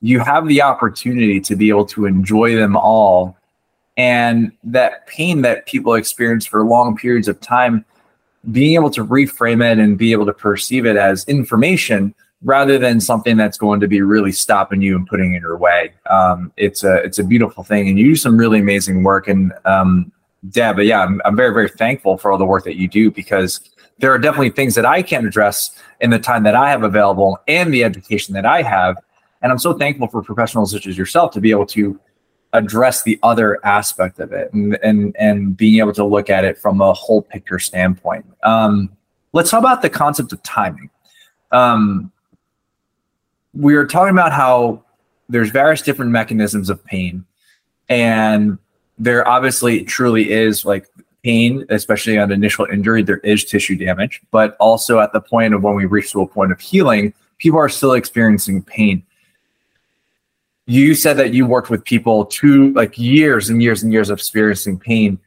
You 0.00 0.20
have 0.20 0.48
the 0.48 0.62
opportunity 0.62 1.40
to 1.40 1.56
be 1.56 1.68
able 1.68 1.86
to 1.86 2.06
enjoy 2.06 2.56
them 2.56 2.76
all. 2.76 3.36
And 3.96 4.50
that 4.64 5.06
pain 5.06 5.42
that 5.42 5.66
people 5.66 5.94
experience 5.94 6.46
for 6.46 6.64
long 6.64 6.96
periods 6.96 7.28
of 7.28 7.40
time, 7.40 7.84
being 8.50 8.74
able 8.74 8.90
to 8.90 9.04
reframe 9.04 9.64
it 9.64 9.78
and 9.78 9.96
be 9.96 10.12
able 10.12 10.26
to 10.26 10.32
perceive 10.32 10.84
it 10.84 10.96
as 10.96 11.24
information 11.26 12.14
rather 12.44 12.78
than 12.78 13.00
something 13.00 13.36
that's 13.36 13.58
going 13.58 13.80
to 13.80 13.88
be 13.88 14.02
really 14.02 14.30
stopping 14.30 14.82
you 14.82 14.94
and 14.94 15.06
putting 15.06 15.34
in 15.34 15.40
your 15.40 15.56
way. 15.56 15.92
Um, 16.08 16.52
it's 16.56 16.84
a 16.84 16.96
it's 16.98 17.18
a 17.18 17.24
beautiful 17.24 17.64
thing, 17.64 17.88
and 17.88 17.98
you 17.98 18.04
do 18.04 18.16
some 18.16 18.36
really 18.36 18.60
amazing 18.60 19.02
work. 19.02 19.26
And 19.26 19.52
um, 19.64 20.12
Deb, 20.50 20.78
yeah, 20.80 21.02
I'm, 21.02 21.20
I'm 21.24 21.34
very 21.34 21.52
very 21.52 21.70
thankful 21.70 22.18
for 22.18 22.30
all 22.30 22.38
the 22.38 22.44
work 22.44 22.64
that 22.64 22.76
you 22.76 22.86
do 22.86 23.10
because 23.10 23.60
there 23.98 24.12
are 24.12 24.18
definitely 24.18 24.50
things 24.50 24.74
that 24.74 24.84
I 24.84 25.02
can't 25.02 25.26
address 25.26 25.76
in 26.00 26.10
the 26.10 26.18
time 26.18 26.42
that 26.44 26.54
I 26.54 26.68
have 26.70 26.82
available 26.82 27.38
and 27.48 27.72
the 27.72 27.82
education 27.84 28.34
that 28.34 28.44
I 28.44 28.62
have. 28.62 28.96
And 29.40 29.50
I'm 29.52 29.58
so 29.58 29.72
thankful 29.72 30.08
for 30.08 30.22
professionals 30.22 30.72
such 30.72 30.86
as 30.86 30.98
yourself 30.98 31.32
to 31.32 31.40
be 31.40 31.50
able 31.50 31.66
to 31.66 31.98
address 32.52 33.02
the 33.02 33.18
other 33.22 33.58
aspect 33.64 34.20
of 34.20 34.32
it 34.32 34.52
and 34.52 34.76
and 34.82 35.16
and 35.18 35.56
being 35.56 35.80
able 35.80 35.92
to 35.92 36.04
look 36.04 36.30
at 36.30 36.44
it 36.44 36.58
from 36.58 36.80
a 36.80 36.92
whole 36.92 37.22
picture 37.22 37.58
standpoint. 37.58 38.26
Um, 38.42 38.90
let's 39.32 39.50
talk 39.50 39.60
about 39.60 39.82
the 39.82 39.90
concept 39.90 40.32
of 40.32 40.42
timing. 40.42 40.90
Um, 41.50 42.12
we 43.54 43.74
were 43.74 43.86
talking 43.86 44.12
about 44.12 44.32
how 44.32 44.82
there's 45.28 45.50
various 45.50 45.82
different 45.82 46.10
mechanisms 46.10 46.68
of 46.68 46.84
pain 46.84 47.24
and 47.88 48.58
there 48.98 49.26
obviously 49.28 49.84
truly 49.84 50.30
is 50.30 50.64
like 50.64 50.86
pain 51.22 51.64
especially 51.70 52.18
on 52.18 52.30
initial 52.30 52.66
injury 52.66 53.02
there 53.02 53.18
is 53.18 53.44
tissue 53.44 53.76
damage 53.76 54.20
but 54.30 54.56
also 54.60 55.00
at 55.00 55.12
the 55.12 55.20
point 55.20 55.54
of 55.54 55.62
when 55.62 55.74
we 55.74 55.86
reach 55.86 56.12
to 56.12 56.20
a 56.20 56.26
point 56.26 56.52
of 56.52 56.60
healing 56.60 57.12
people 57.38 57.58
are 57.58 57.68
still 57.68 57.92
experiencing 57.92 58.62
pain. 58.62 59.02
You 60.66 60.94
said 60.94 61.18
that 61.18 61.34
you 61.34 61.46
worked 61.46 61.68
with 61.68 61.84
people 61.84 62.24
to 62.26 62.72
like 62.72 62.98
years 62.98 63.50
and 63.50 63.62
years 63.62 63.82
and 63.82 63.92
years 63.92 64.08
of 64.08 64.18
experiencing 64.18 64.78
pain. 64.78 65.18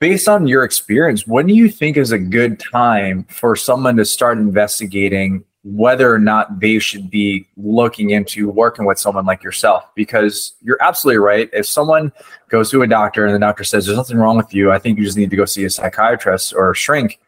Based 0.00 0.28
on 0.28 0.46
your 0.46 0.64
experience 0.64 1.26
when 1.26 1.46
do 1.46 1.54
you 1.54 1.68
think 1.68 1.96
is 1.96 2.12
a 2.12 2.18
good 2.18 2.58
time 2.58 3.24
for 3.24 3.54
someone 3.56 3.96
to 3.96 4.04
start 4.04 4.38
investigating 4.38 5.44
whether 5.64 6.12
or 6.12 6.18
not 6.18 6.60
they 6.60 6.78
should 6.78 7.10
be 7.10 7.46
looking 7.56 8.10
into 8.10 8.48
working 8.48 8.84
with 8.84 8.98
someone 8.98 9.26
like 9.26 9.42
yourself. 9.42 9.84
Because 9.94 10.54
you're 10.62 10.80
absolutely 10.80 11.18
right. 11.18 11.50
If 11.52 11.66
someone 11.66 12.12
goes 12.48 12.70
to 12.70 12.82
a 12.82 12.86
doctor 12.86 13.26
and 13.26 13.34
the 13.34 13.38
doctor 13.38 13.64
says 13.64 13.86
there's 13.86 13.96
nothing 13.96 14.18
wrong 14.18 14.36
with 14.36 14.54
you. 14.54 14.72
I 14.72 14.78
think 14.78 14.98
you 14.98 15.04
just 15.04 15.16
need 15.16 15.30
to 15.30 15.36
go 15.36 15.44
see 15.44 15.64
a 15.64 15.70
psychiatrist 15.70 16.54
or 16.54 16.70
a 16.70 16.74
shrink 16.74 17.18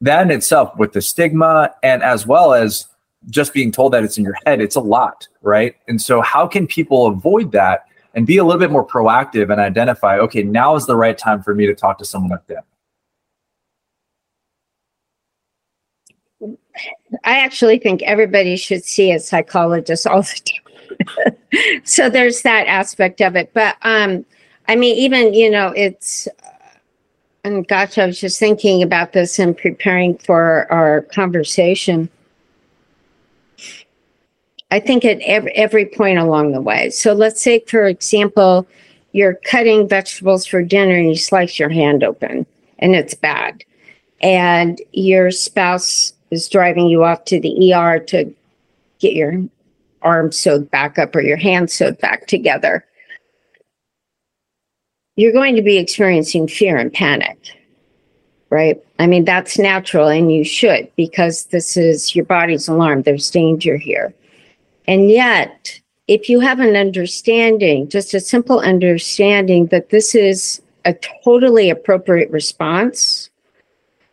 that 0.00 0.22
in 0.22 0.30
itself 0.30 0.76
with 0.76 0.92
the 0.92 1.02
stigma 1.02 1.74
and 1.82 2.02
as 2.02 2.26
well 2.26 2.54
as 2.54 2.86
just 3.30 3.52
being 3.52 3.72
told 3.72 3.92
that 3.92 4.04
it's 4.04 4.16
in 4.16 4.24
your 4.24 4.36
head 4.46 4.60
it's 4.60 4.76
a 4.76 4.80
lot 4.80 5.26
right? 5.42 5.76
And 5.86 6.00
so 6.00 6.20
how 6.20 6.46
can 6.46 6.66
people 6.66 7.06
avoid 7.06 7.52
that 7.52 7.86
and 8.14 8.26
be 8.26 8.38
a 8.38 8.44
little 8.44 8.58
bit 8.58 8.70
more 8.70 8.86
proactive 8.86 9.50
and 9.50 9.60
identify 9.60 10.18
okay 10.18 10.42
now 10.42 10.76
is 10.76 10.86
the 10.86 10.96
right 10.96 11.16
time 11.16 11.42
for 11.42 11.54
me 11.54 11.66
to 11.66 11.74
talk 11.74 11.98
to 11.98 12.04
someone 12.04 12.30
like 12.30 12.46
them 12.46 12.62
I 17.24 17.38
actually 17.38 17.78
think 17.78 18.02
everybody 18.02 18.56
should 18.56 18.84
see 18.84 19.12
a 19.12 19.20
psychologist 19.20 20.06
all 20.06 20.22
the 20.22 20.40
time. 20.44 21.82
so 21.84 22.10
there's 22.10 22.42
that 22.42 22.66
aspect 22.66 23.20
of 23.20 23.36
it. 23.36 23.52
But 23.54 23.76
um, 23.82 24.24
I 24.66 24.76
mean, 24.76 24.96
even, 24.96 25.34
you 25.34 25.50
know, 25.50 25.72
it's, 25.76 26.28
and 27.44 27.66
gosh, 27.66 27.96
I 27.96 28.06
was 28.06 28.20
just 28.20 28.38
thinking 28.38 28.82
about 28.82 29.12
this 29.12 29.38
and 29.38 29.56
preparing 29.56 30.18
for 30.18 30.70
our 30.70 31.02
conversation. 31.02 32.10
I 34.70 34.80
think 34.80 35.04
at 35.04 35.20
every, 35.22 35.52
every 35.52 35.86
point 35.86 36.18
along 36.18 36.52
the 36.52 36.60
way. 36.60 36.90
So 36.90 37.14
let's 37.14 37.40
say, 37.40 37.60
for 37.60 37.86
example, 37.86 38.66
you're 39.12 39.34
cutting 39.46 39.88
vegetables 39.88 40.44
for 40.44 40.62
dinner 40.62 40.94
and 40.94 41.08
you 41.08 41.16
slice 41.16 41.58
your 41.58 41.70
hand 41.70 42.04
open 42.04 42.44
and 42.78 42.94
it's 42.94 43.14
bad. 43.14 43.64
And 44.20 44.80
your 44.92 45.30
spouse 45.30 46.12
is 46.30 46.48
driving 46.48 46.86
you 46.88 47.04
off 47.04 47.24
to 47.26 47.40
the 47.40 47.72
ER 47.72 47.98
to 48.00 48.34
get 48.98 49.14
your 49.14 49.44
arm 50.02 50.32
sewed 50.32 50.70
back 50.70 50.98
up 50.98 51.14
or 51.14 51.20
your 51.20 51.36
hand 51.36 51.70
sewed 51.70 51.98
back 51.98 52.26
together, 52.26 52.84
you're 55.16 55.32
going 55.32 55.56
to 55.56 55.62
be 55.62 55.78
experiencing 55.78 56.46
fear 56.46 56.76
and 56.76 56.92
panic, 56.92 57.38
right? 58.50 58.82
I 58.98 59.06
mean, 59.06 59.24
that's 59.24 59.58
natural 59.58 60.08
and 60.08 60.32
you 60.32 60.44
should 60.44 60.90
because 60.96 61.46
this 61.46 61.76
is 61.76 62.14
your 62.14 62.24
body's 62.24 62.68
alarm. 62.68 63.02
There's 63.02 63.30
danger 63.30 63.76
here. 63.76 64.14
And 64.86 65.10
yet, 65.10 65.80
if 66.06 66.28
you 66.28 66.40
have 66.40 66.60
an 66.60 66.76
understanding, 66.76 67.88
just 67.88 68.14
a 68.14 68.20
simple 68.20 68.60
understanding 68.60 69.66
that 69.66 69.90
this 69.90 70.14
is 70.14 70.62
a 70.84 70.94
totally 71.24 71.68
appropriate 71.68 72.30
response 72.30 73.27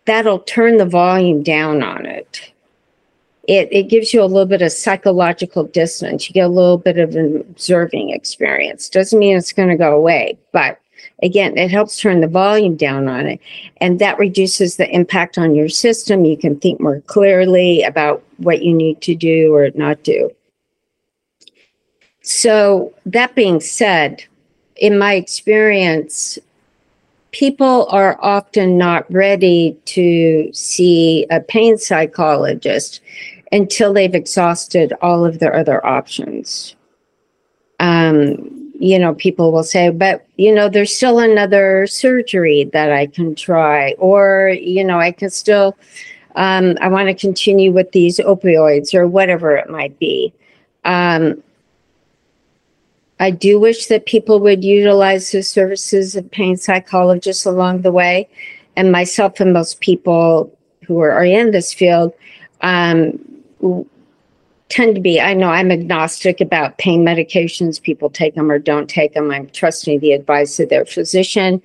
that'll 0.06 0.40
turn 0.40 0.78
the 0.78 0.86
volume 0.86 1.44
down 1.44 1.84
on 1.84 2.06
it. 2.06 2.52
It, 3.48 3.70
it 3.72 3.84
gives 3.90 4.14
you 4.14 4.24
a 4.24 4.26
little 4.26 4.48
bit 4.48 4.64
of 4.64 4.72
psychological 4.72 5.66
distance. 5.66 6.28
You 6.28 6.34
get 6.34 6.48
a 6.48 6.50
little 6.50 6.78
bit 6.78 6.98
of 6.98 7.16
an 7.16 7.38
observing 7.38 8.10
experience. 8.10 8.90
Doesn't 8.90 9.20
mean 9.20 9.38
it's 9.38 9.54
going 9.54 9.70
to 9.70 9.76
go 9.76 9.96
away, 9.96 10.38
but 10.52 10.80
again, 11.22 11.58
it 11.58 11.70
helps 11.70 12.00
turn 12.00 12.22
the 12.22 12.28
volume 12.28 12.76
down 12.76 13.08
on 13.08 13.28
it. 13.28 13.40
And 13.78 14.00
that 14.00 14.18
reduces 14.18 14.78
the 14.78 14.90
impact 14.90 15.38
on 15.38 15.54
your 15.54 15.70
system. 15.70 16.26
You 16.26 16.38
can 16.38 16.60
think 16.60 16.80
more 16.80 17.02
clearly 17.02 17.84
about 17.84 18.24
what 18.38 18.64
you 18.64 18.74
need 18.74 19.02
to 19.02 19.16
do 19.16 19.54
or 19.54 19.70
not 19.76 20.02
do. 20.04 20.32
So, 22.22 22.92
that 23.06 23.36
being 23.36 23.60
said, 23.60 24.24
in 24.78 24.98
my 24.98 25.14
experience, 25.14 26.40
people 27.36 27.86
are 27.90 28.18
often 28.22 28.78
not 28.78 29.06
ready 29.12 29.78
to 29.84 30.50
see 30.54 31.28
a 31.30 31.42
pain 31.42 31.78
psychologist 31.78 33.02
until 33.52 33.92
they've 33.92 34.16
exhausted 34.16 34.94
all 35.02 35.26
of 35.26 35.40
their 35.40 35.54
other 35.54 35.86
options. 35.86 36.78
Um, 37.82 38.72
you 38.80 38.98
know, 38.98 39.14
people 39.16 39.52
will 39.52 39.66
say, 39.66 39.90
but, 39.90 40.26
you 40.38 40.56
know, 40.56 40.70
there's 40.70 40.96
still 40.96 41.20
another 41.20 41.88
surgery 41.88 42.70
that 42.72 42.94
I 42.94 43.06
can 43.06 43.36
try, 43.36 43.96
or, 43.98 44.56
you 44.58 44.86
know, 44.86 44.98
I 44.98 45.12
can 45.12 45.30
still, 45.30 45.78
um, 46.38 46.78
I 46.80 46.88
want 46.88 47.10
to 47.10 47.14
continue 47.14 47.74
with 47.74 47.92
these 47.92 48.18
opioids 48.20 48.96
or 48.96 49.08
whatever 49.08 49.58
it 49.58 49.70
might 49.70 50.00
be. 50.00 50.34
Um, 50.86 51.44
I 53.20 53.32
do 53.32 53.60
wish 53.60 53.88
that 53.88 54.06
people 54.06 54.40
would 54.42 54.64
utilize 54.64 55.32
the 55.32 55.42
services 55.42 56.16
of 56.16 56.30
pain 56.32 56.58
psychologists 56.58 57.46
along 57.46 57.82
the 57.82 57.92
way. 57.92 58.28
And 58.76 58.92
myself 58.92 59.40
and 59.40 59.54
most 59.54 59.80
people 59.80 60.52
who 60.86 61.00
are, 61.00 61.24
in 61.24 61.52
this 61.52 61.74
field, 61.74 62.14
um, 62.62 63.18
tend 64.70 64.96
to 64.96 65.02
be, 65.02 65.22
I 65.22 65.34
know 65.36 65.50
I'm 65.50 65.72
agnostic 65.72 66.42
about 66.42 66.80
pain 66.80 67.06
medications. 67.06 67.82
People 67.82 68.10
take 68.10 68.34
them 68.34 68.52
or 68.52 68.58
don't 68.58 68.90
take 68.90 69.14
them. 69.14 69.30
I'm 69.30 69.48
trusting 69.50 70.00
the 70.00 70.14
advice 70.14 70.60
of 70.60 70.70
their 70.70 70.86
physician. 70.86 71.62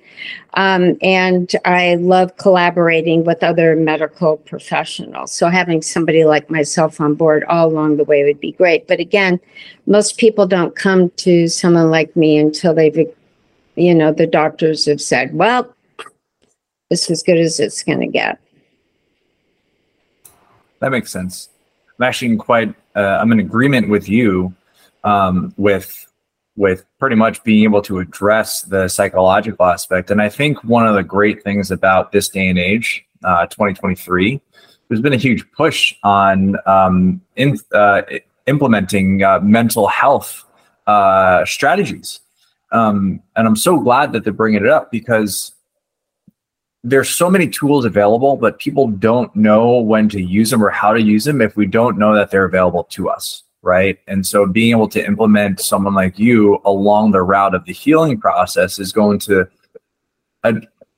Um, 0.53 0.97
and 1.01 1.51
I 1.65 1.95
love 1.95 2.37
collaborating 2.37 3.23
with 3.23 3.41
other 3.41 3.75
medical 3.75 4.37
professionals. 4.37 5.31
So 5.31 5.49
having 5.49 5.81
somebody 5.81 6.25
like 6.25 6.49
myself 6.51 7.01
on 7.01 7.15
board 7.15 7.43
all 7.45 7.69
along 7.69 7.97
the 7.97 8.03
way 8.03 8.23
would 8.23 8.39
be 8.39 8.51
great. 8.51 8.87
But 8.87 8.99
again, 8.99 9.39
most 9.87 10.17
people 10.17 10.45
don't 10.45 10.75
come 10.75 11.09
to 11.17 11.47
someone 11.47 11.89
like 11.89 12.15
me 12.15 12.37
until 12.37 12.75
they've, 12.75 13.09
you 13.75 13.95
know, 13.95 14.11
the 14.11 14.27
doctors 14.27 14.85
have 14.85 15.01
said, 15.01 15.33
well, 15.33 15.73
it's 16.91 17.09
as 17.09 17.23
good 17.23 17.37
as 17.37 17.59
it's 17.59 17.81
going 17.81 18.01
to 18.01 18.07
get. 18.07 18.39
That 20.79 20.91
makes 20.91 21.11
sense. 21.11 21.49
I'm 21.97 22.03
actually 22.03 22.35
quite 22.35 22.75
uh, 22.95 23.19
I'm 23.21 23.31
in 23.31 23.39
agreement 23.39 23.89
with 23.89 24.07
you 24.09 24.53
um, 25.03 25.53
with 25.57 26.07
with 26.57 26.85
pretty 26.99 27.15
much 27.15 27.43
being 27.43 27.63
able 27.63 27.81
to 27.81 27.99
address 27.99 28.63
the 28.63 28.87
psychological 28.87 29.65
aspect. 29.65 30.11
And 30.11 30.21
I 30.21 30.29
think 30.29 30.63
one 30.63 30.85
of 30.85 30.95
the 30.95 31.03
great 31.03 31.43
things 31.43 31.71
about 31.71 32.11
this 32.11 32.27
day 32.27 32.47
and 32.49 32.59
age, 32.59 33.05
uh, 33.23 33.47
2023, 33.47 34.41
there's 34.87 35.01
been 35.01 35.13
a 35.13 35.17
huge 35.17 35.49
push 35.53 35.95
on 36.03 36.57
um, 36.65 37.21
in, 37.37 37.57
uh, 37.73 38.01
implementing 38.47 39.23
uh, 39.23 39.39
mental 39.39 39.87
health 39.87 40.43
uh, 40.87 41.45
strategies. 41.45 42.19
Um, 42.73 43.21
and 43.35 43.47
I'm 43.47 43.55
so 43.55 43.79
glad 43.79 44.11
that 44.13 44.23
they're 44.23 44.33
bringing 44.33 44.63
it 44.63 44.69
up 44.69 44.91
because 44.91 45.53
there's 46.83 47.09
so 47.09 47.29
many 47.29 47.47
tools 47.47 47.85
available, 47.85 48.37
but 48.37 48.59
people 48.59 48.87
don't 48.87 49.33
know 49.35 49.77
when 49.77 50.09
to 50.09 50.21
use 50.21 50.49
them 50.49 50.63
or 50.63 50.69
how 50.69 50.93
to 50.93 51.01
use 51.01 51.25
them 51.25 51.41
if 51.41 51.55
we 51.55 51.67
don't 51.67 51.97
know 51.97 52.15
that 52.15 52.31
they're 52.31 52.45
available 52.45 52.85
to 52.85 53.09
us. 53.09 53.43
Right. 53.63 53.99
And 54.07 54.25
so 54.25 54.47
being 54.47 54.71
able 54.71 54.89
to 54.89 55.05
implement 55.05 55.59
someone 55.59 55.93
like 55.93 56.17
you 56.17 56.59
along 56.65 57.11
the 57.11 57.21
route 57.21 57.53
of 57.53 57.65
the 57.65 57.73
healing 57.73 58.19
process 58.19 58.79
is 58.79 58.91
going 58.91 59.19
to 59.19 59.47
uh, 60.43 60.53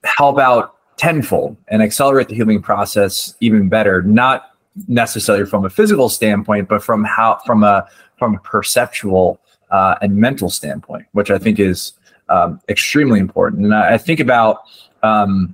help 0.05 0.39
out 0.39 0.75
tenfold 0.95 1.57
and 1.67 1.81
accelerate 1.81 2.29
the 2.29 2.35
healing 2.35 2.61
process 2.61 3.35
even 3.41 3.67
better, 3.67 4.01
not 4.03 4.51
necessarily 4.87 5.45
from 5.45 5.65
a 5.65 5.69
physical 5.69 6.07
standpoint, 6.07 6.69
but 6.69 6.81
from 6.81 7.03
how, 7.03 7.41
from 7.45 7.65
a, 7.65 7.85
from 8.17 8.35
a 8.35 8.39
perceptual 8.39 9.41
uh, 9.69 9.95
and 10.01 10.15
mental 10.15 10.49
standpoint, 10.49 11.05
which 11.11 11.29
I 11.29 11.37
think 11.37 11.59
is 11.59 11.91
um, 12.29 12.61
extremely 12.69 13.19
important. 13.19 13.65
And 13.65 13.75
I, 13.75 13.95
I 13.95 13.97
think 13.97 14.21
about, 14.21 14.61
um, 15.01 15.53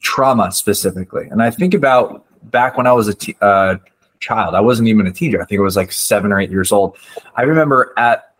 trauma 0.00 0.52
specifically. 0.52 1.26
And 1.30 1.42
I 1.42 1.50
think 1.50 1.74
about 1.74 2.24
back 2.50 2.76
when 2.76 2.86
I 2.86 2.92
was 2.92 3.08
a 3.08 3.14
t- 3.14 3.36
uh, 3.40 3.76
child, 4.18 4.54
I 4.54 4.60
wasn't 4.60 4.88
even 4.88 5.06
a 5.06 5.12
teenager. 5.12 5.40
I 5.40 5.44
think 5.44 5.58
it 5.58 5.62
was 5.62 5.76
like 5.76 5.92
seven 5.92 6.32
or 6.32 6.40
eight 6.40 6.50
years 6.50 6.72
old. 6.72 6.96
I 7.36 7.42
remember 7.42 7.92
at 7.96 8.34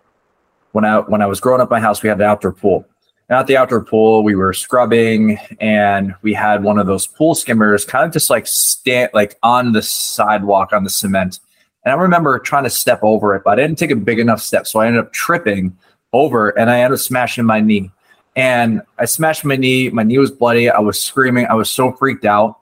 when 0.72 0.84
I 0.84 0.98
when 1.00 1.22
I 1.22 1.26
was 1.26 1.40
growing 1.40 1.60
up, 1.60 1.70
my 1.70 1.80
house 1.80 2.02
we 2.02 2.08
had 2.08 2.18
an 2.18 2.26
outdoor 2.26 2.52
pool. 2.52 2.86
And 3.28 3.38
at 3.38 3.46
the 3.46 3.56
outdoor 3.56 3.84
pool, 3.84 4.24
we 4.24 4.34
were 4.34 4.52
scrubbing, 4.52 5.38
and 5.60 6.16
we 6.22 6.34
had 6.34 6.64
one 6.64 6.78
of 6.78 6.88
those 6.88 7.06
pool 7.06 7.36
skimmers, 7.36 7.84
kind 7.84 8.04
of 8.04 8.12
just 8.12 8.28
like 8.28 8.46
stand 8.46 9.10
like 9.14 9.38
on 9.42 9.72
the 9.72 9.82
sidewalk 9.82 10.72
on 10.72 10.82
the 10.82 10.90
cement. 10.90 11.38
And 11.84 11.92
I 11.92 11.96
remember 11.96 12.38
trying 12.40 12.64
to 12.64 12.70
step 12.70 13.00
over 13.02 13.34
it, 13.36 13.44
but 13.44 13.52
I 13.52 13.62
didn't 13.62 13.78
take 13.78 13.92
a 13.92 13.96
big 13.96 14.18
enough 14.18 14.40
step, 14.40 14.66
so 14.66 14.80
I 14.80 14.86
ended 14.86 15.04
up 15.04 15.12
tripping 15.12 15.76
over, 16.12 16.50
and 16.50 16.68
I 16.68 16.80
ended 16.80 16.98
up 16.98 17.00
smashing 17.00 17.44
my 17.44 17.60
knee 17.60 17.92
and 18.36 18.82
I 18.98 19.04
smashed 19.04 19.44
my 19.44 19.56
knee. 19.56 19.88
My 19.90 20.02
knee 20.02 20.18
was 20.18 20.30
bloody. 20.30 20.70
I 20.70 20.78
was 20.78 21.02
screaming. 21.02 21.46
I 21.46 21.54
was 21.54 21.70
so 21.70 21.92
freaked 21.92 22.24
out. 22.24 22.58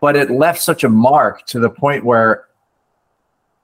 But 0.00 0.16
it 0.16 0.30
left 0.30 0.60
such 0.60 0.84
a 0.84 0.88
mark 0.88 1.46
to 1.46 1.58
the 1.58 1.70
point 1.70 2.04
where 2.04 2.46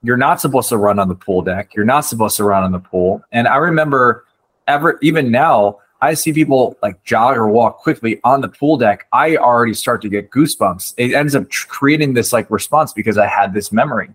you're 0.01 0.17
not 0.17 0.41
supposed 0.41 0.69
to 0.69 0.77
run 0.77 0.99
on 0.99 1.07
the 1.07 1.15
pool 1.15 1.41
deck. 1.41 1.73
You're 1.75 1.85
not 1.85 2.01
supposed 2.01 2.37
to 2.37 2.43
run 2.43 2.63
on 2.63 2.71
the 2.71 2.79
pool. 2.79 3.23
And 3.31 3.47
I 3.47 3.57
remember 3.57 4.25
ever 4.67 4.97
even 5.01 5.31
now, 5.31 5.79
I 6.01 6.15
see 6.15 6.33
people 6.33 6.77
like 6.81 7.01
jog 7.05 7.37
or 7.37 7.47
walk 7.47 7.77
quickly 7.77 8.19
on 8.25 8.41
the 8.41 8.49
pool 8.49 8.75
deck. 8.75 9.07
I 9.13 9.37
already 9.37 9.73
start 9.73 10.01
to 10.01 10.09
get 10.09 10.31
goosebumps. 10.31 10.95
It 10.97 11.13
ends 11.13 11.33
up 11.33 11.49
creating 11.49 12.13
this 12.13 12.33
like 12.33 12.49
response 12.51 12.91
because 12.91 13.17
I 13.17 13.27
had 13.27 13.53
this 13.53 13.71
memory. 13.71 14.09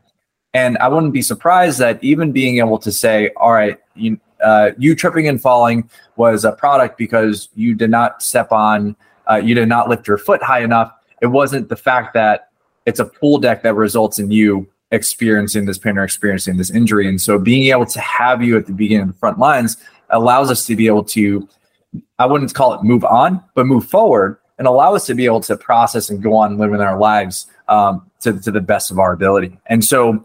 And 0.53 0.77
I 0.79 0.89
wouldn't 0.89 1.15
be 1.15 1.23
surprised 1.23 1.79
that 1.79 2.03
even 2.03 2.33
being 2.33 2.59
able 2.59 2.79
to 2.81 2.93
say, 2.93 3.31
all 3.37 3.53
right, 3.53 3.79
you, 3.95 4.21
uh, 4.43 4.71
you 4.79 4.95
tripping 4.95 5.29
and 5.29 5.41
falling 5.41 5.89
was 6.17 6.45
a 6.45 6.53
product 6.53 6.99
because 6.99 7.49
you 7.55 7.75
did 7.75 7.91
not 7.91 8.23
step 8.23 8.53
on, 8.53 8.97
uh, 9.31 9.37
you 9.37 9.55
did 9.55 9.69
not 9.69 9.89
lift 9.89 10.07
your 10.07 10.19
foot 10.19 10.43
high 10.43 10.63
enough. 10.63 10.93
It 11.21 11.27
wasn't 11.27 11.69
the 11.69 11.77
fact 11.77 12.15
that 12.15 12.51
it's 12.87 13.01
a 13.01 13.05
pool 13.05 13.39
deck 13.39 13.63
that 13.63 13.75
results 13.75 14.19
in 14.19 14.31
you 14.31 14.67
experiencing 14.91 15.67
this 15.67 15.79
pain 15.79 15.99
or 15.99 16.05
experiencing 16.05 16.57
this 16.57 16.71
injury. 16.71 17.09
And 17.09 17.21
so 17.21 17.39
being 17.39 17.71
able 17.71 17.87
to 17.87 18.01
have 18.01 18.43
you 18.43 18.57
at 18.57 18.67
the 18.67 18.73
beginning 18.73 19.03
of 19.03 19.09
the 19.09 19.19
front 19.19 19.39
lines 19.39 19.77
allows 20.11 20.51
us 20.51 20.67
to 20.67 20.77
be 20.77 20.87
able 20.87 21.05
to, 21.05 21.47
I 22.19 22.27
wouldn't 22.27 22.55
call 22.55 22.75
it 22.75 22.83
move 22.83 23.05
on, 23.05 23.43
but 23.55 23.67
move 23.67 23.87
forward 23.87 24.39
and 24.59 24.67
allow 24.67 24.95
us 24.95 25.07
to 25.07 25.15
be 25.15 25.25
able 25.25 25.41
to 25.43 25.57
process 25.57 26.11
and 26.11 26.23
go 26.23 26.35
on 26.35 26.59
living 26.59 26.81
our 26.81 26.99
lives 26.99 27.47
um, 27.69 28.11
to, 28.21 28.41
to 28.41 28.51
the 28.51 28.61
best 28.61 28.91
of 28.91 28.99
our 28.99 29.13
ability. 29.13 29.59
And 29.67 29.85
so 29.85 30.25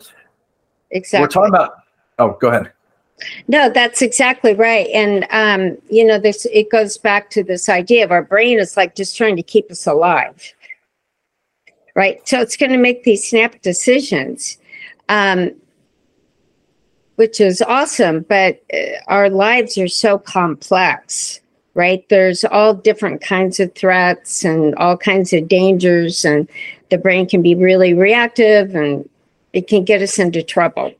exactly. 0.91 1.21
we're 1.21 1.27
talking 1.27 1.53
about, 1.53 1.75
oh, 2.19 2.37
go 2.39 2.49
ahead. 2.49 2.71
No, 3.47 3.69
that's 3.69 4.01
exactly 4.01 4.53
right. 4.53 4.87
And 4.93 5.25
um, 5.29 5.77
you 5.89 6.03
know, 6.03 6.19
this 6.19 6.45
it 6.45 6.69
goes 6.69 6.97
back 6.97 7.29
to 7.31 7.43
this 7.43 7.69
idea 7.69 8.03
of 8.03 8.11
our 8.11 8.23
brain 8.23 8.59
is 8.59 8.75
like 8.75 8.95
just 8.95 9.15
trying 9.15 9.35
to 9.35 9.43
keep 9.43 9.71
us 9.71 9.87
alive. 9.87 10.53
Right. 11.95 12.27
So 12.27 12.41
it's 12.41 12.57
going 12.57 12.71
to 12.71 12.77
make 12.77 13.03
these 13.03 13.29
snap 13.29 13.61
decisions. 13.61 14.57
Um, 15.09 15.51
which 17.15 17.39
is 17.39 17.61
awesome, 17.61 18.25
but 18.27 18.61
uh, 18.73 18.77
our 19.07 19.29
lives 19.29 19.77
are 19.77 19.87
so 19.87 20.17
complex, 20.17 21.39
right? 21.75 22.07
There's 22.09 22.43
all 22.43 22.73
different 22.73 23.21
kinds 23.21 23.59
of 23.59 23.73
threats 23.75 24.43
and 24.43 24.73
all 24.75 24.97
kinds 24.97 25.33
of 25.33 25.47
dangers, 25.47 26.25
and 26.25 26.49
the 26.89 26.97
brain 26.97 27.27
can 27.27 27.41
be 27.41 27.55
really 27.55 27.93
reactive 27.93 28.75
and 28.75 29.07
it 29.53 29.67
can 29.67 29.83
get 29.83 30.01
us 30.01 30.17
into 30.17 30.41
trouble. 30.41 30.93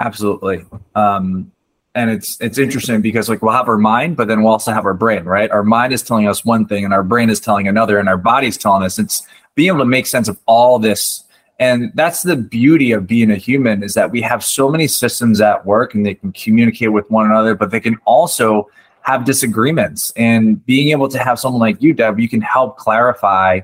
Absolutely. 0.00 0.64
Um, 0.94 1.52
and 1.94 2.10
it's 2.10 2.40
it's 2.40 2.56
interesting 2.56 3.02
because 3.02 3.28
like 3.28 3.42
we'll 3.42 3.52
have 3.52 3.68
our 3.68 3.76
mind, 3.76 4.16
but 4.16 4.28
then 4.28 4.42
we'll 4.42 4.52
also 4.52 4.72
have 4.72 4.86
our 4.86 4.94
brain, 4.94 5.24
right? 5.24 5.50
Our 5.50 5.64
mind 5.64 5.92
is 5.92 6.02
telling 6.02 6.26
us 6.26 6.44
one 6.44 6.66
thing, 6.66 6.84
and 6.84 6.94
our 6.94 7.02
brain 7.02 7.28
is 7.30 7.40
telling 7.40 7.68
another, 7.68 7.98
and 7.98 8.08
our 8.08 8.16
body's 8.16 8.56
telling 8.56 8.82
us. 8.82 8.98
It's 8.98 9.26
being 9.56 9.68
able 9.68 9.80
to 9.80 9.84
make 9.84 10.06
sense 10.06 10.28
of 10.28 10.38
all 10.46 10.78
this, 10.78 11.24
and 11.58 11.90
that's 11.94 12.22
the 12.22 12.36
beauty 12.36 12.92
of 12.92 13.06
being 13.06 13.30
a 13.30 13.36
human 13.36 13.82
is 13.82 13.94
that 13.94 14.10
we 14.10 14.22
have 14.22 14.44
so 14.44 14.70
many 14.70 14.86
systems 14.86 15.40
at 15.40 15.66
work, 15.66 15.94
and 15.94 16.06
they 16.06 16.14
can 16.14 16.32
communicate 16.32 16.92
with 16.92 17.10
one 17.10 17.26
another, 17.26 17.54
but 17.54 17.70
they 17.70 17.80
can 17.80 17.96
also 18.04 18.70
have 19.02 19.24
disagreements. 19.24 20.12
And 20.16 20.64
being 20.64 20.90
able 20.90 21.08
to 21.08 21.18
have 21.18 21.40
someone 21.40 21.60
like 21.60 21.82
you, 21.82 21.92
Deb, 21.92 22.20
you 22.20 22.28
can 22.28 22.40
help 22.40 22.78
clarify 22.78 23.60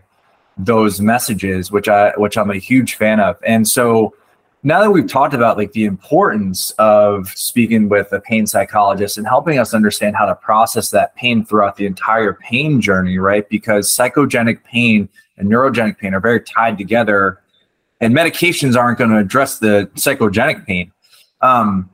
those 0.59 1.01
messages, 1.01 1.71
which 1.71 1.89
I 1.89 2.13
which 2.17 2.37
I'm 2.37 2.51
a 2.51 2.59
huge 2.59 2.97
fan 2.97 3.21
of, 3.21 3.39
and 3.47 3.69
so 3.69 4.15
now 4.67 4.81
that 4.81 4.91
we've 4.91 5.07
talked 5.07 5.33
about 5.33 5.57
like 5.57 5.71
the 5.75 5.85
importance 5.85 6.73
of 6.73 7.29
speaking 7.37 7.89
with 7.89 8.13
a 8.13 8.19
pain 8.19 8.49
psychologist 8.49 9.17
and 9.17 9.25
helping 9.25 9.61
us 9.61 9.73
understand 9.73 10.17
how 10.17 10.27
to 10.27 10.35
process 10.35 10.91
that 10.91 11.15
pain 11.15 11.45
throughout 11.45 11.77
the 11.77 11.87
entire 11.87 12.33
pain 12.33 12.81
journey, 12.81 13.17
right? 13.17 13.49
Because 13.49 13.89
psychogenic 13.89 14.65
pain 14.65 15.09
and 15.37 15.49
neurogenic 15.49 15.99
pain 15.99 16.15
are 16.15 16.21
very 16.21 16.41
tied 16.41 16.79
together, 16.79 17.41
and 18.01 18.13
medications 18.13 18.77
aren't 18.77 18.99
going 18.99 19.11
to 19.11 19.19
address 19.19 19.61
the 19.61 19.89
psychogenic 19.95 20.67
pain. 20.67 20.91
Um, 21.43 21.89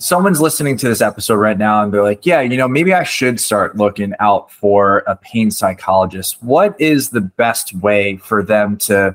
someone's 0.00 0.40
listening 0.40 0.76
to 0.78 0.88
this 0.88 1.00
episode 1.00 1.36
right 1.36 1.56
now 1.56 1.84
and 1.84 1.94
they're 1.94 2.02
like, 2.02 2.26
yeah, 2.26 2.40
you 2.40 2.56
know, 2.56 2.66
maybe 2.66 2.92
I 2.92 3.04
should 3.04 3.38
start 3.38 3.76
looking 3.76 4.12
out 4.18 4.50
for 4.50 5.04
a 5.06 5.14
pain 5.14 5.52
psychologist. 5.52 6.42
What 6.42 6.78
is 6.80 7.10
the 7.10 7.20
best 7.20 7.76
way 7.76 8.16
for 8.16 8.42
them 8.42 8.76
to 8.78 9.14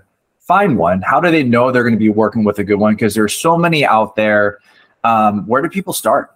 find 0.50 0.80
one? 0.80 1.00
How 1.04 1.20
do 1.20 1.30
they 1.30 1.44
know 1.44 1.72
they're 1.72 1.84
going 1.84 1.94
to 1.94 2.00
be 2.00 2.10
working 2.10 2.44
with 2.44 2.58
a 2.58 2.64
good 2.64 2.80
one? 2.80 2.96
Because 2.96 3.14
there's 3.14 3.36
so 3.36 3.56
many 3.56 3.86
out 3.86 4.16
there. 4.16 4.58
Um, 5.04 5.46
where 5.46 5.62
do 5.62 5.70
people 5.70 5.94
start? 5.94 6.36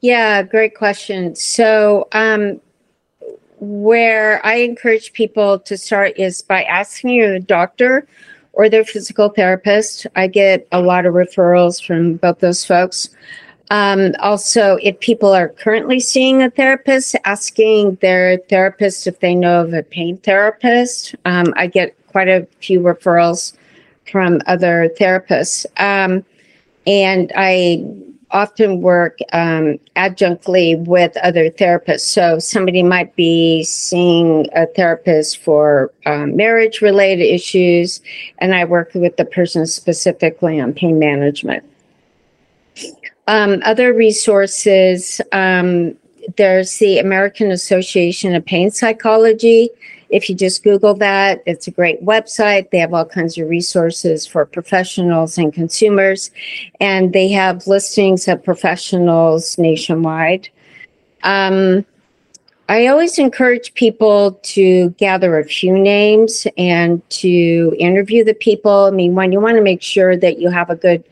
Yeah, 0.00 0.42
great 0.42 0.74
question. 0.74 1.36
So, 1.36 2.08
um, 2.10 2.60
where 3.60 4.44
I 4.44 4.54
encourage 4.54 5.12
people 5.12 5.60
to 5.60 5.78
start 5.78 6.18
is 6.18 6.42
by 6.42 6.64
asking 6.64 7.10
your 7.10 7.38
doctor 7.38 8.08
or 8.52 8.68
their 8.68 8.84
physical 8.84 9.28
therapist. 9.28 10.08
I 10.16 10.26
get 10.26 10.66
a 10.72 10.80
lot 10.82 11.06
of 11.06 11.14
referrals 11.14 11.84
from 11.86 12.16
both 12.16 12.40
those 12.40 12.64
folks. 12.64 13.10
Um, 13.70 14.16
also, 14.18 14.76
if 14.82 14.98
people 14.98 15.32
are 15.32 15.50
currently 15.50 16.00
seeing 16.00 16.42
a 16.42 16.50
therapist, 16.50 17.14
asking 17.24 17.96
their 17.96 18.38
therapist 18.48 19.06
if 19.06 19.20
they 19.20 19.36
know 19.36 19.60
of 19.60 19.72
a 19.72 19.84
pain 19.84 20.16
therapist. 20.16 21.14
Um, 21.24 21.54
I 21.56 21.68
get 21.68 21.94
quite 22.10 22.28
a 22.28 22.46
few 22.60 22.80
referrals 22.80 23.54
from 24.10 24.40
other 24.46 24.90
therapists. 24.98 25.66
Um, 25.76 26.24
and 26.86 27.32
I 27.36 27.84
often 28.32 28.80
work 28.80 29.18
um, 29.32 29.78
adjunctly 29.96 30.84
with 30.86 31.16
other 31.18 31.50
therapists. 31.50 32.00
So 32.00 32.38
somebody 32.38 32.82
might 32.82 33.14
be 33.16 33.64
seeing 33.64 34.46
a 34.54 34.66
therapist 34.66 35.38
for 35.38 35.92
um, 36.06 36.36
marriage 36.36 36.80
related 36.80 37.24
issues, 37.24 38.00
and 38.38 38.54
I 38.54 38.64
work 38.64 38.92
with 38.94 39.16
the 39.16 39.24
person 39.24 39.66
specifically 39.66 40.60
on 40.60 40.72
pain 40.72 40.98
management. 40.98 41.64
Um, 43.26 43.62
other 43.64 43.92
resources 43.92 45.20
um, 45.32 45.96
there's 46.36 46.78
the 46.78 46.98
American 46.98 47.50
Association 47.50 48.34
of 48.34 48.44
Pain 48.44 48.70
Psychology. 48.70 49.70
If 50.10 50.28
you 50.28 50.34
just 50.34 50.62
Google 50.64 50.94
that, 50.94 51.42
it's 51.46 51.66
a 51.66 51.70
great 51.70 52.04
website. 52.04 52.70
They 52.70 52.78
have 52.78 52.92
all 52.92 53.04
kinds 53.04 53.38
of 53.38 53.48
resources 53.48 54.26
for 54.26 54.44
professionals 54.44 55.38
and 55.38 55.52
consumers, 55.52 56.30
and 56.80 57.12
they 57.12 57.28
have 57.28 57.66
listings 57.66 58.26
of 58.28 58.42
professionals 58.42 59.56
nationwide. 59.56 60.48
Um, 61.22 61.86
I 62.68 62.86
always 62.86 63.18
encourage 63.18 63.74
people 63.74 64.38
to 64.42 64.90
gather 64.90 65.38
a 65.38 65.44
few 65.44 65.76
names 65.76 66.46
and 66.56 67.02
to 67.10 67.74
interview 67.78 68.22
the 68.22 68.34
people. 68.34 68.84
I 68.84 68.90
mean, 68.90 69.16
one, 69.16 69.32
you 69.32 69.40
want 69.40 69.56
to 69.56 69.62
make 69.62 69.82
sure 69.82 70.16
that 70.16 70.38
you 70.38 70.50
have 70.50 70.70
a 70.70 70.76
good 70.76 71.02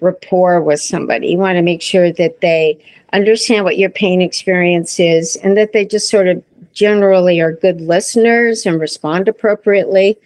rapport 0.00 0.62
with 0.62 0.80
somebody. 0.80 1.28
You 1.28 1.38
want 1.38 1.56
to 1.56 1.62
make 1.62 1.82
sure 1.82 2.12
that 2.12 2.40
they 2.40 2.82
understand 3.12 3.64
what 3.64 3.78
your 3.78 3.90
pain 3.90 4.22
experience 4.22 4.98
is 4.98 5.36
and 5.36 5.56
that 5.56 5.72
they 5.72 5.84
just 5.84 6.08
sort 6.08 6.28
of 6.28 6.42
generally 6.72 7.40
are 7.40 7.52
good 7.52 7.80
listeners 7.80 8.66
and 8.66 8.80
respond 8.80 9.28
appropriately. 9.28 10.18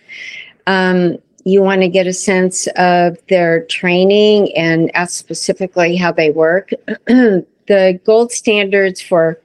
Um, 0.66 1.18
you 1.44 1.62
want 1.62 1.80
to 1.82 1.88
get 1.88 2.08
a 2.08 2.12
sense 2.12 2.66
of 2.76 3.18
their 3.28 3.64
training 3.66 4.56
and 4.56 4.94
ask 4.96 5.16
specifically 5.16 5.94
how 5.94 6.10
they 6.10 6.30
work. 6.30 6.70
the 7.06 8.00
gold 8.04 8.32
standards 8.32 9.00
for 9.00 9.40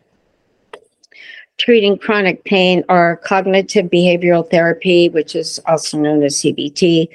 treating 1.57 1.95
chronic 1.95 2.43
pain 2.43 2.83
are 2.89 3.17
cognitive 3.17 3.85
behavioral 3.85 4.49
therapy, 4.49 5.09
which 5.09 5.35
is 5.35 5.59
also 5.67 5.99
known 5.99 6.23
as 6.23 6.37
CBT, 6.37 7.07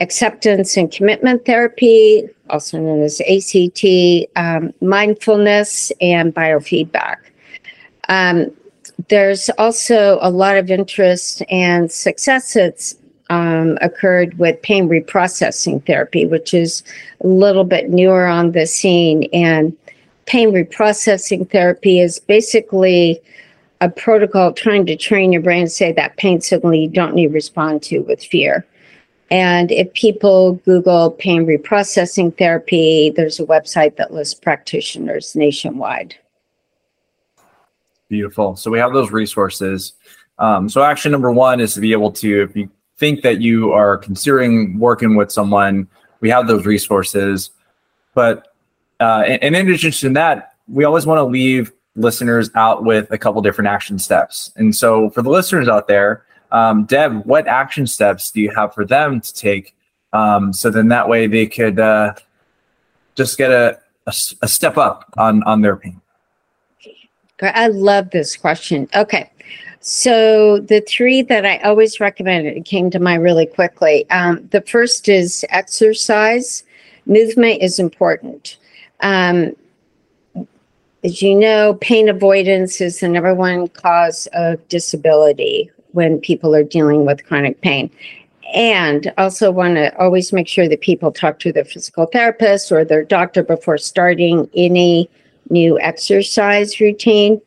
acceptance 0.00 0.76
and 0.76 0.90
commitment 0.90 1.44
therapy, 1.44 2.28
also 2.50 2.78
known 2.78 3.02
as 3.02 3.20
ACT, 3.20 3.84
um, 4.34 4.72
mindfulness, 4.80 5.92
and 6.00 6.34
biofeedback. 6.34 7.16
Um, 8.08 8.50
there's 9.08 9.50
also 9.50 10.18
a 10.20 10.30
lot 10.30 10.56
of 10.56 10.70
interest 10.70 11.42
and 11.50 11.90
success 11.90 12.54
that's 12.54 12.96
um, 13.28 13.76
occurred 13.80 14.38
with 14.38 14.60
pain 14.62 14.88
reprocessing 14.88 15.84
therapy, 15.86 16.26
which 16.26 16.54
is 16.54 16.82
a 17.22 17.26
little 17.26 17.64
bit 17.64 17.90
newer 17.90 18.26
on 18.26 18.52
the 18.52 18.66
scene. 18.66 19.28
And 19.32 19.76
pain 20.26 20.52
reprocessing 20.52 21.50
therapy 21.50 22.00
is 22.00 22.18
basically 22.18 23.20
a 23.80 23.90
protocol 23.90 24.52
trying 24.52 24.86
to 24.86 24.96
train 24.96 25.32
your 25.32 25.42
brain 25.42 25.64
to 25.64 25.70
say 25.70 25.92
that 25.92 26.16
pain 26.16 26.40
signal 26.40 26.74
you 26.74 26.88
don't 26.88 27.14
need 27.14 27.28
to 27.28 27.34
respond 27.34 27.82
to 27.82 28.00
with 28.00 28.22
fear. 28.22 28.66
And 29.30 29.72
if 29.72 29.92
people 29.92 30.54
Google 30.64 31.10
pain 31.10 31.46
reprocessing 31.46 32.36
therapy, 32.38 33.10
there's 33.10 33.40
a 33.40 33.44
website 33.44 33.96
that 33.96 34.12
lists 34.12 34.34
practitioners 34.34 35.34
nationwide. 35.34 36.14
Beautiful. 38.08 38.56
So 38.56 38.70
we 38.70 38.78
have 38.78 38.92
those 38.92 39.10
resources. 39.10 39.94
Um, 40.38 40.68
so 40.68 40.82
action 40.82 41.10
number 41.12 41.32
one 41.32 41.60
is 41.60 41.74
to 41.74 41.80
be 41.80 41.92
able 41.92 42.12
to, 42.12 42.42
if 42.42 42.56
you 42.56 42.70
think 42.98 43.22
that 43.22 43.40
you 43.40 43.72
are 43.72 43.96
considering 43.96 44.78
working 44.78 45.16
with 45.16 45.32
someone, 45.32 45.88
we 46.20 46.30
have 46.30 46.46
those 46.46 46.64
resources. 46.66 47.50
But 48.14 48.54
uh, 49.00 49.24
and 49.26 49.54
in 49.54 49.68
addition 49.68 49.90
to 49.90 50.14
that, 50.14 50.54
we 50.68 50.84
always 50.84 51.04
want 51.04 51.18
to 51.18 51.24
leave 51.24 51.72
listeners 51.96 52.50
out 52.54 52.84
with 52.84 53.10
a 53.10 53.18
couple 53.18 53.42
different 53.42 53.68
action 53.68 53.98
steps. 53.98 54.52
And 54.56 54.74
so 54.74 55.10
for 55.10 55.22
the 55.22 55.30
listeners 55.30 55.68
out 55.68 55.88
there, 55.88 56.24
um, 56.52 56.84
Deb, 56.84 57.24
what 57.24 57.46
action 57.46 57.86
steps 57.86 58.30
do 58.30 58.40
you 58.40 58.50
have 58.54 58.72
for 58.74 58.84
them 58.84 59.20
to 59.20 59.34
take? 59.34 59.74
Um, 60.12 60.52
so 60.52 60.70
then 60.70 60.88
that 60.88 61.08
way 61.08 61.26
they 61.26 61.46
could 61.46 61.78
uh, 61.78 62.14
just 63.14 63.36
get 63.36 63.50
a, 63.50 63.78
a, 64.06 64.14
a 64.42 64.48
step 64.48 64.78
up 64.78 65.12
on, 65.18 65.42
on 65.42 65.60
their 65.60 65.76
pain. 65.76 66.00
I 67.42 67.68
love 67.68 68.10
this 68.10 68.36
question. 68.36 68.88
Okay. 68.94 69.30
So 69.80 70.58
the 70.58 70.80
three 70.80 71.22
that 71.22 71.46
I 71.46 71.58
always 71.58 72.00
recommend, 72.00 72.46
it 72.46 72.64
came 72.64 72.90
to 72.90 72.98
mind 72.98 73.22
really 73.22 73.46
quickly. 73.46 74.08
Um, 74.10 74.48
the 74.50 74.62
first 74.62 75.08
is 75.08 75.44
exercise. 75.50 76.64
Movement 77.06 77.62
is 77.62 77.78
important. 77.78 78.56
Um, 79.00 79.54
as 81.04 81.22
you 81.22 81.36
know, 81.36 81.74
pain 81.74 82.08
avoidance 82.08 82.80
is 82.80 83.00
the 83.00 83.08
number 83.08 83.34
one 83.34 83.68
cause 83.68 84.26
of 84.32 84.66
disability 84.68 85.70
when 85.92 86.18
people 86.18 86.54
are 86.54 86.64
dealing 86.64 87.06
with 87.06 87.24
chronic 87.24 87.60
pain. 87.60 87.90
And 88.54 89.12
also 89.18 89.50
want 89.50 89.76
to 89.76 89.96
always 89.98 90.32
make 90.32 90.48
sure 90.48 90.68
that 90.68 90.80
people 90.80 91.12
talk 91.12 91.38
to 91.40 91.52
their 91.52 91.64
physical 91.64 92.06
therapist 92.06 92.72
or 92.72 92.84
their 92.84 93.04
doctor 93.04 93.42
before 93.42 93.78
starting 93.78 94.48
any 94.54 95.08
new 95.50 95.78
exercise 95.80 96.80
routine. 96.80 97.40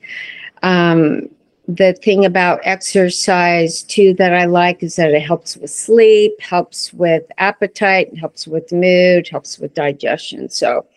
Um, 0.63 1.29
the 1.67 1.93
thing 1.93 2.25
about 2.25 2.59
exercise 2.63 3.83
too 3.83 4.15
that 4.15 4.33
I 4.33 4.45
like 4.45 4.81
is 4.81 4.95
that 4.95 5.11
it 5.11 5.21
helps 5.21 5.55
with 5.55 5.69
sleep, 5.69 6.31
helps 6.41 6.91
with 6.93 7.23
appetite, 7.37 8.17
helps 8.17 8.47
with 8.47 8.71
mood, 8.71 9.27
helps 9.27 9.59
with 9.59 9.75
digestion. 9.75 10.49
So 10.49 10.87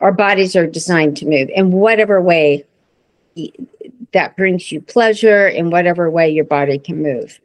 our 0.00 0.12
bodies 0.12 0.54
are 0.54 0.66
designed 0.66 1.16
to 1.18 1.26
move 1.26 1.48
in 1.54 1.72
whatever 1.72 2.20
way 2.20 2.64
that 4.12 4.36
brings 4.36 4.70
you 4.70 4.80
pleasure 4.80 5.48
in 5.48 5.70
whatever 5.70 6.10
way 6.10 6.28
your 6.28 6.44
body 6.44 6.78
can 6.78 7.02
move. 7.02 7.40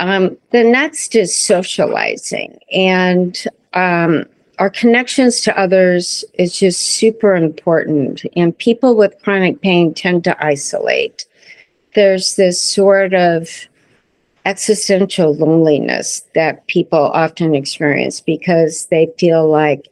Um, 0.00 0.36
the 0.50 0.64
next 0.64 1.16
is 1.16 1.34
socializing, 1.34 2.58
and 2.72 3.42
um, 3.74 4.24
our 4.58 4.70
connections 4.70 5.40
to 5.42 5.58
others 5.58 6.24
is 6.34 6.58
just 6.58 6.80
super 6.80 7.34
important. 7.34 8.22
And 8.36 8.56
people 8.56 8.96
with 8.96 9.20
chronic 9.22 9.60
pain 9.60 9.94
tend 9.94 10.24
to 10.24 10.44
isolate. 10.44 11.26
There's 11.94 12.36
this 12.36 12.60
sort 12.60 13.14
of 13.14 13.48
existential 14.44 15.34
loneliness 15.34 16.22
that 16.34 16.66
people 16.66 16.98
often 16.98 17.54
experience 17.54 18.20
because 18.20 18.86
they 18.86 19.12
feel 19.18 19.48
like 19.48 19.86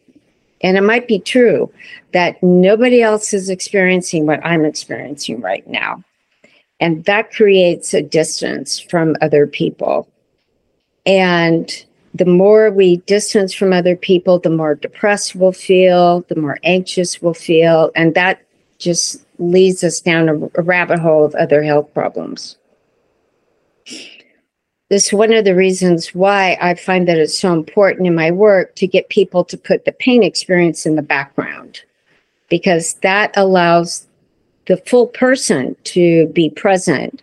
and 0.62 0.78
it 0.78 0.82
might 0.82 1.06
be 1.06 1.18
true 1.18 1.70
that 2.12 2.42
nobody 2.42 3.02
else 3.02 3.34
is 3.34 3.50
experiencing 3.50 4.24
what 4.24 4.44
I'm 4.44 4.64
experiencing 4.64 5.42
right 5.42 5.66
now. 5.68 6.02
And 6.80 7.04
that 7.04 7.30
creates 7.30 7.92
a 7.92 8.02
distance 8.02 8.80
from 8.80 9.16
other 9.20 9.46
people. 9.46 10.08
And 11.04 11.70
the 12.16 12.24
more 12.24 12.70
we 12.70 12.98
distance 12.98 13.52
from 13.52 13.72
other 13.72 13.96
people, 13.96 14.38
the 14.38 14.50
more 14.50 14.74
depressed 14.74 15.34
we'll 15.34 15.52
feel, 15.52 16.20
the 16.28 16.36
more 16.36 16.58
anxious 16.62 17.20
we'll 17.20 17.34
feel. 17.34 17.90
And 17.94 18.14
that 18.14 18.42
just 18.78 19.24
leads 19.38 19.82
us 19.84 20.00
down 20.00 20.28
a, 20.28 20.34
a 20.60 20.62
rabbit 20.62 20.98
hole 20.98 21.24
of 21.24 21.34
other 21.34 21.62
health 21.62 21.92
problems 21.94 22.56
this 24.88 25.06
is 25.06 25.12
one 25.12 25.32
of 25.32 25.44
the 25.44 25.54
reasons 25.54 26.14
why 26.14 26.56
I 26.60 26.74
find 26.74 27.08
that 27.08 27.18
it's 27.18 27.38
so 27.38 27.52
important 27.52 28.06
in 28.06 28.14
my 28.14 28.30
work 28.30 28.76
to 28.76 28.86
get 28.86 29.08
people 29.08 29.44
to 29.44 29.56
put 29.56 29.84
the 29.84 29.92
pain 29.92 30.22
experience 30.22 30.86
in 30.86 30.94
the 30.94 31.02
background 31.02 31.80
because 32.48 32.94
that 32.94 33.36
allows 33.36 34.06
the 34.66 34.76
full 34.76 35.08
person 35.08 35.74
to 35.84 36.28
be 36.28 36.50
present 36.50 37.22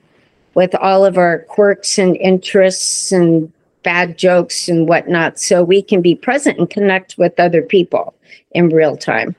with 0.56 0.76
all 0.76 1.06
of 1.06 1.18
our 1.18 1.39
quirks 1.39 1.98
and 1.98 2.18
interests 2.18 3.12
and 3.12 3.52
bad 3.84 4.18
jokes 4.18 4.68
and 4.68 4.88
whatnot 4.88 5.40
so 5.40 5.64
we 5.64 5.82
can 5.82 6.02
be 6.02 6.16
present 6.16 6.58
and 6.58 6.70
connect 6.70 7.18
with 7.18 7.40
other 7.40 7.62
people 7.62 8.14
in 8.52 8.70
real 8.70 8.98
time. 8.98 9.36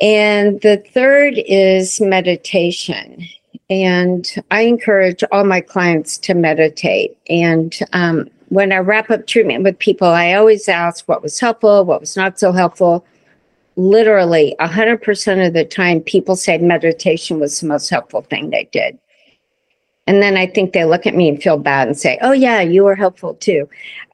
And 0.00 0.60
the 0.60 0.82
third 0.92 1.34
is 1.46 2.00
meditation. 2.00 3.26
And 3.68 4.28
I 4.50 4.62
encourage 4.62 5.24
all 5.32 5.44
my 5.44 5.60
clients 5.60 6.18
to 6.18 6.34
meditate. 6.34 7.16
And 7.28 7.76
um, 7.92 8.28
when 8.48 8.72
I 8.72 8.78
wrap 8.78 9.10
up 9.10 9.26
treatment 9.26 9.64
with 9.64 9.78
people, 9.78 10.08
I 10.08 10.34
always 10.34 10.68
ask 10.68 11.08
what 11.08 11.22
was 11.22 11.40
helpful, 11.40 11.84
what 11.84 12.00
was 12.00 12.16
not 12.16 12.38
so 12.38 12.52
helpful. 12.52 13.04
Literally, 13.76 14.54
100% 14.60 15.46
of 15.46 15.52
the 15.52 15.64
time, 15.64 16.00
people 16.00 16.36
say 16.36 16.58
meditation 16.58 17.40
was 17.40 17.60
the 17.60 17.66
most 17.66 17.90
helpful 17.90 18.22
thing 18.22 18.50
they 18.50 18.68
did. 18.72 18.98
And 20.06 20.22
then 20.22 20.36
I 20.36 20.46
think 20.46 20.72
they 20.72 20.84
look 20.84 21.06
at 21.06 21.14
me 21.14 21.28
and 21.28 21.42
feel 21.42 21.58
bad 21.58 21.88
and 21.88 21.98
say, 21.98 22.18
Oh, 22.22 22.32
yeah, 22.32 22.60
you 22.60 22.84
were 22.84 22.94
helpful 22.94 23.34
too. 23.34 23.68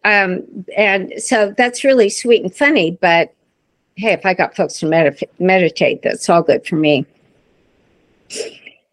Um, 0.05 0.43
and 0.77 1.13
so 1.19 1.55
that's 1.57 1.85
really 1.85 2.09
sweet 2.09 2.43
and 2.43 2.55
funny. 2.55 2.93
But 3.01 3.35
hey, 3.97 4.13
if 4.13 4.25
I 4.25 4.35
got 4.35 4.57
folks 4.57 4.81
to 4.81 4.87
med- 4.87 5.23
meditate, 5.39 6.03
that's 6.03 6.29
all 6.29 6.43
good 6.43 6.67
for 6.67 6.77
me 6.77 7.07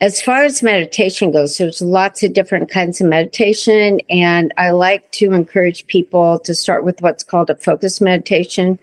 as 0.01 0.21
far 0.21 0.43
as 0.43 0.63
meditation 0.63 1.31
goes, 1.31 1.57
there's 1.57 1.81
lots 1.81 2.23
of 2.23 2.33
different 2.33 2.71
kinds 2.71 3.01
of 3.01 3.07
meditation, 3.07 3.99
and 4.09 4.53
I 4.57 4.71
like 4.71 5.11
to 5.13 5.33
encourage 5.33 5.85
people 5.87 6.39
to 6.39 6.55
start 6.55 6.85
with 6.85 7.01
what's 7.01 7.23
called 7.23 7.49
a 7.49 7.55
focus 7.55 7.99
meditation. 8.01 8.79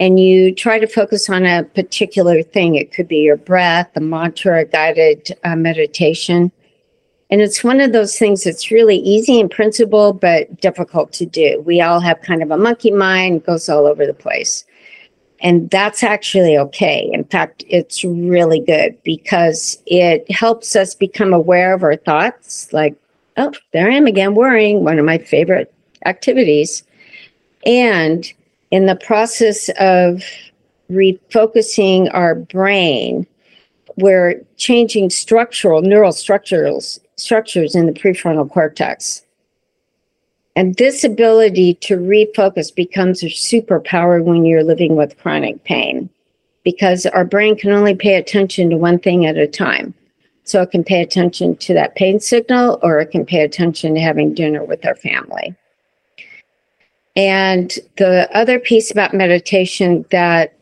and 0.00 0.20
you 0.20 0.54
try 0.54 0.78
to 0.78 0.86
focus 0.86 1.28
on 1.28 1.44
a 1.44 1.64
particular 1.64 2.40
thing. 2.40 2.76
It 2.76 2.92
could 2.92 3.08
be 3.08 3.16
your 3.16 3.36
breath, 3.36 3.90
a 3.96 4.00
mantra, 4.00 4.60
a 4.60 4.64
guided 4.64 5.36
uh, 5.42 5.56
meditation. 5.56 6.52
And 7.30 7.42
it's 7.42 7.62
one 7.62 7.80
of 7.80 7.92
those 7.92 8.18
things 8.18 8.44
that's 8.44 8.70
really 8.70 8.96
easy 8.96 9.38
in 9.38 9.48
principle, 9.48 10.12
but 10.14 10.60
difficult 10.60 11.12
to 11.12 11.26
do. 11.26 11.62
We 11.66 11.80
all 11.80 12.00
have 12.00 12.22
kind 12.22 12.42
of 12.42 12.50
a 12.50 12.56
monkey 12.56 12.90
mind, 12.90 13.44
goes 13.44 13.68
all 13.68 13.86
over 13.86 14.06
the 14.06 14.14
place. 14.14 14.64
And 15.40 15.70
that's 15.70 16.02
actually 16.02 16.56
okay. 16.56 17.08
In 17.12 17.24
fact, 17.24 17.64
it's 17.68 18.02
really 18.02 18.60
good 18.60 19.00
because 19.04 19.80
it 19.86 20.28
helps 20.30 20.74
us 20.74 20.94
become 20.94 21.32
aware 21.32 21.74
of 21.74 21.82
our 21.82 21.96
thoughts. 21.96 22.72
Like, 22.72 22.96
oh, 23.36 23.52
there 23.72 23.90
I 23.90 23.94
am 23.94 24.06
again, 24.06 24.34
worrying, 24.34 24.82
one 24.82 24.98
of 24.98 25.04
my 25.04 25.18
favorite 25.18 25.72
activities. 26.06 26.82
And 27.66 28.32
in 28.70 28.86
the 28.86 28.96
process 28.96 29.70
of 29.78 30.22
refocusing 30.90 32.12
our 32.14 32.34
brain, 32.34 33.26
we're 33.96 34.42
changing 34.56 35.10
structural, 35.10 35.82
neural 35.82 36.12
structures, 36.12 37.00
structures 37.18 37.74
in 37.74 37.86
the 37.86 37.92
prefrontal 37.92 38.50
cortex. 38.50 39.24
And 40.56 40.74
this 40.74 41.04
ability 41.04 41.74
to 41.74 41.96
refocus 41.96 42.74
becomes 42.74 43.22
a 43.22 43.26
superpower 43.26 44.22
when 44.22 44.44
you're 44.44 44.64
living 44.64 44.96
with 44.96 45.18
chronic 45.18 45.62
pain 45.64 46.10
because 46.64 47.06
our 47.06 47.24
brain 47.24 47.56
can 47.56 47.70
only 47.70 47.94
pay 47.94 48.16
attention 48.16 48.68
to 48.70 48.76
one 48.76 48.98
thing 48.98 49.24
at 49.24 49.36
a 49.36 49.46
time. 49.46 49.94
So 50.42 50.62
it 50.62 50.70
can 50.70 50.82
pay 50.82 51.00
attention 51.00 51.56
to 51.58 51.74
that 51.74 51.94
pain 51.94 52.18
signal 52.18 52.78
or 52.82 52.98
it 52.98 53.10
can 53.12 53.24
pay 53.24 53.42
attention 53.42 53.94
to 53.94 54.00
having 54.00 54.34
dinner 54.34 54.64
with 54.64 54.84
our 54.84 54.96
family. 54.96 55.54
And 57.14 57.76
the 57.96 58.28
other 58.36 58.58
piece 58.58 58.90
about 58.90 59.14
meditation 59.14 60.04
that 60.10 60.57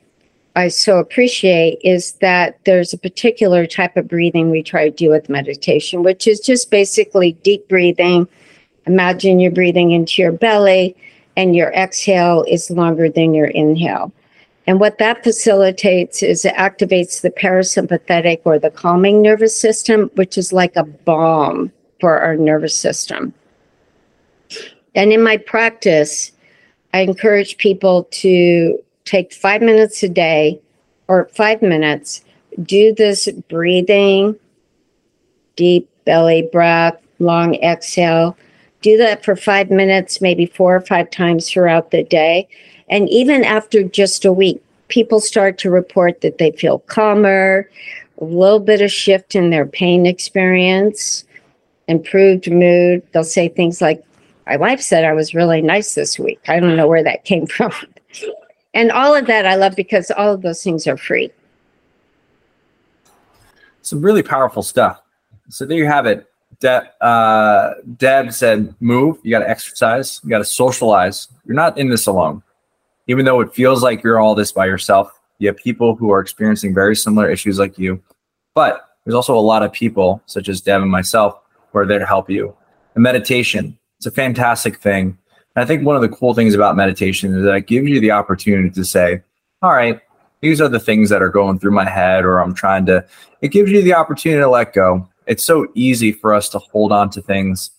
I 0.56 0.68
so 0.68 0.98
appreciate 0.98 1.78
is 1.84 2.12
that 2.14 2.58
there's 2.64 2.94
a 2.94 2.98
particular 2.98 3.66
type 3.66 3.94
of 3.98 4.08
breathing 4.08 4.50
we 4.50 4.62
try 4.62 4.88
to 4.88 4.90
do 4.90 5.10
with 5.10 5.28
meditation, 5.28 6.02
which 6.02 6.26
is 6.26 6.40
just 6.40 6.70
basically 6.70 7.32
deep 7.32 7.68
breathing. 7.68 8.26
Imagine 8.86 9.38
you're 9.38 9.50
breathing 9.50 9.90
into 9.90 10.22
your 10.22 10.32
belly 10.32 10.96
and 11.36 11.54
your 11.54 11.70
exhale 11.74 12.42
is 12.48 12.70
longer 12.70 13.10
than 13.10 13.34
your 13.34 13.48
inhale. 13.48 14.10
And 14.66 14.80
what 14.80 14.96
that 14.96 15.22
facilitates 15.22 16.22
is 16.22 16.46
it 16.46 16.54
activates 16.54 17.20
the 17.20 17.30
parasympathetic 17.30 18.40
or 18.44 18.58
the 18.58 18.70
calming 18.70 19.20
nervous 19.20 19.56
system, 19.56 20.10
which 20.14 20.38
is 20.38 20.54
like 20.54 20.74
a 20.74 20.84
balm 20.84 21.70
for 22.00 22.18
our 22.18 22.34
nervous 22.34 22.74
system. 22.74 23.34
And 24.94 25.12
in 25.12 25.22
my 25.22 25.36
practice, 25.36 26.32
I 26.94 27.00
encourage 27.00 27.58
people 27.58 28.04
to 28.12 28.82
take 29.06 29.32
five 29.32 29.62
minutes 29.62 30.02
a 30.02 30.08
day 30.08 30.60
or 31.08 31.30
five 31.34 31.62
minutes, 31.62 32.22
do 32.62 32.94
this 32.94 33.28
breathing, 33.48 34.36
deep 35.54 35.88
belly 36.04 36.48
breath, 36.52 37.00
long 37.18 37.54
exhale. 37.56 38.36
Do 38.82 38.98
that 38.98 39.24
for 39.24 39.34
five 39.34 39.70
minutes, 39.70 40.20
maybe 40.20 40.46
four 40.46 40.76
or 40.76 40.80
five 40.80 41.10
times 41.10 41.48
throughout 41.48 41.90
the 41.90 42.04
day. 42.04 42.46
And 42.88 43.08
even 43.08 43.42
after 43.42 43.82
just 43.82 44.24
a 44.24 44.32
week, 44.32 44.62
people 44.88 45.20
start 45.20 45.58
to 45.58 45.70
report 45.70 46.20
that 46.20 46.38
they 46.38 46.52
feel 46.52 46.80
calmer, 46.80 47.68
a 48.20 48.24
little 48.24 48.60
bit 48.60 48.80
of 48.80 48.92
shift 48.92 49.34
in 49.34 49.50
their 49.50 49.66
pain 49.66 50.06
experience, 50.06 51.24
improved 51.88 52.50
mood. 52.50 53.02
They'll 53.12 53.24
say 53.24 53.48
things 53.48 53.80
like, 53.80 54.02
my 54.46 54.56
wife 54.56 54.80
said 54.80 55.04
I 55.04 55.12
was 55.12 55.34
really 55.34 55.60
nice 55.60 55.94
this 55.94 56.18
week. 56.18 56.40
I 56.46 56.60
don't 56.60 56.76
know 56.76 56.86
where 56.86 57.02
that 57.02 57.24
came 57.24 57.46
from. 57.46 57.72
And 58.76 58.92
all 58.92 59.14
of 59.14 59.26
that 59.26 59.46
I 59.46 59.54
love 59.54 59.74
because 59.74 60.10
all 60.10 60.34
of 60.34 60.42
those 60.42 60.62
things 60.62 60.86
are 60.86 60.98
free. 60.98 61.32
Some 63.80 64.02
really 64.02 64.22
powerful 64.22 64.62
stuff. 64.62 65.00
So 65.48 65.64
there 65.64 65.78
you 65.78 65.86
have 65.86 66.04
it. 66.04 66.30
De- 66.60 67.02
uh, 67.02 67.74
Deb 67.96 68.32
said, 68.32 68.74
move. 68.80 69.18
You 69.22 69.30
got 69.30 69.38
to 69.38 69.48
exercise. 69.48 70.20
You 70.22 70.28
got 70.28 70.38
to 70.38 70.44
socialize. 70.44 71.28
You're 71.46 71.54
not 71.54 71.78
in 71.78 71.88
this 71.88 72.06
alone. 72.06 72.42
Even 73.06 73.24
though 73.24 73.40
it 73.40 73.54
feels 73.54 73.82
like 73.82 74.02
you're 74.02 74.20
all 74.20 74.34
this 74.34 74.52
by 74.52 74.66
yourself, 74.66 75.10
you 75.38 75.48
have 75.48 75.56
people 75.56 75.96
who 75.96 76.10
are 76.10 76.20
experiencing 76.20 76.74
very 76.74 76.96
similar 76.96 77.30
issues 77.30 77.58
like 77.58 77.78
you. 77.78 78.02
But 78.52 78.90
there's 79.04 79.14
also 79.14 79.38
a 79.38 79.40
lot 79.40 79.62
of 79.62 79.72
people, 79.72 80.20
such 80.26 80.50
as 80.50 80.60
Deb 80.60 80.82
and 80.82 80.90
myself, 80.90 81.40
who 81.72 81.78
are 81.78 81.86
there 81.86 81.98
to 81.98 82.06
help 82.06 82.28
you. 82.28 82.54
And 82.94 83.02
meditation, 83.02 83.78
it's 83.96 84.06
a 84.06 84.10
fantastic 84.10 84.80
thing. 84.82 85.16
And 85.56 85.62
I 85.62 85.66
think 85.66 85.84
one 85.84 85.96
of 85.96 86.02
the 86.02 86.08
cool 86.10 86.34
things 86.34 86.54
about 86.54 86.76
meditation 86.76 87.34
is 87.34 87.42
that 87.42 87.54
it 87.54 87.66
gives 87.66 87.88
you 87.88 87.98
the 87.98 88.10
opportunity 88.10 88.68
to 88.70 88.84
say, 88.84 89.22
all 89.62 89.72
right, 89.72 90.00
these 90.42 90.60
are 90.60 90.68
the 90.68 90.78
things 90.78 91.08
that 91.08 91.22
are 91.22 91.30
going 91.30 91.58
through 91.58 91.70
my 91.70 91.88
head, 91.88 92.24
or 92.26 92.38
I'm 92.38 92.54
trying 92.54 92.84
to, 92.86 93.04
it 93.40 93.48
gives 93.48 93.72
you 93.72 93.82
the 93.82 93.94
opportunity 93.94 94.42
to 94.42 94.50
let 94.50 94.74
go. 94.74 95.08
It's 95.26 95.42
so 95.42 95.66
easy 95.74 96.12
for 96.12 96.34
us 96.34 96.50
to 96.50 96.58
hold 96.58 96.92
on 96.92 97.08
to 97.10 97.22
things. 97.22 97.70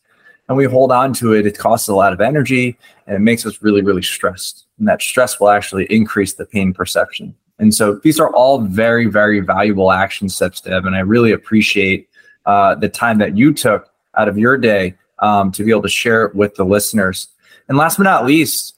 And 0.49 0.57
we 0.57 0.65
hold 0.65 0.91
on 0.91 1.13
to 1.15 1.33
it, 1.33 1.45
it 1.45 1.57
costs 1.57 1.87
a 1.87 1.93
lot 1.93 2.13
of 2.13 2.21
energy 2.21 2.77
and 3.05 3.15
it 3.15 3.19
makes 3.19 3.45
us 3.45 3.61
really, 3.61 3.81
really 3.81 4.01
stressed. 4.01 4.65
And 4.79 4.87
that 4.87 5.01
stress 5.01 5.39
will 5.39 5.49
actually 5.49 5.85
increase 5.85 6.33
the 6.33 6.45
pain 6.45 6.73
perception. 6.73 7.35
And 7.59 7.75
so 7.75 7.95
these 8.03 8.19
are 8.19 8.33
all 8.33 8.61
very, 8.61 9.05
very 9.05 9.39
valuable 9.39 9.91
action 9.91 10.29
steps, 10.29 10.61
Deb. 10.61 10.85
And 10.85 10.95
I 10.95 10.99
really 10.99 11.31
appreciate 11.31 12.09
uh, 12.45 12.75
the 12.75 12.89
time 12.89 13.17
that 13.19 13.37
you 13.37 13.53
took 13.53 13.89
out 14.15 14.27
of 14.27 14.37
your 14.37 14.57
day 14.57 14.95
um, 15.19 15.51
to 15.51 15.63
be 15.63 15.71
able 15.71 15.81
to 15.83 15.89
share 15.89 16.25
it 16.25 16.35
with 16.35 16.55
the 16.55 16.63
listeners. 16.65 17.27
And 17.69 17.77
last 17.77 17.97
but 17.97 18.03
not 18.03 18.25
least, 18.25 18.75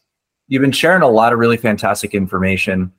you've 0.48 0.62
been 0.62 0.72
sharing 0.72 1.02
a 1.02 1.08
lot 1.08 1.34
of 1.34 1.40
really 1.40 1.58
fantastic 1.58 2.14
information. 2.14 2.94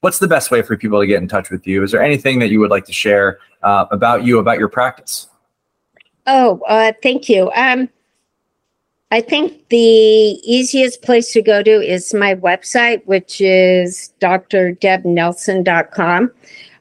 What's 0.00 0.18
the 0.18 0.28
best 0.28 0.50
way 0.50 0.62
for 0.62 0.76
people 0.76 0.98
to 1.00 1.06
get 1.06 1.22
in 1.22 1.28
touch 1.28 1.50
with 1.50 1.66
you? 1.66 1.82
Is 1.82 1.92
there 1.92 2.02
anything 2.02 2.38
that 2.38 2.50
you 2.50 2.60
would 2.60 2.70
like 2.70 2.86
to 2.86 2.92
share 2.92 3.38
uh, 3.62 3.84
about 3.90 4.24
you, 4.24 4.38
about 4.38 4.58
your 4.58 4.68
practice? 4.68 5.28
Oh, 6.26 6.60
uh, 6.68 6.92
thank 7.02 7.28
you. 7.28 7.50
Um, 7.52 7.88
I 9.10 9.20
think 9.20 9.68
the 9.70 9.76
easiest 9.76 11.02
place 11.02 11.32
to 11.32 11.42
go 11.42 11.64
to 11.64 11.70
is 11.70 12.14
my 12.14 12.36
website, 12.36 13.04
which 13.06 13.40
is 13.40 14.12
drdebnelson.com. 14.20 16.30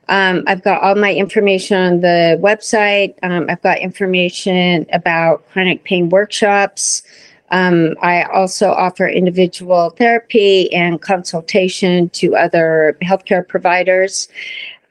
Um, 0.10 0.44
I've 0.48 0.64
got 0.64 0.82
all 0.82 0.96
my 0.96 1.14
information 1.14 1.78
on 1.78 2.00
the 2.02 2.38
website. 2.42 3.14
Um, 3.24 3.46
I've 3.50 3.62
got 3.62 3.80
information 3.80 4.86
about 4.92 5.48
chronic 5.52 5.84
pain 5.84 6.10
workshops. 6.10 7.04
Um, 7.52 7.96
I 8.02 8.24
also 8.24 8.72
offer 8.72 9.08
individual 9.08 9.92
therapy 9.92 10.72
and 10.74 11.02
consultation 11.02 12.10
to 12.10 12.36
other 12.36 12.98
healthcare 13.02 13.48
providers. 13.48 14.28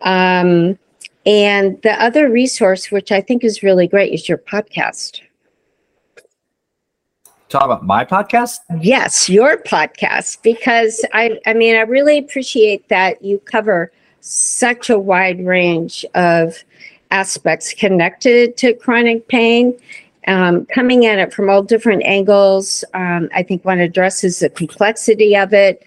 Um, 0.01 0.79
and 1.27 1.81
the 1.83 1.93
other 2.03 2.31
resource, 2.31 2.91
which 2.91 3.13
I 3.13 3.21
think 3.21 3.45
is 3.45 3.63
really 3.63 3.87
great, 3.87 4.13
is 4.13 4.29
your 4.29 4.39
podcast. 4.39 5.21
Talk 7.49 7.65
about 7.65 7.85
my 7.85 8.05
podcast? 8.05 8.59
Yes, 8.81 9.29
your 9.29 9.57
podcast, 9.57 10.43
because 10.43 11.05
I, 11.15 11.39
I 11.47 11.55
mean, 11.55 11.77
I 11.77 11.81
really 11.81 12.19
appreciate 12.19 12.89
that 12.89 13.23
you 13.23 13.39
cover 13.41 13.91
such 14.21 14.91
a 14.91 14.99
wide 14.99 15.45
range 15.45 16.05
of 16.15 16.63
aspects 17.11 17.73
connected 17.73 18.57
to 18.59 18.75
chronic 18.75 19.29
pain, 19.29 19.79
um, 20.29 20.67
coming 20.67 21.07
at 21.07 21.19
it 21.19 21.33
from 21.33 21.49
all 21.51 21.63
different 21.63 22.05
angles. 22.05 22.85
Um, 22.95 23.29
I 23.35 23.43
think 23.43 23.65
one 23.65 23.81
addresses 23.81 24.39
the 24.41 24.51
complexity 24.51 25.35
of 25.35 25.53
it. 25.53 25.83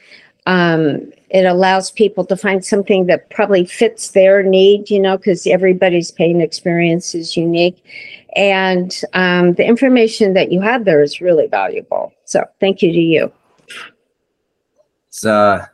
Um, 0.48 1.14
it 1.30 1.46
allows 1.46 1.92
people 1.92 2.26
to 2.26 2.36
find 2.36 2.66
something 2.66 3.06
that 3.06 3.30
probably 3.30 3.66
fits 3.66 4.10
their 4.10 4.42
need, 4.42 4.90
you 4.90 5.00
know, 5.00 5.16
because 5.16 5.46
everybody's 5.46 6.12
pain 6.12 6.42
experience 6.42 7.14
is 7.14 7.38
unique. 7.38 7.86
And 8.36 9.00
um, 9.14 9.54
the 9.54 9.66
information 9.66 10.34
that 10.34 10.52
you 10.52 10.60
have 10.62 10.86
there 10.86 11.04
is 11.04 11.22
really 11.22 11.48
valuable. 11.48 12.12
So 12.26 12.44
thank 12.60 12.82
you 12.82 12.92
to 12.92 13.00
you. 13.00 13.32
It's, 15.08 15.24
uh, 15.24 15.68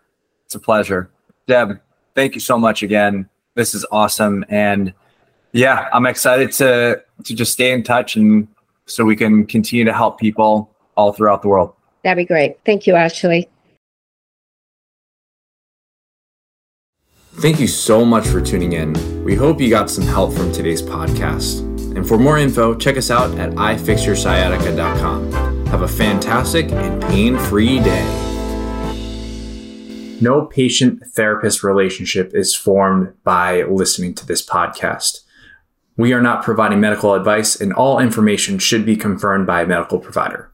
it's 0.46 0.56
a 0.56 0.60
pleasure. 0.60 1.10
Deb, 1.48 1.80
thank 2.14 2.36
you 2.36 2.42
so 2.42 2.58
much 2.58 2.84
again. 2.84 3.30
This 3.56 3.74
is 3.74 3.86
awesome. 3.92 4.44
And 4.50 4.94
yeah, 5.54 5.88
I'm 5.94 6.06
excited 6.06 6.52
to 6.54 7.02
to 7.24 7.34
just 7.34 7.54
stay 7.54 7.72
in 7.72 7.82
touch 7.84 8.16
and 8.16 8.48
so 8.88 9.06
we 9.06 9.16
can 9.16 9.46
continue 9.46 9.86
to 9.86 9.94
help 9.94 10.20
people 10.20 10.70
all 10.96 11.14
throughout 11.14 11.42
the 11.42 11.48
world. 11.48 11.74
That'd 12.04 12.18
be 12.18 12.26
great. 12.26 12.58
Thank 12.66 12.88
you, 12.88 12.96
Ashley. 12.96 13.50
Thank 17.40 17.60
you 17.60 17.68
so 17.68 18.04
much 18.04 18.28
for 18.28 18.42
tuning 18.42 18.74
in. 18.74 19.24
We 19.24 19.36
hope 19.36 19.62
you 19.62 19.70
got 19.70 19.92
some 19.92 20.06
help 20.06 20.34
from 20.34 20.52
today's 20.52 20.82
podcast. 20.82 21.60
And 21.96 22.08
for 22.08 22.18
more 22.18 22.40
info, 22.40 22.74
check 22.74 22.98
us 22.98 23.12
out 23.12 23.38
at 23.38 23.52
ifixyoursciatica.com. 23.52 25.68
Have 25.68 25.84
a 25.84 25.88
fantastic 25.88 26.72
and 26.72 27.00
pain 27.04 27.38
free 27.38 27.80
day. 27.80 28.24
No 30.20 30.46
patient 30.46 31.04
therapist 31.14 31.62
relationship 31.62 32.32
is 32.34 32.56
formed 32.56 33.14
by 33.24 33.62
listening 33.64 34.16
to 34.16 34.26
this 34.26 34.44
podcast. 34.44 35.20
We 35.98 36.14
are 36.14 36.22
not 36.22 36.44
providing 36.44 36.80
medical 36.80 37.16
advice, 37.16 37.60
and 37.60 37.74
all 37.74 37.98
information 37.98 38.60
should 38.60 38.86
be 38.86 38.96
confirmed 38.96 39.48
by 39.48 39.64
a 39.64 39.66
medical 39.66 39.98
provider. 39.98 40.54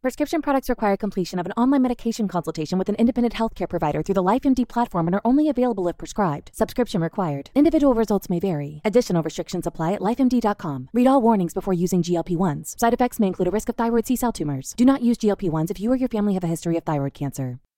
Prescription 0.00 0.40
products 0.40 0.70
require 0.70 0.96
completion 0.96 1.38
of 1.38 1.44
an 1.44 1.52
online 1.52 1.82
medication 1.82 2.28
consultation 2.28 2.78
with 2.78 2.88
an 2.88 2.94
independent 2.94 3.34
healthcare 3.34 3.68
provider 3.68 4.02
through 4.02 4.14
the 4.14 4.22
LifeMD 4.22 4.66
platform 4.66 5.06
and 5.06 5.14
are 5.14 5.20
only 5.22 5.50
available 5.50 5.86
if 5.86 5.98
prescribed. 5.98 6.50
Subscription 6.54 7.02
required. 7.02 7.50
Individual 7.54 7.92
results 7.92 8.30
may 8.30 8.38
vary. 8.38 8.80
Additional 8.86 9.22
restrictions 9.22 9.66
apply 9.66 9.92
at 9.92 10.00
lifemd.com. 10.00 10.88
Read 10.94 11.06
all 11.06 11.20
warnings 11.20 11.52
before 11.52 11.74
using 11.74 12.02
GLP 12.02 12.34
1s. 12.34 12.78
Side 12.78 12.94
effects 12.94 13.20
may 13.20 13.26
include 13.26 13.48
a 13.48 13.50
risk 13.50 13.68
of 13.68 13.76
thyroid 13.76 14.06
C 14.06 14.16
cell 14.16 14.32
tumors. 14.32 14.72
Do 14.78 14.86
not 14.86 15.02
use 15.02 15.18
GLP 15.18 15.50
1s 15.50 15.70
if 15.70 15.78
you 15.78 15.92
or 15.92 15.96
your 15.96 16.08
family 16.08 16.34
have 16.34 16.44
a 16.44 16.46
history 16.46 16.78
of 16.78 16.84
thyroid 16.84 17.12
cancer. 17.12 17.60